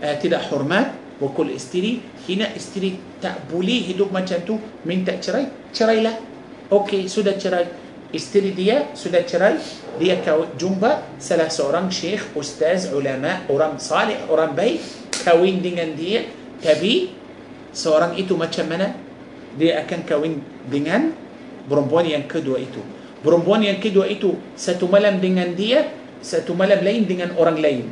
آه، 0.03 0.15
تدا 0.19 0.37
حرمات 0.51 1.21
وكل 1.23 1.55
استري 1.55 2.25
هنا 2.29 2.51
استري 2.59 3.23
تقبلي 3.23 3.89
هدوك 3.89 4.11
ما 4.13 4.21
تشانتو 4.21 4.85
من 4.85 5.05
تأشراي 5.07 5.73
تشراي 5.73 6.03
لا. 6.03 6.13
أوكي 6.71 7.07
سودا 7.07 7.39
تشراي 7.39 7.65
استري 8.11 8.51
دي 8.51 8.73
سودا 8.93 9.21
تشراي 9.23 9.55
دي 9.99 10.13
جنبا. 10.59 10.91
سلاح 11.17 11.49
سوران 11.49 11.89
شيخ 11.89 12.37
أستاذ 12.37 12.93
علماء 12.93 13.49
ورم 13.49 13.81
صالح 13.81 14.29
ورم 14.29 14.53
بي 14.53 14.77
كوين 15.25 15.61
دي 15.63 16.21
تبي 16.61 16.93
سوران 17.73 18.13
إيتو 18.19 18.37
ما 18.37 18.45
تشمنا 18.45 19.06
dia 19.57 19.81
akan 19.83 19.99
kawin 20.05 20.39
dengan 20.69 21.11
perempuan 21.65 22.05
yang 22.05 22.29
kedua 22.29 22.61
itu. 22.61 22.79
Perempuan 23.25 23.65
yang 23.65 23.81
kedua 23.81 24.05
itu 24.07 24.37
satu 24.53 24.85
malam 24.85 25.17
dengan 25.17 25.51
dia 25.57 25.89
satu 26.21 26.53
malam 26.53 26.79
lain 26.85 27.03
dengan 27.09 27.33
orang 27.35 27.57
lain. 27.57 27.85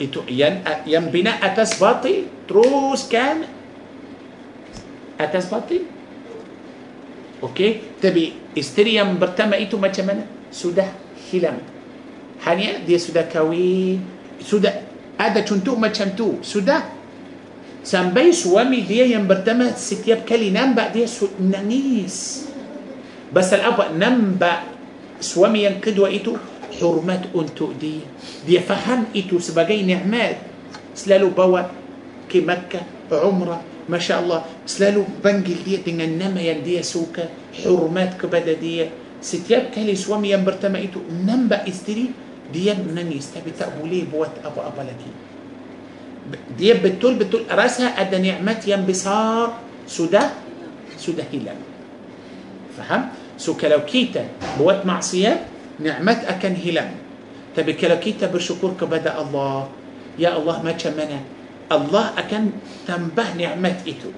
Itu 0.00 0.24
yang 0.26 0.64
yang 0.88 1.12
bina 1.12 1.36
atas 1.38 1.76
batil 1.76 2.26
teruskan 2.48 3.44
atas 5.20 5.50
batil 5.50 5.84
okey? 7.44 7.98
Tapi 7.98 8.54
isteri 8.56 8.96
yang 8.96 9.18
pertama 9.20 9.58
itu 9.60 9.76
macam 9.76 10.08
mana? 10.08 10.24
Sudah 10.48 10.88
hilang. 11.28 11.60
Hanya 12.46 12.80
dia 12.86 12.96
sudah 12.96 13.26
kahwin 13.26 14.00
sudah 14.38 14.70
ada 15.18 15.42
contoh 15.42 15.74
macam 15.74 16.14
tu. 16.14 16.38
Sudah 16.46 16.86
سنبي 17.88 18.36
سوامي 18.36 18.84
دي 18.84 19.16
يم 19.16 19.24
setiap 19.72 20.28
kali 20.28 20.52
nampak 20.52 20.92
dia 20.92 21.08
so 21.08 21.40
nangis 21.40 22.44
pasal 23.32 23.48
apa 23.56 23.96
nampak 23.96 24.52
suami 25.24 25.64
yang 25.64 25.85
kedua 25.85 26.12
itu 26.12 26.36
hormat 26.76 27.32
untuk 27.32 27.72
dia 27.80 28.04
dia 28.44 28.60
faham 28.60 29.08
itu 29.16 29.40
sebagai 29.40 29.88
nikmat 29.88 30.36
selalu 30.92 31.32
bawa 31.32 31.72
ke 32.28 32.44
مكة 32.44 33.08
umrah 33.08 33.56
ما 33.88 33.96
شاء 33.96 34.20
الله 34.20 34.68
selalu 34.68 35.24
panggil 35.24 35.64
dia 35.64 35.80
dia 35.80 35.96
nama 35.96 36.44
yang 36.44 36.67
dia 36.67 36.84
suka 36.84 37.24
hormat 37.64 38.20
kepada 38.20 38.60
dia 38.60 38.84
setiap 39.24 39.72
kali 39.72 39.96
suami 39.96 40.36
yang 40.36 40.51
pertama 40.51 40.76
itu 40.76 41.00
nampak 41.24 41.64
isteri 41.64 42.12
dia 42.52 42.68
nangis 42.68 43.32
tapi 43.32 43.56
tak 43.56 43.77
boleh 43.77 44.12
buat 44.12 44.44
apa-apa 44.44 44.84
lagi. 44.84 45.27
دي 46.58 46.74
بتول 46.78 47.14
بتول 47.20 47.48
رأسها 47.50 47.96
قد 47.98 48.12
نعمة 48.14 48.62
ينبصار 48.66 49.48
سودا 49.86 50.22
سودا 50.98 51.24
هلا 51.32 51.54
فهم؟ 52.76 53.02
سو 53.38 53.54
كلو 53.54 53.86
كيتا 53.86 54.58
بوات 54.58 54.82
معصية 54.86 55.46
نعمة 55.78 56.26
أكن 56.26 56.58
هلا 56.58 56.84
تبي 57.54 57.72
كلو 57.78 58.02
كيتا 58.02 58.34
بشكور 58.34 58.74
كبدا 58.74 59.14
الله. 59.14 59.68
يا 60.18 60.34
الله 60.34 60.56
ما 60.66 60.74
كمنا 60.74 61.20
الله 61.70 62.04
أكن 62.18 62.44
تنبه 62.86 63.26
نعمة 63.38 63.86
إتو. 63.86 64.10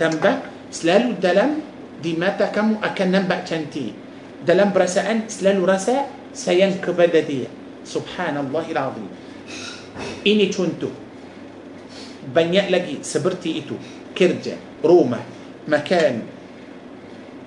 تنبه 0.00 0.32
سلال 0.72 1.20
الدلم 1.20 1.50
دي 2.00 2.16
ما 2.16 2.32
تكمو 2.32 2.80
أكن 2.80 3.12
ننبع 3.12 3.44
تنتي. 3.44 3.92
دلم 4.48 4.72
برساء 4.72 5.28
سلال 5.28 5.60
رساء 5.60 6.08
سينكبدا 6.32 7.20
دي. 7.28 7.44
سبحان 7.84 8.36
الله 8.40 8.66
العظيم. 8.72 9.10
إني 10.24 10.46
تنتو 10.48 10.88
بنيا 12.34 12.70
لجي 12.70 13.02
سبرتي 13.02 13.58
إتو 13.58 13.76
كرجة 14.18 14.84
روما 14.84 15.20
مكان 15.68 16.22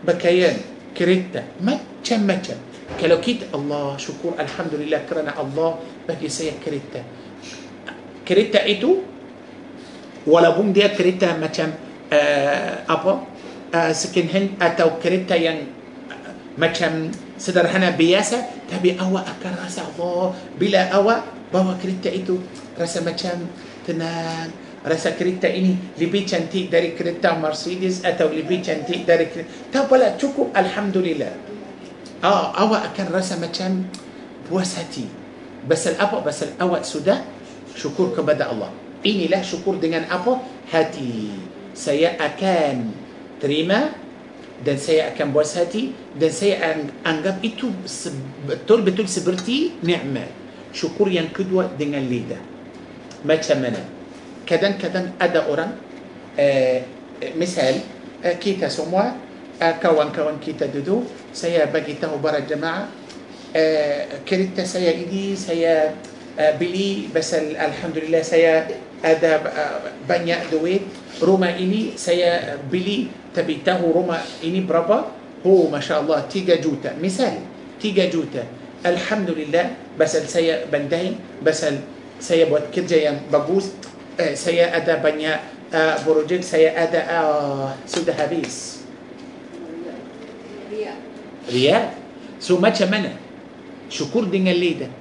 بكيان 0.03 0.57
كريتا 0.97 1.63
متشا 1.63 2.17
متشا. 2.19 2.55
كالوكيت 3.01 3.55
الله 3.55 3.97
شكور 3.97 4.33
الحمد 4.39 4.73
لله 4.75 5.09
كرنا 5.09 5.33
الله 5.41 5.69
بجي 6.05 6.29
سيا 6.29 6.53
كريتا 6.61 7.01
كريتا 8.27 8.59
إتو؟ 8.69 8.91
ولا 10.27 10.49
بوم 10.53 10.75
دي 10.75 10.87
كريتا 10.93 11.39
متشا 11.39 11.65
آه، 12.13 12.85
أبا 12.89 13.13
آه، 13.75 13.91
سكن 13.91 14.27
هند 14.29 14.49
أتو 14.61 15.01
كريتا 15.01 15.35
ين 15.35 15.57
متشا 16.59 17.11
سدرحنا 17.39 17.97
بياسة. 17.97 18.69
تبي 18.69 18.99
أوا 19.01 19.19
أكرس 19.19 19.79
الله 19.79 20.33
بلا 20.59 20.83
أوا 20.93 21.15
بوا 21.53 21.73
كريتا 21.81 22.13
إتو. 22.13 22.37
رسمة 22.73 23.11
كم 23.11 23.41
تنام. 23.87 24.62
Rasa 24.83 25.15
kereta 25.15 25.47
ini 25.47 25.95
lebih 25.95 26.27
cantik 26.27 26.67
dari 26.67 26.91
kereta 26.91 27.39
Mercedes 27.39 28.03
atau 28.03 28.27
lebih 28.27 28.59
cantik 28.59 29.07
dari 29.07 29.31
kereta 29.31 29.49
tak 29.71 29.81
apalah 29.87 30.19
cukup 30.19 30.51
Alhamdulillah. 30.51 31.33
Ah, 32.23 32.55
awak 32.55 32.91
akan 32.91 33.07
rasa 33.11 33.39
macam 33.39 33.87
puas 34.47 34.75
hati. 34.75 35.07
Pasal 35.63 35.95
apa? 35.99 36.19
Pasal 36.19 36.55
awak 36.59 36.83
sudah 36.83 37.23
syukur 37.75 38.11
kepada 38.11 38.51
Allah. 38.51 38.71
Inilah 39.03 39.43
syukur 39.43 39.79
dengan 39.79 40.07
apa? 40.07 40.39
Hati. 40.71 41.31
Saya 41.75 42.15
akan 42.19 42.91
terima 43.39 43.91
dan 44.63 44.79
saya 44.79 45.11
akan 45.11 45.35
puas 45.35 45.51
hati 45.55 45.91
dan 46.15 46.31
saya 46.31 46.63
ang- 46.63 46.91
anggap 47.03 47.43
itu 47.43 47.71
betul-betul 48.47 49.07
seperti 49.07 49.75
nikmat. 49.83 50.31
Syukur 50.71 51.11
yang 51.11 51.31
kedua 51.31 51.71
dengan 51.75 52.03
lidah. 52.07 52.39
Macam 53.23 53.59
mana 53.63 54.02
kadang 54.47 54.73
kadang 54.81 55.05
ada 55.21 55.41
orang 55.47 55.71
ah, 56.39 56.81
ah, 57.23 57.33
misal 57.37 57.75
ah, 58.25 58.33
kita 58.33 58.67
semua 58.67 59.05
kawan 59.81 60.09
kawan 60.11 60.37
kita 60.43 60.65
duduk 60.71 61.03
saya 61.33 61.65
bercerita 61.71 62.15
pada 62.19 62.37
jemaah 62.43 62.83
kereta 64.27 64.63
saya 64.65 64.91
ini 64.91 65.35
saya 65.35 65.93
beli 66.59 67.13
بس 67.15 67.33
الحمد 67.37 67.97
لله 68.07 68.21
saya 68.25 68.67
ada 69.05 69.33
banyak 70.09 70.49
duit 70.51 70.81
rumah 71.21 71.53
ini 71.59 71.93
saya 71.95 72.57
beli 72.71 73.07
tapi 73.35 73.59
itu 73.59 73.77
rumah 73.77 74.17
ini 74.43 74.65
berapa 74.65 75.05
hah 75.45 75.67
ما 75.69 75.79
شاء 75.79 76.01
الله 76.01 76.19
tiga 76.31 76.55
juta. 76.63 76.95
misal 77.03 77.35
tiga 77.83 78.09
juta. 78.09 78.43
الحمد 78.83 79.29
لله 79.31 79.65
بس 79.99 80.17
saya 80.17 80.65
pandai 80.71 81.11
بس 81.43 81.61
saya 82.19 82.45
buat 82.47 82.71
kerja 82.73 83.27
bagus 83.31 83.65
eh, 84.17 84.33
saya 84.37 84.73
ada 84.73 85.01
banyak 85.01 85.37
uh, 85.73 85.95
projek 86.05 86.45
saya 86.45 86.73
ada 86.77 87.01
uh, 87.09 87.67
sudah 87.85 88.13
habis 88.13 88.85
Ria. 90.69 90.93
Ria 91.49 91.79
so 92.37 92.61
macam 92.61 92.89
mana 92.89 93.17
syukur 93.89 94.29
dengan 94.29 94.53
lidah 94.53 94.91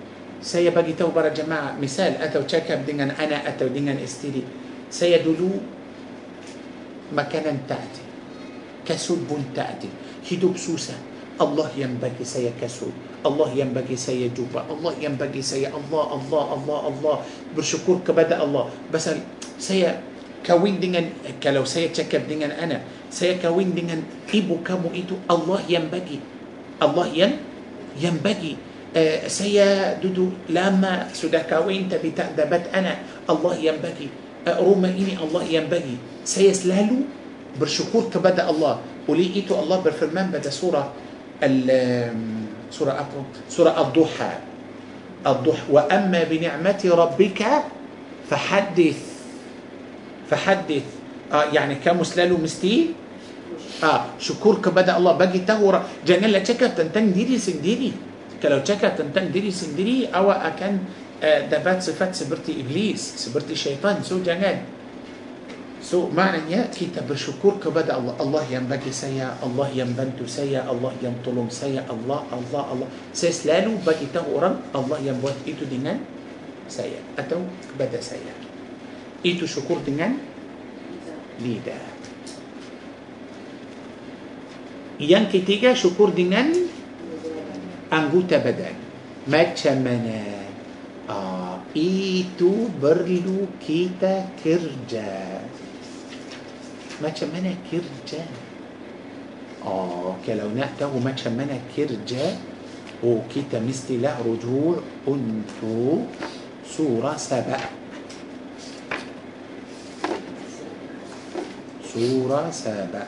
saya 0.43 0.75
bagi 0.75 0.99
tahu 0.99 1.15
para 1.15 1.31
jemaah 1.31 1.77
misal 1.79 2.19
atau 2.19 2.43
cakap 2.43 2.83
dengan 2.83 3.15
anak 3.15 3.47
atau 3.47 3.71
dengan 3.71 3.95
isteri 4.01 4.43
saya 4.91 5.23
dulu 5.23 5.61
makanan 7.13 7.69
tak 7.69 7.79
ada 7.79 8.03
kasut 8.83 9.23
pun 9.29 9.45
tak 9.55 9.79
ada 9.79 9.91
hidup 10.27 10.59
susah 10.59 11.12
Saya 15.43 15.75
Allah 15.75 16.05
Allah 16.15 16.43
Allah 16.55 16.79
Allah 16.87 17.17
bersyukur 17.55 17.99
kepada 18.07 18.39
Allah 18.39 18.71
pasal 18.95 19.19
saya 19.59 19.99
kawin 20.43 20.79
dengan 20.79 21.07
kalau 21.39 21.63
saya 21.67 21.91
cakap 21.91 22.27
dengan 22.31 22.55
anak 22.55 22.83
saya 23.11 23.39
kawin 23.39 23.75
dengan 23.75 24.03
ibu 24.31 24.63
kamu 24.63 24.91
itu 24.95 25.15
Allah 25.31 25.63
yang 25.67 25.87
bagi 25.91 26.19
Allah 26.83 27.07
yang 27.11 27.39
yang 27.99 28.19
bagi 28.19 28.59
uh, 28.95 29.19
saya 29.31 29.99
duduk 29.99 30.35
lama 30.51 31.11
sudah 31.15 31.47
kawin 31.47 31.87
tapi 31.87 32.11
tak 32.15 32.35
dapat 32.35 32.67
anak 32.75 33.03
Allah 33.31 33.55
yang 33.59 33.79
bagi 33.79 34.11
uh, 34.47 34.59
rumah 34.63 34.91
ini 34.91 35.15
Allah 35.19 35.43
yang 35.47 35.71
bagi 35.71 35.99
saya 36.27 36.51
selalu 36.51 37.07
bersyukur 37.59 38.11
kepada 38.11 38.51
Allah 38.51 38.83
oleh 39.07 39.29
itu 39.35 39.55
Allah 39.55 39.83
berfirman 39.83 40.31
pada 40.31 40.51
surah 40.51 41.02
سورة 42.73 42.97
سورة 43.49 43.73
الضحى. 43.73 44.33
الضحى. 45.27 45.65
وأما 45.71 46.21
بنعمة 46.25 46.83
ربك 46.85 47.41
فحدث. 48.31 49.01
فحدث. 50.31 50.87
آه 51.33 51.45
يعني 51.53 51.75
كمسلل 51.85 52.33
مستي 52.33 52.97
آه 53.85 54.05
شكر 54.19 54.55
كبدا 54.65 54.97
الله. 54.97 55.13
بقي 55.13 55.39
تهور 55.45 55.75
جنة 56.07 56.27
لا 56.27 56.41
تكا 56.41 56.73
تنتن 56.73 57.13
ديري 57.13 57.39
سنديري. 57.39 57.93
كلو 58.43 58.59
تكا 58.65 58.89
تنتن 58.97 59.33
ديري 59.33 59.51
سنديري. 59.51 60.09
أو 60.15 60.33
أكن 60.33 60.79
آه 61.23 61.41
دبات 61.53 61.83
صفات 61.83 62.15
سبرتي 62.15 62.65
إبليس. 62.65 63.03
سبرتي 63.17 63.55
شيطان. 63.55 64.03
سو 64.03 64.23
جنال 64.25 64.59
So 65.93 66.09
maknanya 66.09 66.73
kita 66.73 67.05
bersyukur 67.05 67.61
kepada 67.61 68.01
Allah. 68.01 68.17
Allah 68.17 68.41
yang 68.49 68.65
bagi 68.65 68.89
saya, 68.89 69.37
Allah 69.45 69.69
yang 69.77 69.93
bantu 69.93 70.25
saya, 70.25 70.65
Allah 70.65 70.89
yang 71.05 71.13
tolong 71.21 71.53
saya, 71.53 71.85
Allah, 71.85 72.25
Allah, 72.33 72.65
Allah. 72.65 72.89
Saya 73.13 73.29
selalu 73.29 73.77
bagi 73.85 74.09
tahu 74.09 74.41
orang 74.41 74.57
Allah 74.73 74.97
yang 75.05 75.21
buat 75.21 75.37
itu 75.45 75.69
dengan 75.69 76.01
saya 76.65 76.97
atau 77.21 77.45
kepada 77.69 78.01
saya. 78.01 78.33
Itu 79.21 79.45
syukur 79.45 79.85
dengan 79.85 80.17
lidah. 81.45 81.85
Yang 84.97 85.25
ketiga 85.29 85.77
syukur 85.77 86.17
dengan 86.17 86.57
anggota 87.93 88.41
badan. 88.41 88.81
Macam 89.29 89.77
mana? 89.85 90.25
Ah, 91.05 91.61
itu 91.77 92.73
perlu 92.81 93.45
kita 93.61 94.33
kerja. 94.41 95.52
ما 97.03 97.09
تشمنا 97.11 97.55
كيرجا 97.71 98.23
آه 99.67 100.15
كلو 100.27 100.49
نأته 100.55 100.93
ما 100.99 101.11
تشمنا 101.11 101.59
كيرجا 101.75 102.27
وكي 103.03 103.43
تمستي 103.51 103.99
لا 103.99 104.15
رجوع. 104.23 104.79
untuk 105.09 106.07
surah 106.63 107.17
Saba 107.19 107.61
surah 111.91 112.51
Saba 112.51 113.05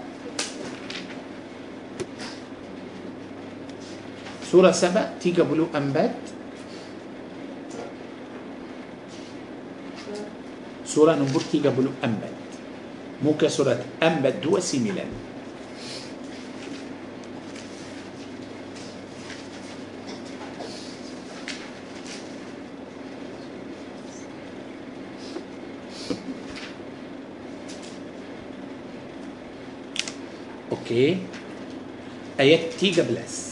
surah 4.51 4.71
Saba 4.75 5.05
tiga 5.23 5.31
puluh 5.33 5.71
empat 5.71 6.19
surah 10.83 11.15
nombor 11.15 11.43
tiga 11.55 11.63
puluh 11.63 11.91
empat 12.05 12.44
muka 13.23 13.49
surat 13.49 13.81
empat 14.03 14.59
dua 14.75 14.84
sembilan 14.84 15.09
okay. 30.73 31.19
ayat 32.41 32.73
tiga 32.81 33.03
belas 33.03 33.44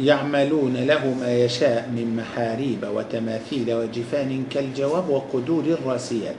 يعملون 0.00 0.74
له 0.76 1.02
ما 1.20 1.30
يشاء 1.44 1.90
من 1.96 2.16
محاريب 2.16 2.82
وتماثيل 2.94 3.68
وجفان 3.74 4.30
كالجواب 4.50 5.06
وقدور 5.08 5.64
راسيات. 5.64 6.36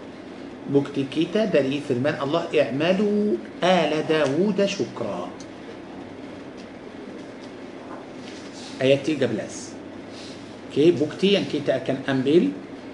bukti 0.74 1.04
kita 1.12 1.45
dari 1.45 1.82
firman 1.90 2.16
الله 2.24 2.44
اعملوا 2.52 3.22
آل 3.64 3.91
داود 4.10 4.60
شكرا. 4.66 5.30
ayat 8.82 9.16
tiga 9.16 9.40
belas 9.40 9.72
ke 10.76 10.91
bukti 10.91 11.38
yang 11.38 11.45
kita 11.52 11.78
akan 11.88 11.98
ambil 12.10 12.52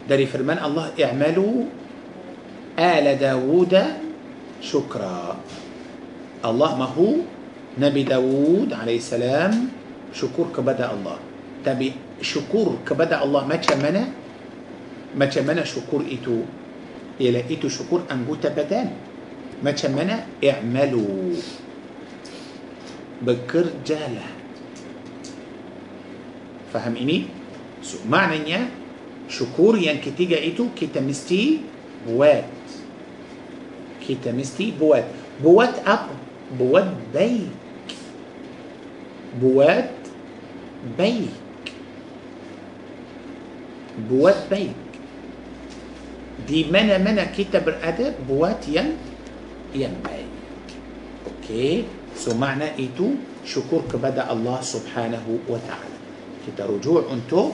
dari 0.10 0.26
firman 0.26 0.60
الله 0.64 0.86
اعملوا 1.04 1.56
آل 2.80 3.06
داود 3.20 3.74
شكرا. 4.62 5.38
الله 6.46 6.72
mahu? 6.78 6.86
Nabi 6.86 8.04
Daud 8.04 8.74
عليه 8.74 8.98
السلام 8.98 9.54
syukur 10.14 10.54
kepada 10.56 10.94
الله. 10.94 11.18
tapi 11.66 12.22
syukur 12.22 12.86
kepada 12.86 13.24
الله 13.24 13.42
macam 13.48 13.56
mana 13.56 14.04
macam 15.18 15.26
mana 15.26 15.64
syukur 15.64 16.06
itu 16.06 16.38
ialah 17.22 17.40
itu 17.50 17.68
syukur 17.70 18.06
anggota 18.12 18.36
badan 18.36 18.90
macam 19.64 19.72
mana 19.72 20.26
اعملوا. 20.44 21.34
bekerjalah. 23.24 24.28
faham 26.74 26.96
ini? 27.00 27.20
makna 28.10 28.58
syukur 29.30 29.80
يعني 29.80 30.04
ketiga 30.04 30.38
itu 30.52 30.76
kita 30.76 31.15
mesti 31.15 31.64
buat. 32.08 32.52
kita 34.04 34.36
mesti 34.36 34.76
buat. 34.76 35.08
buat 35.40 35.76
apa 35.88 36.06
buat 36.60 36.90
baik 37.16 37.56
buat 39.42 40.03
baik. 40.98 41.66
buat 44.10 44.52
baik. 44.52 44.82
di 46.48 46.64
mana 46.64 46.98
mana 46.98 47.32
kita 47.38 47.70
berada 47.70 48.14
buat 48.28 48.68
yang 48.68 48.98
yang 49.76 49.94
baik. 50.04 50.34
okay? 51.28 51.84
so 52.16 52.36
makna 52.36 52.76
itu 52.80 53.10
syukur 53.46 53.96
kepada 53.96 54.32
الله 54.32 54.60
سبحانه 54.62 55.26
وتعالى. 55.50 55.98
kita 56.48 56.66
rujuk 56.66 57.08
untuk. 57.12 57.52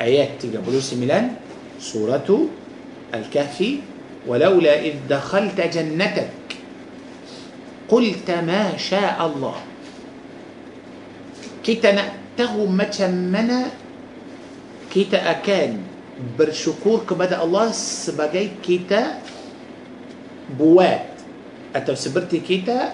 ayat 0.00 0.40
tiga 0.40 0.60
puluh 0.60 0.94
sembilan. 0.94 1.40
surah 1.80 2.28
الكهف. 3.14 3.58
ولولا 4.26 4.74
إذ 4.86 4.94
دخلت 5.10 5.58
جنتك 5.60 6.30
قلت 7.88 8.28
ما 8.30 8.76
شاء 8.76 9.18
الله. 9.18 9.56
kita 11.62 11.94
nak 11.94 12.34
tahu 12.34 12.66
macam 12.66 13.10
mana 13.30 13.70
kita 14.90 15.22
akan 15.22 15.78
bersyukur 16.34 17.06
kepada 17.06 17.40
Allah 17.40 17.72
sebagai 17.72 18.60
kita 18.60 19.22
buat 20.52 21.00
atau 21.72 21.94
seperti 21.96 22.44
kita 22.44 22.92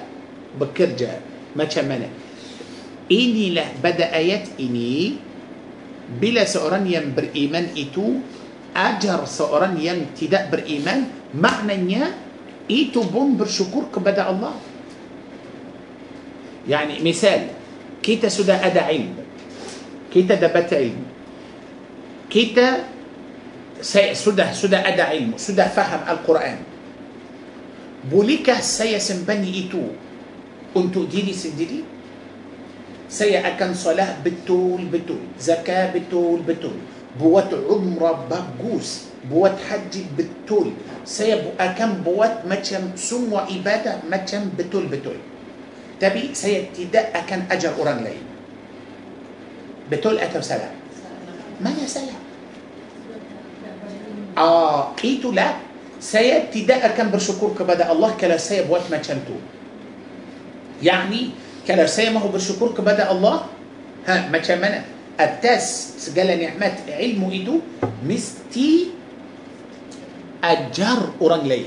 bekerja. 0.54 1.18
Macam 1.58 1.84
mana? 1.90 2.06
Inilah 3.08 3.72
pada 3.80 4.12
ayat 4.14 4.54
ini 4.60 5.16
bila 6.20 6.44
seorang 6.44 6.84
yang 6.86 7.10
beriman 7.16 7.72
itu 7.74 8.20
ajar 8.76 9.24
seorang 9.24 9.80
yang 9.80 10.12
tidak 10.14 10.52
beriman 10.52 11.08
maknanya 11.34 12.14
itu 12.68 13.00
pun 13.00 13.34
bersyukur 13.34 13.88
kepada 13.88 14.28
Allah. 14.28 14.54
Yani 16.68 17.00
misal 17.00 17.57
kita 18.08 18.32
sudah 18.32 18.56
ada 18.56 18.88
ilmu 18.88 19.20
kita 20.08 20.40
dapat 20.40 20.72
ilmu 20.72 21.04
kita 22.32 22.88
saya 23.84 24.16
sudah 24.16 24.48
sudah 24.56 24.80
ada 24.80 25.12
ilmu 25.12 25.36
sudah 25.36 25.68
faham 25.68 26.08
Al-Quran 26.08 26.64
bolehkah 28.08 28.64
saya 28.64 28.96
sembunyi 28.96 29.68
itu 29.68 29.92
untuk 30.72 31.04
diri 31.12 31.36
sendiri 31.36 31.84
saya 33.12 33.44
akan 33.44 33.76
solat 33.76 34.24
betul-betul 34.24 35.20
zakat 35.36 35.92
betul-betul 35.92 36.80
buat 37.20 37.52
umrah 37.52 38.24
bagus 38.24 39.12
buat 39.28 39.52
haji 39.68 40.08
betul 40.16 40.72
saya 41.04 41.44
akan 41.60 42.00
buat 42.00 42.48
macam 42.48 42.88
semua 42.96 43.44
ibadah 43.52 44.00
macam 44.08 44.48
betul-betul 44.56 45.20
تبي 46.00 46.34
سيأتي 46.34 46.88
كان 47.28 47.46
أجر 47.50 47.74
أوران 47.78 48.04
لي 48.04 48.16
بتقول 49.90 50.18
أتو 50.18 50.40
سلام. 50.40 50.74
ما 51.60 51.70
يا 51.70 51.86
سلام. 51.86 52.22
آه 54.38 54.94
إيتو 55.04 55.32
لا. 55.32 55.58
سيأتي 56.00 56.64
كان 56.64 57.10
برشكور 57.10 57.58
كبدا. 57.58 57.92
الله 57.92 58.10
كلا 58.20 58.36
سيب 58.36 58.70
وات 58.70 58.86
ما 58.90 58.96
تشنتو 59.02 59.34
يعني 60.82 61.30
كلا 61.66 61.86
سيب 61.86 62.12
ما 62.14 62.20
هو 62.20 62.28
برشكور 62.28 62.76
كبدا 62.78 63.10
الله؟ 63.10 63.36
ها 64.06 64.28
ما 64.28 64.38
تشمنا 64.38 64.84
التاس 65.20 65.94
سجل 65.98 66.28
نعمات 66.38 66.86
علمه 66.88 67.32
إيدو 67.32 67.60
مستي 68.06 68.94
أجر 70.44 71.00
أوران 71.20 71.48
لي 71.48 71.64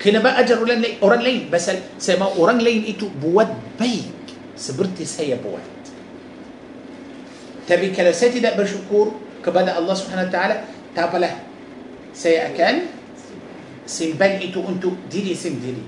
Kenapa 0.00 0.32
ajar 0.40 0.56
orang 0.56 0.80
lain? 0.80 0.96
Orang 1.04 1.20
lain 1.20 1.40
pasal 1.52 1.76
saya 2.00 2.16
mahu 2.16 2.40
orang 2.40 2.64
lain 2.64 2.88
itu 2.88 3.04
buat 3.20 3.52
baik 3.76 4.32
seperti 4.56 5.04
saya 5.04 5.36
buat. 5.36 5.60
Tapi 7.68 7.92
kalau 7.92 8.08
saya 8.16 8.32
tidak 8.32 8.56
bersyukur 8.56 9.12
kepada 9.44 9.76
Allah 9.76 9.92
Subhanahu 9.92 10.26
Wa 10.26 10.32
Taala, 10.32 10.56
tak 10.96 11.12
apalah. 11.12 11.36
Saya 12.16 12.48
akan 12.48 12.88
simpan 13.84 14.40
itu 14.40 14.58
untuk 14.64 14.96
diri 15.12 15.36
sendiri. 15.36 15.84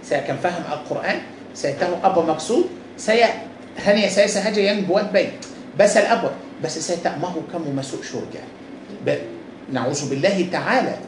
Saya 0.00 0.24
akan 0.24 0.36
faham 0.40 0.64
Al-Quran, 0.64 1.16
saya 1.52 1.76
tahu 1.76 2.00
apa 2.00 2.20
maksud, 2.24 2.66
saya 2.96 3.44
hanya 3.84 4.08
saya 4.08 4.26
sahaja 4.26 4.58
yang 4.58 4.88
buat 4.88 5.12
baik. 5.12 5.36
Basal 5.76 6.08
apa? 6.08 6.32
Bas 6.58 6.76
saya 6.76 6.98
tak 7.00 7.20
mahu 7.20 7.44
kamu 7.48 7.72
masuk 7.76 8.00
syurga. 8.04 8.42
Na'udzubillahi 9.70 10.50
ta'ala. 10.50 10.98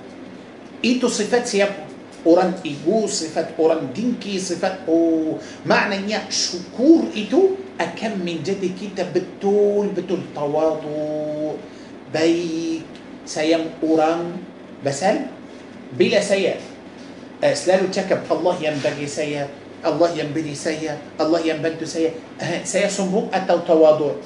Itu 0.80 1.10
sifat 1.10 1.44
siapa? 1.44 1.91
Orang 2.22 2.54
ibu, 2.62 3.10
sifat 3.10 3.58
orang 3.58 3.90
dingki, 3.90 4.38
sifat 4.38 4.86
oh 4.86 5.42
maknanya 5.66 6.22
syukur 6.30 7.10
itu 7.10 7.58
akan 7.82 8.22
menjadi 8.22 8.70
kita 8.78 9.02
betul-betul 9.10 10.22
tawadu, 10.30 11.58
baik, 12.14 12.86
sayang 13.26 13.74
orang. 13.82 14.38
Basal 14.82 15.30
bila 15.94 16.18
saya 16.18 16.58
uh, 17.42 17.54
selalu 17.54 17.90
cakap 17.90 18.26
Allah 18.30 18.54
yang 18.58 18.76
bagi 18.82 19.06
saya, 19.06 19.46
Allah 19.82 20.10
yang 20.14 20.30
beri 20.30 20.54
saya, 20.54 20.98
Allah 21.18 21.42
yang 21.42 21.58
bantu 21.58 21.86
saya, 21.86 22.14
uh, 22.38 22.62
saya 22.62 22.86
sombong 22.86 23.30
atau 23.34 23.62
tawadu? 23.62 24.18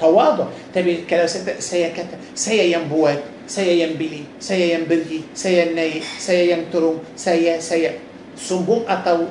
Tawadu. 0.00 0.48
Tapi 0.72 1.04
kalau 1.04 1.28
saya, 1.28 1.56
saya 1.60 1.88
kata 1.92 2.16
saya 2.36 2.68
yang 2.68 2.88
buat, 2.88 3.20
saya 3.52 3.84
yang 3.84 4.00
beli, 4.00 4.24
saya 4.40 4.80
yang 4.80 4.88
beri, 4.88 5.28
saya 5.36 5.68
naik, 5.76 6.00
saya 6.16 6.56
yang 6.56 6.72
turun, 6.72 7.04
saya 7.12 7.60
saya 7.60 8.00
sombong 8.32 8.88
atau 8.88 9.28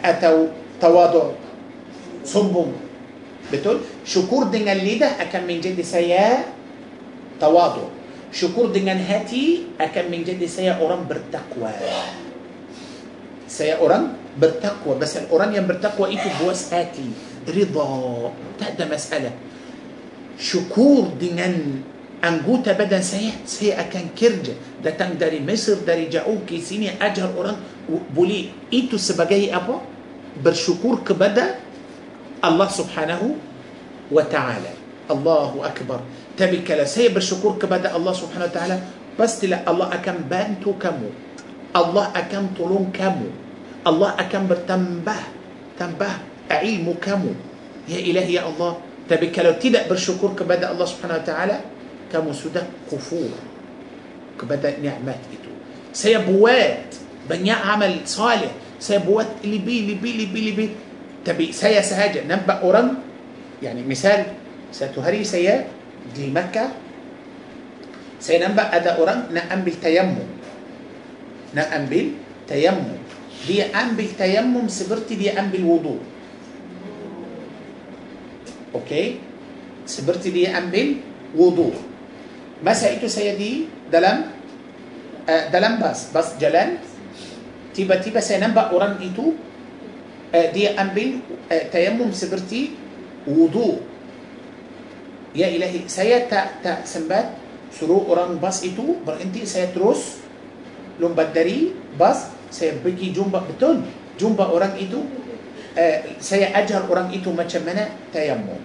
atau 0.00 0.48
tawadu? 0.80 1.36
Sombong. 2.24 2.72
Betul? 3.52 3.84
Syukur 4.08 4.48
dengan 4.48 4.80
lidah 4.80 5.20
akan 5.20 5.44
menjadi 5.44 5.84
saya 5.84 6.48
tawadu. 7.36 7.92
Syukur 8.32 8.72
dengan 8.72 8.96
hati 8.96 9.68
akan 9.76 10.04
menjadi 10.08 10.48
saya 10.48 10.72
orang 10.80 11.04
bertakwa. 11.04 11.68
Saya 13.44 13.76
orang 13.76 14.16
bertakwa. 14.40 14.96
Pasal 14.96 15.28
orang 15.28 15.52
yang 15.52 15.68
bertakwa 15.68 16.08
itu 16.08 16.24
puas 16.40 16.72
hati. 16.72 17.12
Rida. 17.44 17.92
Tak 18.56 18.80
ada 18.80 18.84
masalah. 18.88 19.34
Syukur 20.40 21.12
dengan 21.20 21.84
anggota 22.24 22.72
badan 22.72 23.04
saya, 23.04 23.36
saya 23.44 23.84
akan 23.84 24.16
kerja. 24.16 24.56
Datang 24.80 25.20
dari 25.20 25.44
Mesir, 25.44 25.84
dari 25.84 26.08
jauh 26.08 26.40
ke 26.48 26.56
sini, 26.56 26.88
ajar 26.96 27.28
orang. 27.36 27.60
Boleh. 28.16 28.48
Itu 28.72 28.96
sebagai 28.96 29.44
apa? 29.52 29.84
Bersyukur 30.40 31.04
kepada 31.04 31.60
Allah 32.40 32.68
subhanahu 32.72 33.36
wa 34.08 34.24
ta'ala. 34.24 34.84
Allahu 35.04 35.60
Akbar. 35.60 36.00
Tapi 36.34 36.64
kalau 36.64 36.88
saya 36.88 37.12
bersyukur 37.12 37.60
kepada 37.60 37.92
Allah 37.92 38.10
Subhanahu 38.10 38.50
Wa 38.50 38.54
Taala, 38.54 38.76
pastilah 39.14 39.62
Allah 39.68 39.92
akan 39.94 40.16
bantu 40.26 40.74
kamu. 40.74 41.12
Allah 41.76 42.10
akan 42.10 42.56
tolong 42.56 42.88
kamu. 42.90 43.28
Allah 43.84 44.16
akan 44.16 44.42
bertambah 44.48 45.20
tambah 45.76 46.12
ilmu 46.48 46.96
kamu. 46.98 47.32
Ya 47.84 48.00
ilahi 48.00 48.40
ya 48.40 48.48
Allah. 48.48 48.80
Tapi 49.04 49.28
kalau 49.28 49.52
tidak 49.60 49.86
bersyukur 49.92 50.32
kepada 50.32 50.72
Allah 50.72 50.86
Subhanahu 50.88 51.20
Wa 51.20 51.26
Taala, 51.28 51.56
kamu 52.14 52.30
sudah 52.30 52.62
kufur 52.86 53.34
kepada 54.38 54.78
nikmat 54.78 55.18
itu 55.34 55.52
saya 55.90 56.42
buat 56.42 56.94
banyak 57.26 57.58
عمل 57.58 58.06
صالح 58.06 58.54
saya 58.78 59.10
buat 59.10 59.42
lebih 59.42 59.74
lebih 59.82 60.10
lebih 60.14 60.38
lebih 60.38 60.66
tapi 61.26 61.50
saya 61.50 61.82
sahaja 61.82 62.22
nampak 62.22 62.62
orang 62.62 62.94
يعني 63.58 63.82
misal 63.82 64.30
satu 64.70 64.98
hari 64.98 65.26
saya 65.26 65.66
di 66.14 66.30
مكة 66.30 66.70
saya 68.22 68.38
nampak 68.46 68.76
ada 68.76 69.02
orang 69.02 69.34
nak 69.34 69.60
بالتيمم 69.66 70.28
نأم 71.58 71.82
بالتيمم 71.90 72.88
دي 73.48 73.58
أم 73.74 73.88
بالتيمم 73.98 74.68
سبرتي 74.68 75.14
دي 75.18 75.34
أم 75.34 75.50
بالوضوء 75.50 76.00
أوكي 78.74 79.06
سبرتي 79.86 80.30
دي 80.30 80.48
أم 80.48 80.70
بالوضوء 80.70 81.93
masa 82.64 82.88
itu 82.88 83.06
saya 83.06 83.36
di 83.36 83.68
dalam 83.92 84.32
uh, 85.28 85.44
dalam 85.52 85.76
bas 85.76 86.08
bas 86.08 86.34
jalan 86.40 86.80
tiba-tiba 87.76 88.24
saya 88.24 88.48
nampak 88.48 88.72
orang 88.72 88.96
itu 89.04 89.36
uh, 90.32 90.48
dia 90.56 90.72
ambil 90.80 91.20
uh, 91.52 91.64
tayammum 91.68 92.08
seperti 92.10 92.72
wudu 93.28 93.94
Ya 95.34 95.50
ilahi, 95.50 95.90
saya 95.90 96.30
tak 96.30 96.62
tak 96.62 96.86
sempat 96.86 97.34
suruh 97.74 98.06
orang 98.06 98.38
bas 98.38 98.62
itu 98.62 99.02
berhenti. 99.02 99.42
Saya 99.42 99.66
terus 99.74 100.22
lompat 101.02 101.34
dari 101.34 101.74
bas. 101.98 102.30
Saya 102.54 102.78
pergi 102.78 103.10
jumpa 103.10 103.42
betul. 103.42 103.82
Jumpa 104.14 104.46
orang 104.46 104.78
itu. 104.78 105.02
Uh, 105.74 105.98
saya 106.22 106.54
ajar 106.54 106.86
orang 106.86 107.10
itu 107.10 107.34
macam 107.34 107.66
mana 107.66 107.90
tayammum. 108.14 108.62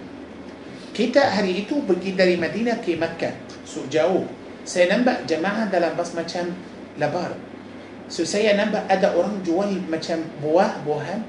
Kita 0.90 1.22
hari 1.34 1.64
itu 1.64 1.80
pergi 1.86 2.14
dari 2.18 2.34
Madinah 2.34 2.82
ke 2.82 2.98
Makkah. 2.98 3.34
So 3.62 3.86
jauh. 3.86 4.26
Saya 4.66 4.92
nampak 4.92 5.24
jemaah 5.24 5.70
dalam 5.70 5.96
bas 5.96 6.12
macam 6.12 6.52
lebar. 6.98 7.32
So 8.10 8.26
saya 8.26 8.58
nampak 8.58 8.90
ada 8.90 9.14
orang 9.14 9.40
jual 9.46 9.70
macam 9.86 10.26
buah-buahan. 10.42 11.20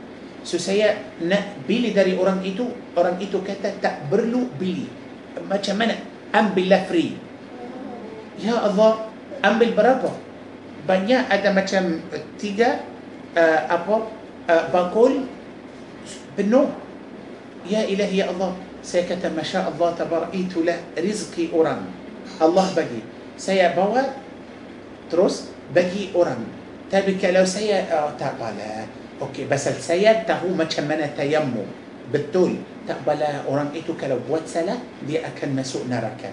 So 0.41 0.57
saya 0.57 0.97
nak 1.21 1.65
beli 1.69 1.93
dari 1.93 2.17
orang 2.17 2.41
itu. 2.41 2.65
Orang 2.97 3.21
itu 3.21 3.39
kata 3.39 3.77
tak 3.77 4.09
perlu 4.09 4.49
beli 4.57 5.01
macam 5.47 5.75
mana 5.79 5.95
ambillah 6.35 6.83
free 6.87 7.15
ya 8.39 8.59
Allah 8.59 9.07
ambil 9.43 9.69
berapa 9.71 10.11
banyak 10.83 11.23
ada 11.29 11.49
macam 11.53 12.01
tiga 12.41 12.81
uh, 13.37 13.59
apa 13.69 13.95
uh, 14.49 14.63
bakul 14.73 15.29
penuh 16.35 16.67
ya 17.69 17.85
ilahi 17.85 18.25
ya 18.25 18.33
Allah 18.33 18.57
سيكت 18.83 19.25
ما 19.25 19.45
الله 19.45 19.89
تبرئت 19.99 20.53
له 20.57 20.77
رزقي 20.97 21.53
أورام. 21.53 21.81
الله 22.41 22.67
بقي. 22.75 23.01
سيا 23.37 23.77
بوا. 23.77 24.01
ترس 25.11 25.53
بقي 25.75 26.09
أورام. 26.15 26.43
تبك 26.91 27.25
لو 27.25 27.45
سيا. 27.45 27.85
آه، 27.93 28.11
تقبل 28.17 28.57
أوكي 29.21 29.45
بس 29.45 29.67
السيا 29.67 30.25
تهو 30.25 30.49
ما 30.57 30.65
كمنا 30.65 31.13
تيمو 31.17 31.63
بالطول. 32.09 32.53
تقبل 32.89 33.21
أرم 33.45 33.69
إتو 33.77 33.93
كلو 34.01 34.17
بوتسلا 34.25 35.05
دي 35.07 35.21
أكن 35.21 35.53
مسوء 35.55 35.85
نركا 35.85 36.31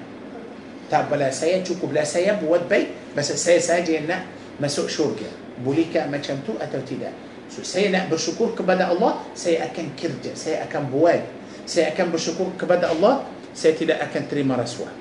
تقبل 0.91 1.21
سيا. 1.33 1.61
تشوكو 1.63 1.87
بلا 1.93 2.05
سيا. 2.05 2.33
بوت 2.33 2.65
بي. 2.73 2.87
بس 3.13 3.29
سيا 3.33 3.61
ساجي 3.61 3.99
إنه 3.99 4.25
مسوء 4.61 4.89
شورجا 4.89 5.31
بوليكا 5.65 6.07
ما 6.09 6.17
كمتو 6.17 6.57
أتوتي 6.65 6.97
ده 6.97 7.13
سيا 7.53 8.09
بشكرك 8.09 8.63
بدأ 8.65 8.93
الله. 8.97 9.15
سيا 9.37 9.65
أكن 9.69 9.93
كرجة. 10.01 10.33
سيا 10.35 10.65
أكن 10.65 10.89
بواد 10.89 11.23
saya 11.69 11.93
akan 11.93 12.07
bersyukur 12.09 12.49
kepada 12.57 12.89
Allah 12.89 13.29
saya 13.53 13.77
tidak 13.77 14.01
akan 14.09 14.23
terima 14.25 14.57
rasuah. 14.57 14.93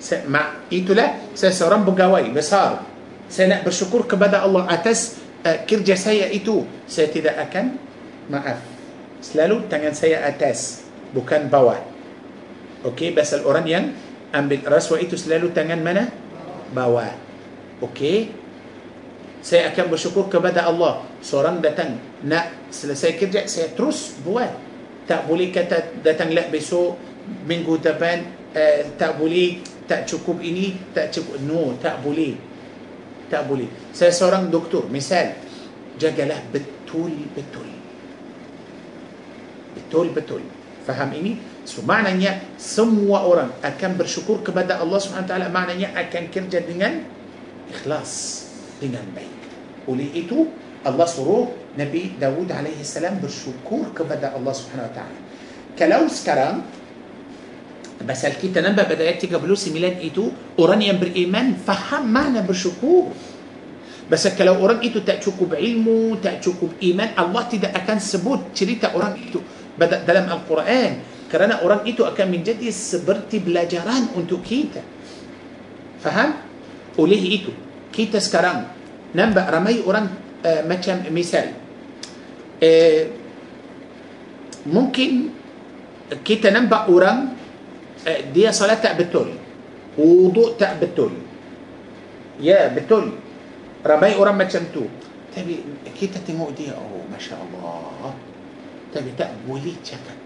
Saya, 0.00 0.24
mak, 0.24 0.72
itulah 0.72 1.20
saya 1.36 1.52
seorang 1.52 1.84
pegawai 1.84 2.24
besar. 2.32 2.80
Saya 3.28 3.56
nak 3.56 3.68
bersyukur 3.68 4.08
kepada 4.08 4.40
Allah 4.40 4.64
atas 4.72 5.20
uh, 5.44 5.60
kerja 5.68 5.96
saya 6.00 6.32
itu. 6.32 6.64
Saya 6.88 7.12
tidak 7.12 7.36
akan 7.50 7.76
maaf 8.32 8.74
selalu 9.24 9.64
tangan 9.72 9.96
saya 9.96 10.20
atas 10.28 10.84
bukan 11.16 11.48
bawah. 11.48 11.80
Okey 12.84 13.16
pasal 13.16 13.40
orang 13.48 13.64
yang 13.64 13.84
ambil 14.36 14.60
rasuah 14.68 15.00
itu 15.00 15.16
selalu 15.16 15.48
tangan 15.56 15.80
mana? 15.80 16.12
Bawah. 16.76 17.08
Okey. 17.80 18.28
Saya 19.40 19.72
akan 19.72 19.88
bersyukur 19.88 20.28
kepada 20.28 20.68
Allah. 20.68 21.00
Seorang 21.24 21.64
datang 21.64 21.96
nak 22.20 22.52
selesai 22.68 23.16
kerja 23.16 23.48
saya 23.48 23.72
terus 23.72 24.12
buat 24.20 24.52
tak 25.04 25.28
boleh 25.28 25.52
kata 25.52 26.00
datanglah 26.00 26.48
besok 26.48 26.96
minggu 27.44 27.80
depan 27.80 28.24
uh, 28.52 28.80
tak 28.96 29.20
boleh 29.20 29.60
tak 29.84 30.08
cukup 30.08 30.40
ini 30.40 30.76
tak 30.96 31.12
cukup 31.12 31.36
no 31.44 31.76
tak 31.80 32.00
boleh. 32.00 32.36
Tak 33.28 33.48
boleh. 33.48 33.68
Saya 33.92 34.12
seorang 34.12 34.52
doktor 34.52 34.88
misal 34.88 35.36
jagalah 35.96 36.40
betul 36.52 37.12
betul. 37.32 37.68
Betul-betul 39.74 40.42
faham 40.84 41.10
ini? 41.16 41.40
So 41.64 41.80
maknanya 41.80 42.44
semua 42.60 43.24
orang 43.24 43.50
akan 43.64 43.96
bersyukur 43.96 44.44
kepada 44.44 44.78
Allah 44.78 45.00
taala. 45.24 45.48
Maknanya 45.48 45.96
akan 45.96 46.28
kerja 46.28 46.60
dengan 46.60 47.04
ikhlas 47.72 48.44
dengan 48.78 49.04
baik. 49.16 49.32
Oleh 49.88 50.08
itu 50.12 50.52
Allah 50.84 51.08
suruh 51.08 51.63
نبي 51.74 52.22
داود 52.22 52.52
عليه 52.52 52.78
السلام 52.80 53.18
بالشكور 53.18 53.98
كبدأ 53.98 54.30
الله 54.38 54.52
سبحانه 54.54 54.84
وتعالى. 54.94 55.18
kalau 55.74 56.22
sekarang 56.22 56.62
بس 58.06 58.22
kita 58.24 58.62
nampak 58.62 58.86
pada 58.86 59.26
ayat 59.26 59.41
tiga 59.41 59.56
puluh 59.56 59.74
sembilan 59.74 59.98
itu 59.98 60.54
orang 60.58 61.02
yang 61.02 61.22
beriman 61.22 61.58
faham 61.66 62.04
makna 62.14 62.46
bersyukur. 62.46 63.10
بس 64.06 64.24
kalau 64.38 64.54
orang 64.60 64.84
itu 64.84 65.02
tak 65.02 65.50
cukup 65.50 65.79
berilmu 65.79 66.20
tak 66.22 66.78
cukup 66.78 66.94
beriman 66.94 67.16
الله 67.18 67.42
tidak 67.48 67.72
akan 67.72 67.98
sebut 67.98 68.52
cerita 68.54 68.92
orang 68.94 69.16
itu. 69.18 69.40
pada 69.80 70.04
dalam 70.06 70.28
القرآن. 70.30 70.92
kerana 71.32 71.64
orang 71.64 71.88
itu 71.88 72.04
akan 72.06 72.30
menjadi 72.30 72.70
seperti 72.70 73.42
pelajaran 73.42 74.14
untuk 74.14 74.44
kita. 74.44 74.82
faham? 76.04 76.30
oleh 77.00 77.24
itu. 77.32 77.52
kita 77.96 78.20
sekarang 78.20 78.68
nampak 79.16 79.42
ramai 79.50 79.82
orang 79.88 80.06
ah 80.44 80.62
مثال 81.08 81.63
uh, 82.62 83.02
Mungkin 84.64 85.10
Kita 86.22 86.52
nampak 86.52 86.88
orang 86.88 87.34
dia 88.04 88.52
salat 88.52 88.84
tak 88.84 89.00
betul. 89.00 89.32
Wuduk 89.96 90.60
tak 90.60 90.76
betul. 90.76 91.16
Ya 92.36 92.68
betul. 92.68 93.16
Ramai 93.80 94.12
orang 94.16 94.36
macam 94.36 94.60
tu. 94.68 94.84
Tapi 95.32 95.64
kita 95.96 96.20
tengok 96.22 96.52
dia 96.54 96.76
oh 96.76 97.08
masya 97.08 97.40
Allah. 97.40 98.12
Tapi 98.92 99.10
tak 99.16 99.32
boleh 99.48 99.74
cakap. 99.80 100.18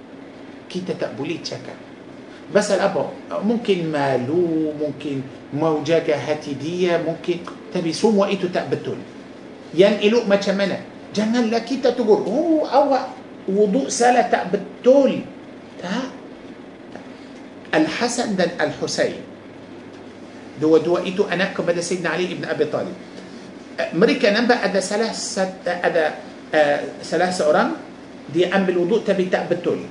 Kita 0.66 0.92
tak 0.98 1.14
boleh 1.14 1.38
cakap. 1.40 1.78
Pasal 2.50 2.80
apa? 2.80 3.12
Mungkin 3.44 3.92
malu 3.92 4.72
mungkin 4.74 5.22
mau 5.54 5.80
jaga 5.86 6.18
hati 6.18 6.58
dia 6.58 6.98
mungkin. 6.98 7.46
Tapi 7.70 7.94
semua 7.94 8.26
itu 8.32 8.50
tak 8.50 8.72
betul. 8.72 8.98
Yang 9.76 9.94
elok 10.10 10.24
macam 10.26 10.54
mana 10.58 10.80
janganlah 11.12 11.62
kita 11.64 11.96
tegur 11.96 12.24
oh 12.24 12.68
awak 12.68 13.16
wuduk 13.48 13.88
salah 13.88 14.28
tak 14.28 14.52
betul. 14.52 15.24
Tak. 15.80 16.08
Al-Hasan 17.68 18.36
dan 18.36 18.56
Al-Husain 18.56 19.28
dua-dua 20.58 21.06
itu 21.06 21.22
anak 21.24 21.54
kepada 21.54 21.78
Sayyidina 21.78 22.18
Ali 22.18 22.34
ibn 22.34 22.44
Abi 22.44 22.66
Talib. 22.68 22.96
Mereka 23.78 24.34
nampak 24.34 24.58
ada 24.66 24.80
salah 24.82 25.14
ada 25.64 26.04
uh, 26.50 26.78
salah 26.98 27.30
seorang 27.30 27.78
dia 28.34 28.50
ambil 28.50 28.82
wuduk 28.84 29.06
tapi 29.06 29.30
tak 29.30 29.46
betul. 29.46 29.86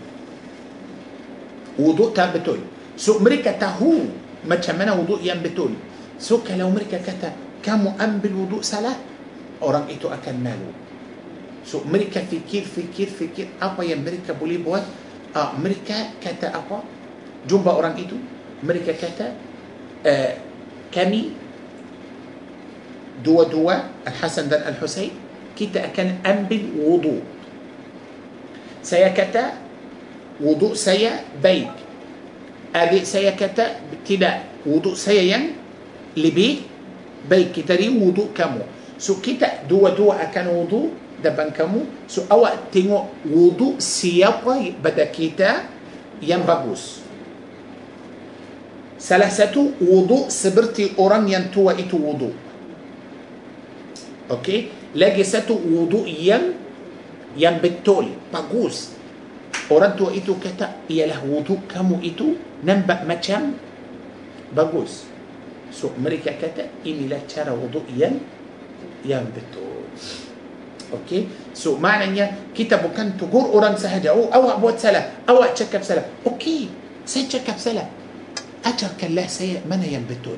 Wuduk 1.80 2.12
tak 2.12 2.36
betul. 2.36 2.60
So 3.00 3.18
mereka 3.24 3.56
tahu 3.56 4.12
macam 4.44 4.76
mana 4.76 4.92
wuduk 4.98 5.24
yang 5.24 5.40
betul. 5.40 5.72
So 6.20 6.44
kalau 6.44 6.68
mereka 6.68 7.00
kata 7.00 7.32
kamu 7.64 7.96
ambil 7.96 8.32
wuduk 8.36 8.62
salah 8.66 8.98
orang 9.64 9.88
itu 9.88 10.12
akan 10.12 10.36
malu 10.44 10.87
so 11.68 11.84
mereka 11.84 12.24
fikir 12.24 12.64
fikir 12.64 13.12
fikir 13.12 13.52
apa 13.60 13.84
yang 13.84 14.00
mereka 14.00 14.32
boleh 14.32 14.56
buat 14.64 14.88
uh, 15.36 15.52
mereka 15.60 16.16
kata 16.24 16.56
apa 16.56 16.80
jumpa 17.44 17.76
orang 17.76 18.00
itu 18.00 18.16
mereka 18.64 18.96
kata 18.96 19.36
uh, 20.08 20.32
kami 20.96 21.36
dua-dua 23.20 23.92
Al-Hasan 24.08 24.48
dan 24.48 24.64
Al-Husain 24.64 25.12
kita 25.60 25.92
akan 25.92 26.24
ambil 26.24 26.64
wudu 26.80 27.18
saya 28.80 29.12
kata 29.12 29.60
wudu 30.40 30.72
saya 30.72 31.20
baik 31.44 31.68
adik 32.72 33.04
saya 33.04 33.36
kata 33.36 33.84
tidak 34.08 34.48
wudu 34.64 34.96
saya 34.96 35.20
yang 35.20 35.52
lebih 36.16 36.64
baik 37.28 37.52
kita 37.52 37.76
dari 37.76 37.92
wudu 37.92 38.32
kamu 38.32 38.64
so 38.96 39.20
kita 39.20 39.68
dua-dua 39.68 40.24
akan 40.32 40.46
wudu 40.64 41.07
depan 41.24 41.50
kamu 41.50 41.86
so 42.06 42.26
awak 42.30 42.70
tengok 42.70 43.10
wudu 43.26 43.82
siapa 43.82 44.62
pada 44.82 45.06
kita 45.10 45.66
yang 46.22 46.46
bagus 46.46 47.08
Salah 48.98 49.30
satu 49.30 49.78
wuduk 49.78 50.34
seperti 50.34 50.98
orang 50.98 51.30
yang 51.30 51.54
tua 51.54 51.78
itu 51.78 52.02
wuduk. 52.02 52.34
Okey. 54.34 54.74
Lagi 54.98 55.22
satu 55.22 55.54
wuduk 55.54 56.10
yang 56.10 56.58
yang 57.38 57.62
betul, 57.62 58.10
bagus. 58.34 58.98
Orang 59.70 59.94
tua 59.94 60.10
itu 60.18 60.34
kata, 60.42 60.82
ialah 60.90 61.22
wuduk 61.22 61.70
kamu 61.70 62.02
itu 62.02 62.42
nampak 62.66 63.06
macam 63.06 63.54
bagus. 64.50 65.06
So 65.70 65.94
mereka 66.02 66.34
kata, 66.34 66.66
inilah 66.82 67.22
cara 67.30 67.54
wuduk 67.54 67.86
yang 67.94 68.18
yang 69.06 69.30
betul. 69.30 69.77
Okey. 70.94 71.28
So 71.52 71.76
maknanya 71.76 72.52
kita 72.56 72.80
bukan 72.80 73.20
tegur 73.20 73.52
orang 73.52 73.76
sahaja. 73.76 74.16
Oh 74.16 74.32
awak 74.32 74.64
buat 74.64 74.76
salah. 74.80 75.24
Awak 75.28 75.58
cakap 75.58 75.84
salah. 75.84 76.08
Okey. 76.24 76.72
Saya 77.04 77.28
cakap 77.28 77.60
salah. 77.60 77.88
ajarkanlah 78.68 79.28
saya 79.32 79.64
mana 79.64 79.88
yang 79.88 80.04
betul. 80.04 80.36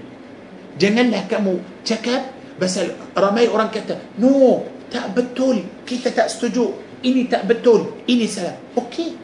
Janganlah 0.77 1.25
kamu 1.25 1.59
cakap 1.81 2.29
pasal 2.61 2.93
ramai 3.17 3.49
orang 3.49 3.73
kata, 3.73 3.97
no, 4.21 4.63
tak 4.91 5.11
betul, 5.17 5.65
kita 5.83 6.13
tak 6.13 6.29
setuju, 6.29 6.75
ini 7.01 7.25
tak 7.25 7.49
betul, 7.49 7.99
ini 8.05 8.29
salah. 8.29 8.55
Okey. 8.77 9.17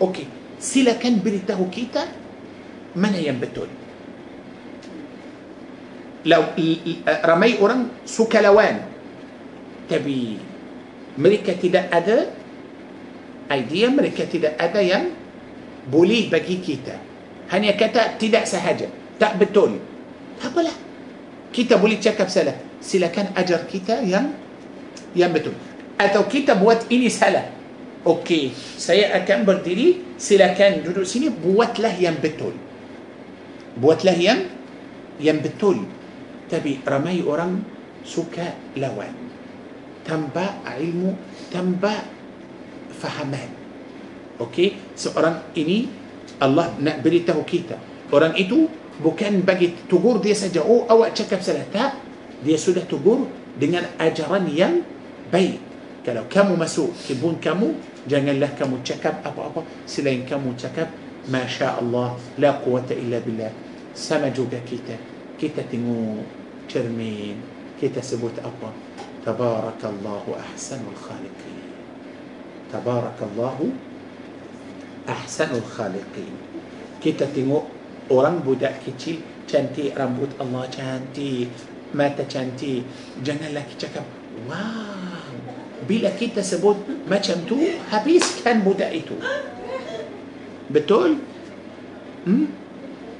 Okey. 0.00 0.26
Silakan 0.60 1.24
beritahu 1.24 1.68
kita 1.72 2.04
mana 2.96 3.16
yang 3.16 3.40
betul. 3.40 3.68
Lau, 6.28 6.52
ramai 7.24 7.56
orang 7.56 8.04
suka 8.04 8.44
Tapi 9.90 10.38
mereka 11.18 11.58
tidak 11.58 11.90
ada 11.90 12.30
idea, 13.50 13.90
mereka 13.90 14.22
tidak 14.30 14.54
ada 14.54 14.78
yang 14.78 15.10
boleh 15.90 16.30
bagi 16.30 16.62
kita. 16.62 17.10
hanya 17.50 17.74
kata 17.74 18.14
tidak 18.14 18.46
sahaja 18.46 18.86
tak 19.20 19.36
betul. 19.36 19.76
Tak 20.40 20.56
apalah. 20.56 20.72
Kita 21.52 21.76
boleh 21.76 22.00
cakap 22.00 22.32
salah. 22.32 22.56
Silakan 22.80 23.36
ajar 23.36 23.68
kita 23.68 24.00
yang 24.00 24.32
yang 25.12 25.28
betul. 25.28 25.52
Atau 26.00 26.24
kita 26.24 26.56
buat 26.56 26.88
ini 26.88 27.12
salah. 27.12 27.52
Okey 28.00 28.56
saya 28.80 29.12
akan 29.20 29.44
berdiri. 29.44 30.16
Silakan 30.16 30.80
duduk 30.80 31.04
sini. 31.04 31.28
Buatlah 31.28 31.92
yang 32.00 32.16
betul. 32.16 32.56
Buatlah 33.76 34.16
yang 34.16 34.48
yang 35.20 35.44
betul. 35.44 35.84
Tapi 36.48 36.80
ramai 36.80 37.20
orang 37.20 37.60
suka 38.00 38.56
lawan 38.80 39.29
tanpa 40.10 40.58
ilmu 40.66 41.14
tanpa 41.54 42.02
fahaman 42.98 43.46
okey 44.42 44.74
seorang 44.98 45.54
ini 45.54 45.86
Allah 46.42 46.74
nak 46.82 46.98
beritahu 47.06 47.46
kita 47.46 47.78
orang 48.10 48.34
itu 48.34 48.66
bukan 48.98 49.46
bagi 49.46 49.70
tegur 49.86 50.18
dia 50.18 50.34
saja 50.34 50.66
oh 50.66 50.82
awak 50.90 51.14
cakap 51.14 51.38
salah 51.38 51.62
tak 51.70 51.94
dia 52.42 52.58
sudah 52.58 52.82
tegur 52.90 53.30
dengan 53.54 53.86
ajaran 54.02 54.50
yang 54.50 54.82
baik 55.30 55.62
kalau 56.02 56.26
kamu 56.26 56.58
masuk 56.58 56.90
kebun 57.06 57.38
kamu 57.38 57.78
janganlah 58.10 58.50
kamu 58.58 58.82
cakap 58.82 59.22
apa-apa 59.22 59.62
selain 59.86 60.26
kamu 60.26 60.58
cakap 60.58 60.90
Masya 61.30 61.78
Allah 61.78 62.18
la 62.40 62.58
quwata 62.58 62.96
illa 62.96 63.22
billah 63.22 63.52
sama 63.94 64.32
juga 64.34 64.58
kita 64.64 64.96
kita 65.38 65.62
tengok 65.68 66.24
cermin 66.66 67.36
kita 67.76 68.00
sebut 68.00 68.36
apa 68.40 68.89
tabarakallahu 69.20 70.32
ahsanul 70.32 70.96
khaliqin 70.96 71.60
tabarakallahu 72.72 73.68
ahsanul 75.04 75.64
khaliqin 75.64 76.32
kita 77.04 77.28
tengok 77.28 77.68
orang 78.08 78.40
budak 78.40 78.80
kecil 78.80 79.20
cantik 79.44 79.92
rambut 79.92 80.32
Allah 80.40 80.64
cantik 80.72 81.52
mata 81.92 82.24
cantik 82.24 82.86
janganlah 83.20 83.66
kita 83.68 83.88
cakap 83.88 84.06
wow 84.48 85.28
bila 85.84 86.12
kita 86.16 86.40
sebut 86.40 86.76
macam 87.08 87.36
tu 87.44 87.60
habiskan 87.92 88.62
budak 88.64 88.88
itu 88.94 89.16
betul 90.72 91.20
hmm? 92.24 92.46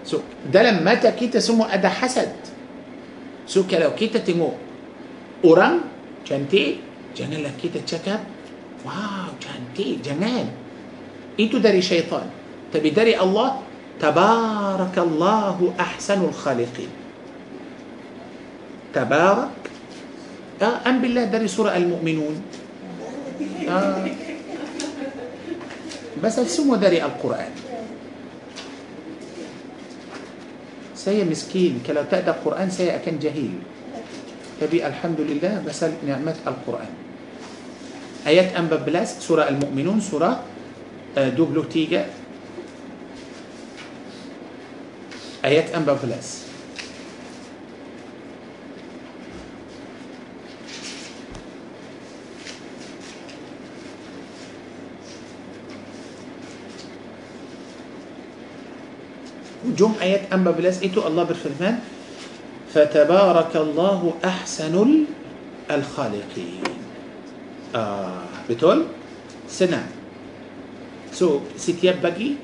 so 0.06 0.24
dalam 0.48 0.80
mata 0.80 1.12
kita 1.12 1.42
semua 1.42 1.68
ada 1.68 1.92
hasad 1.92 2.30
so 3.44 3.66
kalau 3.68 3.92
kita 3.92 4.22
tengok 4.22 4.69
orang 5.46 5.86
cantik 6.26 6.80
janganlah 7.16 7.52
kita 7.56 7.80
cakap 7.84 8.20
wow 8.86 9.32
cantik 9.40 10.00
jangan 10.04 10.48
itu 11.36 11.56
dari 11.58 11.80
syaitan 11.80 12.28
tapi 12.70 12.92
dari 12.92 13.16
Allah 13.16 13.62
tabarakallahu 13.98 15.74
ahsanul 15.76 16.34
khaliqin 16.34 16.88
tabarak 18.94 19.52
ah, 20.60 20.84
ambillah 20.86 21.28
dari 21.28 21.48
surah 21.48 21.76
al-mu'minun 21.76 22.36
ah. 23.68 24.04
Pasal 26.20 26.44
semua 26.52 26.76
dari 26.76 27.00
Al-Quran. 27.00 27.48
Saya 30.92 31.24
miskin. 31.24 31.80
Kalau 31.80 32.04
tak 32.04 32.28
ada 32.28 32.36
Quran, 32.36 32.68
saya 32.68 33.00
akan. 33.00 33.16
tapi 34.60 34.84
الحمد 34.84 35.20
لله 35.24 35.64
misal 35.64 36.04
nikmat 36.04 36.36
القرآن. 36.44 36.92
ayat 38.28 38.52
empat 38.52 38.76
belas 38.84 39.24
سورة 39.24 39.48
المؤمنون 39.48 40.00
surah 40.04 40.44
ah, 41.16 41.28
dua 41.32 41.44
puluh 41.44 41.64
tiga. 41.64 42.04
ayat 45.44 45.72
empat 45.72 45.96
belas 46.04 46.44
جم 59.64 59.92
آيات 60.04 60.28
أنبا 60.32 60.50
بلاس 60.50 60.84
إيتو 60.84 61.00
الله 61.08 61.24
بالفرمان 61.24 61.80
Fatabarakallahu 62.70 64.22
ahsanul 64.22 65.10
al-khaliqin 65.66 66.62
ah, 67.74 68.30
betul? 68.46 68.86
senang 69.50 69.90
so 71.10 71.42
setiap 71.58 71.98
pagi 71.98 72.38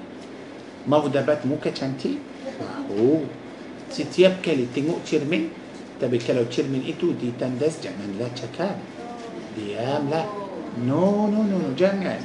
mau 0.90 1.06
dapat 1.06 1.46
muka 1.46 1.70
cantik 1.70 2.18
oh 2.90 3.22
setiap 3.86 4.42
kali 4.42 4.66
tengok 4.74 5.06
cermin 5.06 5.46
tapi 6.02 6.18
kalau 6.18 6.42
cermin 6.50 6.82
itu 6.82 7.14
ditandas 7.14 7.78
janganlah 7.78 8.26
cakap 8.34 8.74
diamlah 9.54 10.26
no 10.82 11.30
no 11.30 11.46
no, 11.46 11.54
no 11.54 11.70
jangan 11.78 12.18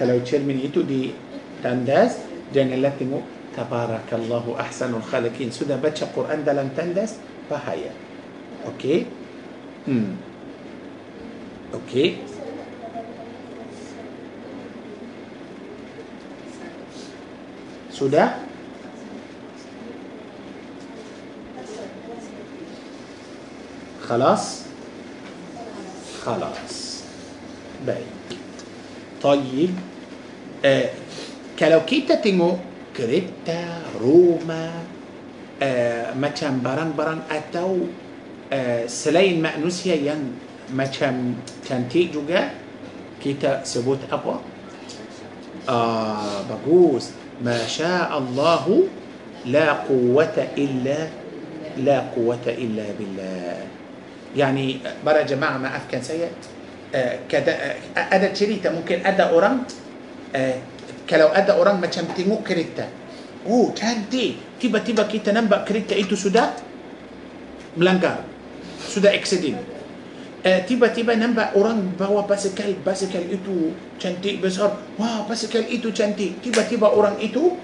kalau 0.00 0.16
cermin 0.24 0.64
itu 0.64 0.80
ditandas 0.88 2.24
janganlah 2.56 2.96
tengok 2.96 3.39
تبارك 3.56 4.10
الله 4.12 4.44
أحسن 4.60 4.94
الخالقين 4.94 5.50
sudah 5.50 5.76
baca 5.82 6.06
Quran 6.16 6.44
dalam 6.44 6.70
tandas 6.76 7.16
bahaya 7.50 7.92
okay 8.66 9.06
أمم 9.88 10.16
okay 11.74 12.16
sudah 17.90 18.34
خلاص 24.08 24.62
خلاص 26.24 27.02
بيت 27.86 28.38
طيب 29.22 29.74
آه 30.64 30.90
كلو 31.58 31.80
كيتا 31.80 32.14
تنجو 32.14 32.56
كريتا 32.96 33.82
روما 34.00 34.70
آه 35.62 36.14
مثلا 36.14 36.50
بران 36.64 36.92
بران 36.98 37.20
اتو 37.30 37.76
آه 38.52 38.86
سلين 38.86 39.42
مانوسيا 39.42 39.94
ين 39.94 40.22
مثلا 40.74 41.34
تانتي 41.68 42.04
جوجا 42.14 42.50
كيتا 43.22 43.64
سبوت 43.64 43.98
ابا 44.12 44.40
آه 45.68 46.42
بقوس 46.50 47.10
ما 47.44 47.66
شاء 47.66 48.18
الله 48.18 48.64
لا 49.44 49.72
قوة 49.72 50.36
إلا 50.58 50.98
لا 51.76 51.98
قوة 52.16 52.44
إلا 52.46 52.84
بالله 52.98 53.66
يعني 54.36 54.78
برا 55.06 55.22
جماعة 55.22 55.58
ما 55.58 55.76
أفكان 55.76 56.02
سيئت 56.02 56.40
آه 56.94 57.18
كذا 57.28 57.52
آه 57.52 57.76
أدا 57.96 58.28
تشريتا 58.28 58.72
ممكن 58.72 59.06
أدا 59.06 59.24
أورانت 59.24 59.70
آه 60.34 60.54
kalau 61.10 61.34
ada 61.34 61.58
orang 61.58 61.82
macam 61.82 62.06
tengok 62.14 62.46
kereta. 62.46 62.86
Oh 63.42 63.74
cantik. 63.74 64.62
Tiba-tiba 64.62 65.10
kita 65.10 65.34
nampak 65.34 65.66
kereta 65.66 65.98
itu 65.98 66.14
sudah 66.14 66.54
melanggar. 67.74 68.22
Sudah 68.86 69.10
accident. 69.10 69.58
Uh, 70.46 70.62
tiba-tiba 70.70 71.18
nampak 71.18 71.58
orang 71.58 71.98
bawa 71.98 72.22
basikal. 72.30 72.70
Basikal 72.86 73.26
itu 73.26 73.74
cantik 73.98 74.38
besar. 74.38 74.78
Wah 75.02 75.26
basikal 75.26 75.66
itu 75.66 75.90
cantik. 75.90 76.38
Tiba-tiba 76.46 76.86
orang 76.86 77.18
itu 77.18 77.58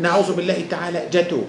na'udzubillahi 0.00 0.64
ta'ala 0.64 1.12
jatuh. 1.12 1.44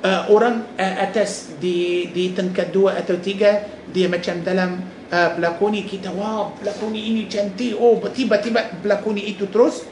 Uh, 0.00 0.24
orang 0.32 0.64
uh, 0.80 0.96
atas 1.04 1.52
di 1.60 2.08
di 2.16 2.32
tingkat 2.32 2.72
dua 2.72 2.96
atau 2.96 3.20
tiga 3.20 3.68
dia 3.92 4.08
macam 4.08 4.40
dalam 4.40 4.82
uh, 5.12 5.30
pelakoni 5.36 5.84
kita 5.84 6.08
wah 6.16 6.48
pelakoni 6.56 7.12
ini 7.12 7.28
cantik. 7.28 7.76
Oh 7.76 8.00
tiba-tiba 8.08 8.80
pelakoni 8.80 9.28
itu 9.36 9.44
terus 9.52 9.91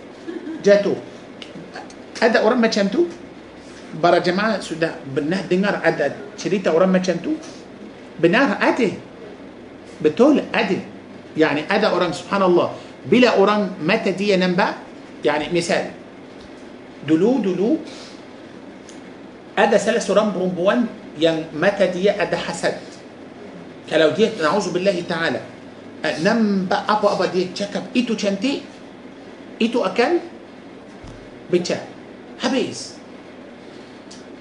jatuh. 0.61 0.97
Ada 2.21 2.45
orang 2.45 2.61
macam 2.61 2.87
tu? 2.93 3.09
Para 3.99 4.23
jemaah 4.23 4.63
sudah 4.63 5.03
benar 5.03 5.51
dengar 5.51 5.83
ada 5.83 6.15
cerita 6.39 6.71
orang 6.71 6.95
macam 6.95 7.19
tu? 7.19 7.35
Benar 8.21 8.61
ada. 8.63 8.89
Betul 9.99 10.45
ada. 10.53 10.79
Yani 11.35 11.67
ada 11.67 11.91
orang 11.91 12.15
subhanallah 12.15 12.91
bila 13.07 13.39
orang 13.41 13.81
mata 13.81 14.13
dia 14.13 14.37
nampak 14.37 14.77
yani 15.25 15.49
misal 15.49 15.89
dulu 17.09 17.41
dulu 17.41 17.81
ada 19.57 19.77
salah 19.81 20.05
seorang 20.05 20.37
perempuan 20.37 20.85
yang 21.17 21.49
mata 21.57 21.89
dia 21.89 22.17
ada 22.17 22.37
hasad 22.37 22.77
kalau 23.89 24.13
dia 24.13 24.37
na'udzubillah 24.37 24.97
ta'ala 25.09 25.41
nampak 26.21 26.83
apa-apa 26.85 27.33
dia 27.33 27.49
cakap 27.57 27.89
itu 27.97 28.13
cantik 28.17 28.65
itu 29.61 29.79
akan 29.81 30.21
pecah 31.51 31.83
habis. 32.41 32.97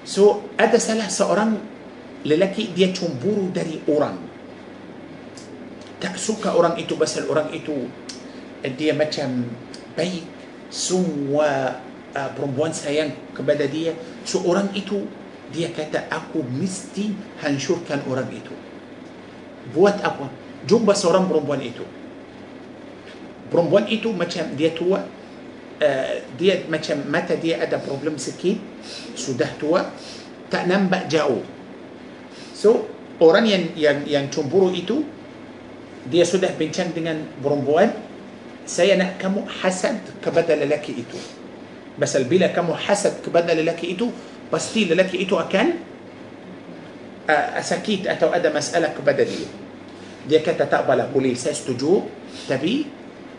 So 0.06 0.48
ada 0.56 0.80
salah 0.80 1.10
seorang 1.10 1.60
lelaki 2.24 2.72
dia 2.72 2.90
cemburu 2.90 3.52
dari 3.52 3.82
orang. 3.86 4.16
Tak 6.00 6.16
suka 6.16 6.56
orang 6.56 6.80
itu 6.80 6.96
pasal 6.96 7.28
orang 7.28 7.52
itu 7.52 7.86
dia 8.74 8.96
macam 8.96 9.44
baik. 9.94 10.24
Semua 10.70 11.82
uh, 12.14 12.30
perempuan 12.32 12.72
sayang 12.72 13.12
kepada 13.36 13.66
dia. 13.68 13.92
So 14.24 14.40
orang 14.46 14.72
itu 14.72 15.04
dia 15.50 15.68
kata 15.74 16.08
aku 16.08 16.46
mesti 16.46 17.12
hancurkan 17.42 18.06
orang 18.06 18.30
itu. 18.30 18.54
Buat 19.74 20.00
apa? 20.00 20.30
Jumpa 20.64 20.94
seorang 20.96 21.26
perempuan 21.26 21.60
itu. 21.60 21.84
Perempuan 23.50 23.90
itu 23.90 24.14
macam 24.14 24.46
dia 24.54 24.70
tua 24.70 25.02
dia 26.36 26.68
macam 26.68 27.00
mata 27.08 27.32
dia 27.40 27.56
ada 27.56 27.80
problem 27.80 28.20
sikit 28.20 28.60
sudah 29.16 29.48
tua 29.56 29.88
tak 30.52 30.68
nampak 30.68 31.08
jauh. 31.08 31.40
So 32.52 32.84
orang 33.22 33.48
yang 33.48 33.64
yang 33.72 33.98
yang 34.04 34.24
cemburu 34.28 34.68
itu 34.76 35.00
dia 36.04 36.28
sudah 36.28 36.52
bincang 36.52 36.92
dengan 36.92 37.24
perempuan 37.40 37.92
saya 38.68 39.00
nak 39.00 39.16
kamu 39.16 39.48
hasad 39.48 40.00
kepada 40.20 40.52
lelaki 40.52 41.00
itu. 41.00 41.16
Pasal 41.96 42.28
bila 42.28 42.52
kamu 42.52 42.76
hasad 42.76 43.24
kepada 43.24 43.56
lelaki 43.56 43.96
itu 43.96 44.12
pasti 44.52 44.84
lelaki 44.84 45.24
itu 45.24 45.36
akan 45.36 45.80
uh, 47.28 47.60
sakit 47.60 48.04
atau 48.08 48.28
ada 48.32 48.52
masalah 48.52 48.92
kepada 48.92 49.24
dia. 49.24 49.48
Dia 50.28 50.44
kata 50.44 50.68
tak 50.68 50.84
boleh 50.84 51.32
saya 51.32 51.56
setuju 51.56 52.04
tapi 52.44 52.84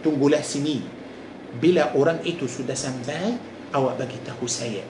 tunggulah 0.02 0.42
sini 0.42 1.01
bila 1.60 1.92
orang 2.00 2.24
itu 2.24 2.48
sudah 2.48 2.78
sampai 2.78 3.36
awak 3.76 4.00
bagi 4.00 4.20
tahu 4.24 4.48
saya. 4.48 4.86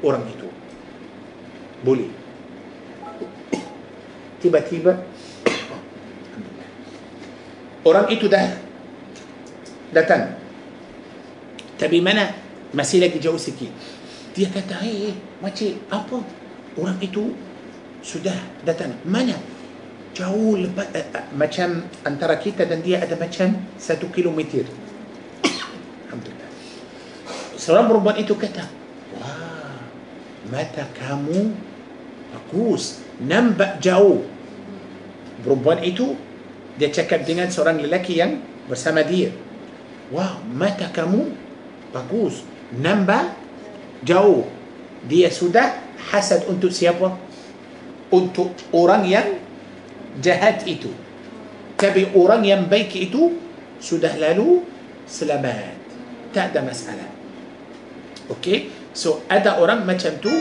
Orang 0.00 0.24
itu. 0.28 0.48
Boleh. 1.84 2.08
Tiba-tiba 4.40 5.04
orang 7.84 8.06
itu 8.12 8.28
dah 8.28 8.46
datang. 9.92 10.36
Tapi 11.76 12.00
mana? 12.00 12.32
Masih 12.72 13.04
lagi 13.04 13.20
jauh 13.20 13.40
sikit. 13.40 13.72
Dia 14.36 14.52
kata 14.52 14.84
hei 14.84 15.16
makcik 15.40 15.80
apa? 15.88 16.20
Orang 16.76 17.00
itu 17.00 17.32
sudah 18.04 18.36
datang. 18.64 18.96
Mana? 19.08 19.36
Jauh 20.16 20.56
lepas 20.56 20.88
uh, 20.96 21.06
uh, 21.12 21.26
macam 21.36 21.84
antara 22.04 22.40
kita 22.40 22.64
dan 22.64 22.80
dia 22.80 23.04
ada 23.04 23.16
macam 23.20 23.52
satu 23.76 24.08
kilometer 24.08 24.64
seorang 27.66 27.90
perempuan 27.90 28.16
itu 28.22 28.38
kata 28.38 28.62
wah 29.18 29.74
mata 30.46 30.86
kamu 30.94 31.50
bagus 32.30 33.02
nampak 33.18 33.82
jauh 33.82 34.22
perempuan 35.42 35.82
itu 35.82 36.14
dia 36.78 36.94
cakap 36.94 37.26
dengan 37.26 37.50
seorang 37.50 37.82
lelaki 37.82 38.22
yang 38.22 38.38
bersama 38.70 39.02
dia 39.02 39.34
wah 40.14 40.38
mata 40.46 40.86
kamu 40.94 41.34
bagus 41.90 42.46
nampak 42.70 43.34
jauh 44.06 44.46
dia 45.10 45.26
sudah 45.34 45.74
hasad 46.14 46.46
untuk 46.46 46.70
siapa 46.70 47.18
untuk 48.14 48.54
orang 48.70 49.02
yang 49.02 49.42
jahat 50.22 50.62
itu 50.70 50.94
tapi 51.76 52.08
orang 52.14 52.46
yang 52.46 52.62
baik 52.70 52.94
itu 52.94 53.36
sudah 53.76 54.16
lalu 54.16 54.64
selamat. 55.04 55.76
Tak 56.32 56.52
ada 56.52 56.60
masalah. 56.64 57.15
Okey? 58.32 58.70
So 58.96 59.22
ada 59.30 59.60
orang 59.62 59.86
macam 59.86 60.18
tu 60.18 60.32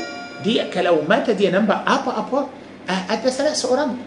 dia 0.41 0.67
kalau 0.69 1.05
mata 1.05 1.33
dia 1.33 1.53
nampak 1.53 1.85
apa-apa 1.85 2.49
uh, 2.85 3.03
ada 3.09 3.27
salah 3.29 3.53
seorang 3.53 3.97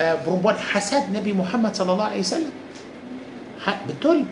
uh, 0.00 0.16
berbuat 0.24 0.56
hasad 0.72 1.12
Nabi 1.12 1.36
Muhammad 1.36 1.76
sallallahu 1.76 2.10
alaihi 2.14 2.24
wasallam. 2.24 2.54
Ha, 3.60 3.70
betul. 3.84 4.24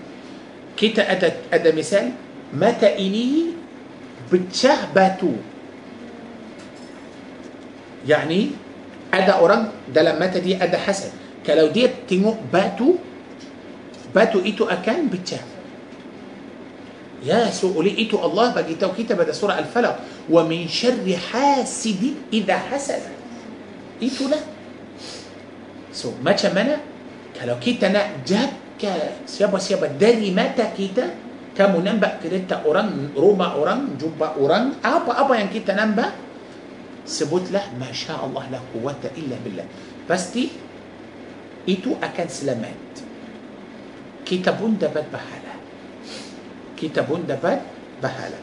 Kita 0.79 1.05
ada 1.05 1.35
ada 1.53 1.69
misal 1.75 2.15
mata 2.55 2.89
ini 2.89 3.53
pecah 4.33 4.89
batu. 4.95 5.37
Yani 8.09 8.57
ada 9.13 9.43
orang 9.43 9.75
dalam 9.91 10.17
mata 10.17 10.41
dia 10.41 10.63
ada 10.63 10.81
hasad. 10.81 11.13
Kalau 11.45 11.69
dia 11.69 11.93
tengok 11.93 12.41
batu 12.49 12.97
batu 14.13 14.41
itu 14.41 14.65
akan 14.65 15.13
pecah. 15.13 15.58
يا 17.27 17.51
سوء 17.51 17.75
لقيت 17.83 18.15
الله 18.15 18.47
بجيت 18.55 18.83
وكيت 18.85 19.11
بدا 19.19 19.35
سورة 19.35 19.59
الفلق. 19.59 19.97
ومن 20.31 20.71
شر 20.71 21.03
حاسد 21.03 22.03
إذا 22.31 22.57
حسد. 22.71 23.03
إيه 23.99 24.11
تولا 24.15 24.39
سو 25.91 26.15
ما 26.23 26.31
تشمنا 26.31 26.79
كلو 27.35 27.59
كيتا 27.59 27.91
نا 27.91 28.23
جاكا 28.23 29.27
سيابا 29.27 29.59
سيابا 29.59 29.99
داري 29.99 30.31
ماتا 30.31 30.79
كيتا. 30.79 31.07
كامو 31.59 31.83
نمبا 31.83 32.23
كريتا 32.23 32.63
أوران 32.63 33.19
روما 33.19 33.47
أوران 33.59 33.99
جوبا 33.99 34.39
أوران. 34.39 34.79
أبا 34.79 35.13
أبا 35.27 35.35
يعني 35.35 35.51
كيتا 35.51 35.75
نمبا. 35.75 36.07
سبوت 37.03 37.51
له 37.51 37.75
ما 37.83 37.91
شاء 37.91 38.21
الله 38.31 38.45
لا 38.55 38.61
قوة 38.79 39.03
إلا 39.19 39.37
بالله. 39.43 39.67
بس 40.07 40.31
تي 40.31 40.55
إيتو 41.67 41.99
أكاد 41.99 42.31
سلامات. 42.31 42.95
كيتا 44.23 44.55
بوندا 44.55 44.87
بات 44.95 45.11
بحالة. 45.11 45.48
Kita 46.79 47.03
pun 47.03 47.27
dapat 47.27 47.59
pahala. 47.99 48.39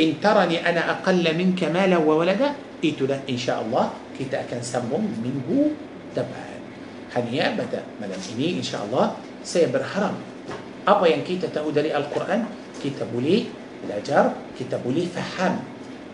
In 0.00 0.16
tarani 0.16 0.56
ana 0.60 0.98
aqalla 0.98 1.36
minka 1.36 1.68
mala 1.68 2.00
wa 2.00 2.16
walada, 2.16 2.56
itulah 2.80 3.20
insya-Allah 3.28 3.92
kita 4.16 4.48
akan 4.48 4.60
sambung 4.64 5.04
minggu 5.20 5.76
depan. 6.16 6.58
Hanya 7.12 7.52
pada 7.52 7.84
malam 8.00 8.20
ini 8.36 8.64
insya-Allah 8.64 9.20
saya 9.44 9.68
berharap 9.68 10.16
apa 10.88 11.04
yang 11.04 11.20
kita 11.20 11.52
tahu 11.52 11.68
dari 11.68 11.92
Al-Quran 11.92 12.48
kita 12.80 13.04
boleh 13.04 13.44
belajar, 13.84 14.32
kita 14.56 14.80
boleh 14.80 15.04
faham. 15.12 15.60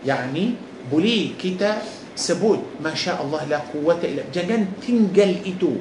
Yani 0.03 0.59
boleh 0.87 1.35
kita 1.35 1.79
sebut 2.17 2.81
Masya 2.81 3.21
Allah 3.21 3.45
la 3.45 3.59
quwata 3.61 4.09
illa 4.09 4.25
jangan 4.33 4.65
tinggal 4.81 5.29
itu 5.45 5.77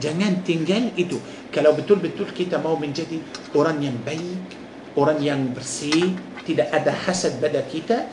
jangan 0.00 0.40
tinggal 0.40 0.88
itu 0.96 1.20
kalau 1.52 1.76
betul-betul 1.76 2.32
kita 2.32 2.56
mau 2.56 2.80
menjadi 2.80 3.20
orang 3.52 3.84
yang 3.84 3.96
baik 4.00 4.61
orang 4.98 5.18
yang 5.20 5.40
bersih 5.52 6.16
tidak 6.44 6.68
ada 6.74 6.92
hasad 6.92 7.38
pada 7.38 7.62
kita 7.64 8.08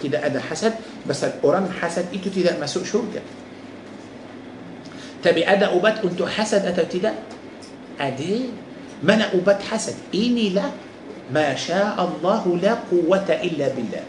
tidak 0.00 0.24
ada 0.24 0.40
hasad 0.40 0.72
pasal 1.04 1.36
orang 1.44 1.68
hasad 1.68 2.08
itu 2.10 2.32
tidak 2.32 2.56
masuk 2.56 2.84
syurga 2.86 3.20
tapi 5.20 5.44
ada 5.44 5.72
ubat 5.76 6.00
untuk 6.00 6.28
hasad 6.28 6.64
atau 6.64 6.84
tidak 6.88 7.12
ada 8.00 8.34
mana 9.04 9.28
ubat 9.36 9.60
hasad 9.68 9.96
inilah 10.12 10.72
Masya 11.30 11.94
Allah 11.94 12.42
la 12.58 12.74
quwata 12.88 13.38
illa 13.44 13.70
billah 13.70 14.04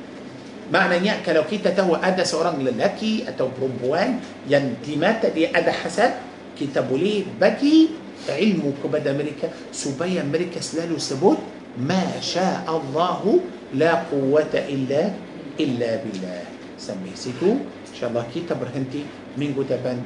maknanya 0.72 1.20
kalau 1.22 1.44
kita 1.44 1.76
tahu 1.76 2.00
ada 2.00 2.24
seorang 2.24 2.64
lelaki 2.64 3.28
atau 3.28 3.52
perempuan 3.52 4.24
yang 4.48 4.80
di 4.80 4.96
mata 4.96 5.28
dia 5.28 5.52
ada 5.52 5.70
hasad 5.70 6.16
kita 6.56 6.82
boleh 6.82 7.28
bagi 7.36 7.92
ilmu 8.30 8.80
kepada 8.80 9.12
mereka 9.12 9.50
supaya 9.74 10.22
mereka 10.24 10.62
selalu 10.62 10.96
sebut 11.02 11.40
ما 11.80 12.20
شاء 12.20 12.68
الله 12.68 13.22
لا 13.80 14.04
قوة 14.12 14.52
إلا 14.52 15.02
إلا 15.56 15.92
بالله. 16.04 16.44
sampai 16.82 17.14
situ 17.14 17.62
insyaallah 17.94 18.26
kita 18.34 18.58
berhenti 18.58 19.06
minggu 19.38 19.62
depan 19.64 20.02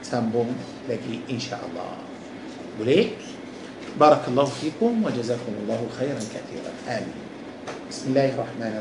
sambung 0.00 0.48
lagi 0.86 1.20
insyaallah 1.28 1.98
boleh 2.78 3.12
بارك 3.92 4.32
الله 4.32 4.48
فيكم 4.48 5.04
وجزاكم 5.04 5.52
الله 5.52 5.80
خيرا 6.00 6.16
كثيرا. 6.16 6.72
آمين. 6.88 7.18
بسم 7.92 8.16
الله 8.16 8.40
الرحمن 8.40 8.72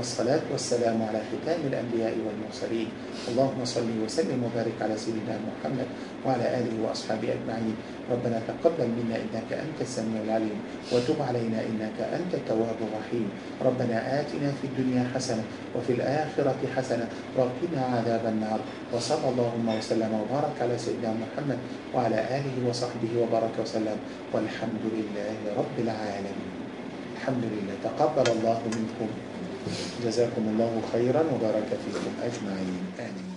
والصلاة 0.00 0.48
والسلام 0.48 0.96
على 0.96 1.20
ختام 1.28 1.60
الأنبياء 1.68 2.16
والمرسلين. 2.16 2.88
اللهم 3.28 3.60
صل 3.68 3.84
وسلم 3.84 4.40
وبارك 4.40 4.72
على 4.80 4.96
سيدنا 4.96 5.36
محمد 5.36 5.88
وعلى 6.24 6.44
آله 6.56 6.72
وأصحابه 6.80 7.28
أجمعين. 7.36 7.76
ربنا 8.08 8.40
تقبل 8.48 8.88
منا 8.96 9.20
إنك 9.20 9.52
أنت 9.52 9.78
السميع 9.84 10.24
العليم 10.24 10.56
وتب 10.88 11.20
علينا 11.20 11.58
إنك 11.68 12.00
أنت 12.00 12.32
التواب 12.32 12.78
الرحيم. 12.80 13.28
ربنا 13.60 13.96
آتنا 14.24 14.48
في 14.64 14.72
الدنيا 14.72 15.04
حسنة 15.12 15.44
وفي 15.76 15.92
الآخرة 15.92 16.60
حسنة 16.76 17.06
وقنا 17.36 17.82
عذاب 18.00 18.24
النار. 18.24 18.60
وصلى 18.96 19.26
اللهم 19.36 19.68
وسلم 19.68 20.12
وبارك 20.16 20.56
على 20.64 20.80
سيدنا 20.80 21.12
محمد 21.12 21.60
وعلى 21.92 22.18
آله 22.40 22.56
وصحبه 22.64 23.12
وبارك 23.20 23.52
وسلم. 23.60 23.98
والحمد 24.32 24.84
لله 24.96 25.60
رب 25.60 25.76
العالمين. 25.76 26.50
الحمد 27.20 27.44
لله. 27.52 27.76
تقبل 27.84 28.26
الله 28.40 28.60
منكم. 28.64 29.29
جزاكم 30.04 30.42
الله 30.48 30.82
خيرا 30.92 31.22
وبارك 31.34 31.68
فيكم 31.84 32.12
أجمعين. 32.22 32.82
آمين. 32.98 33.29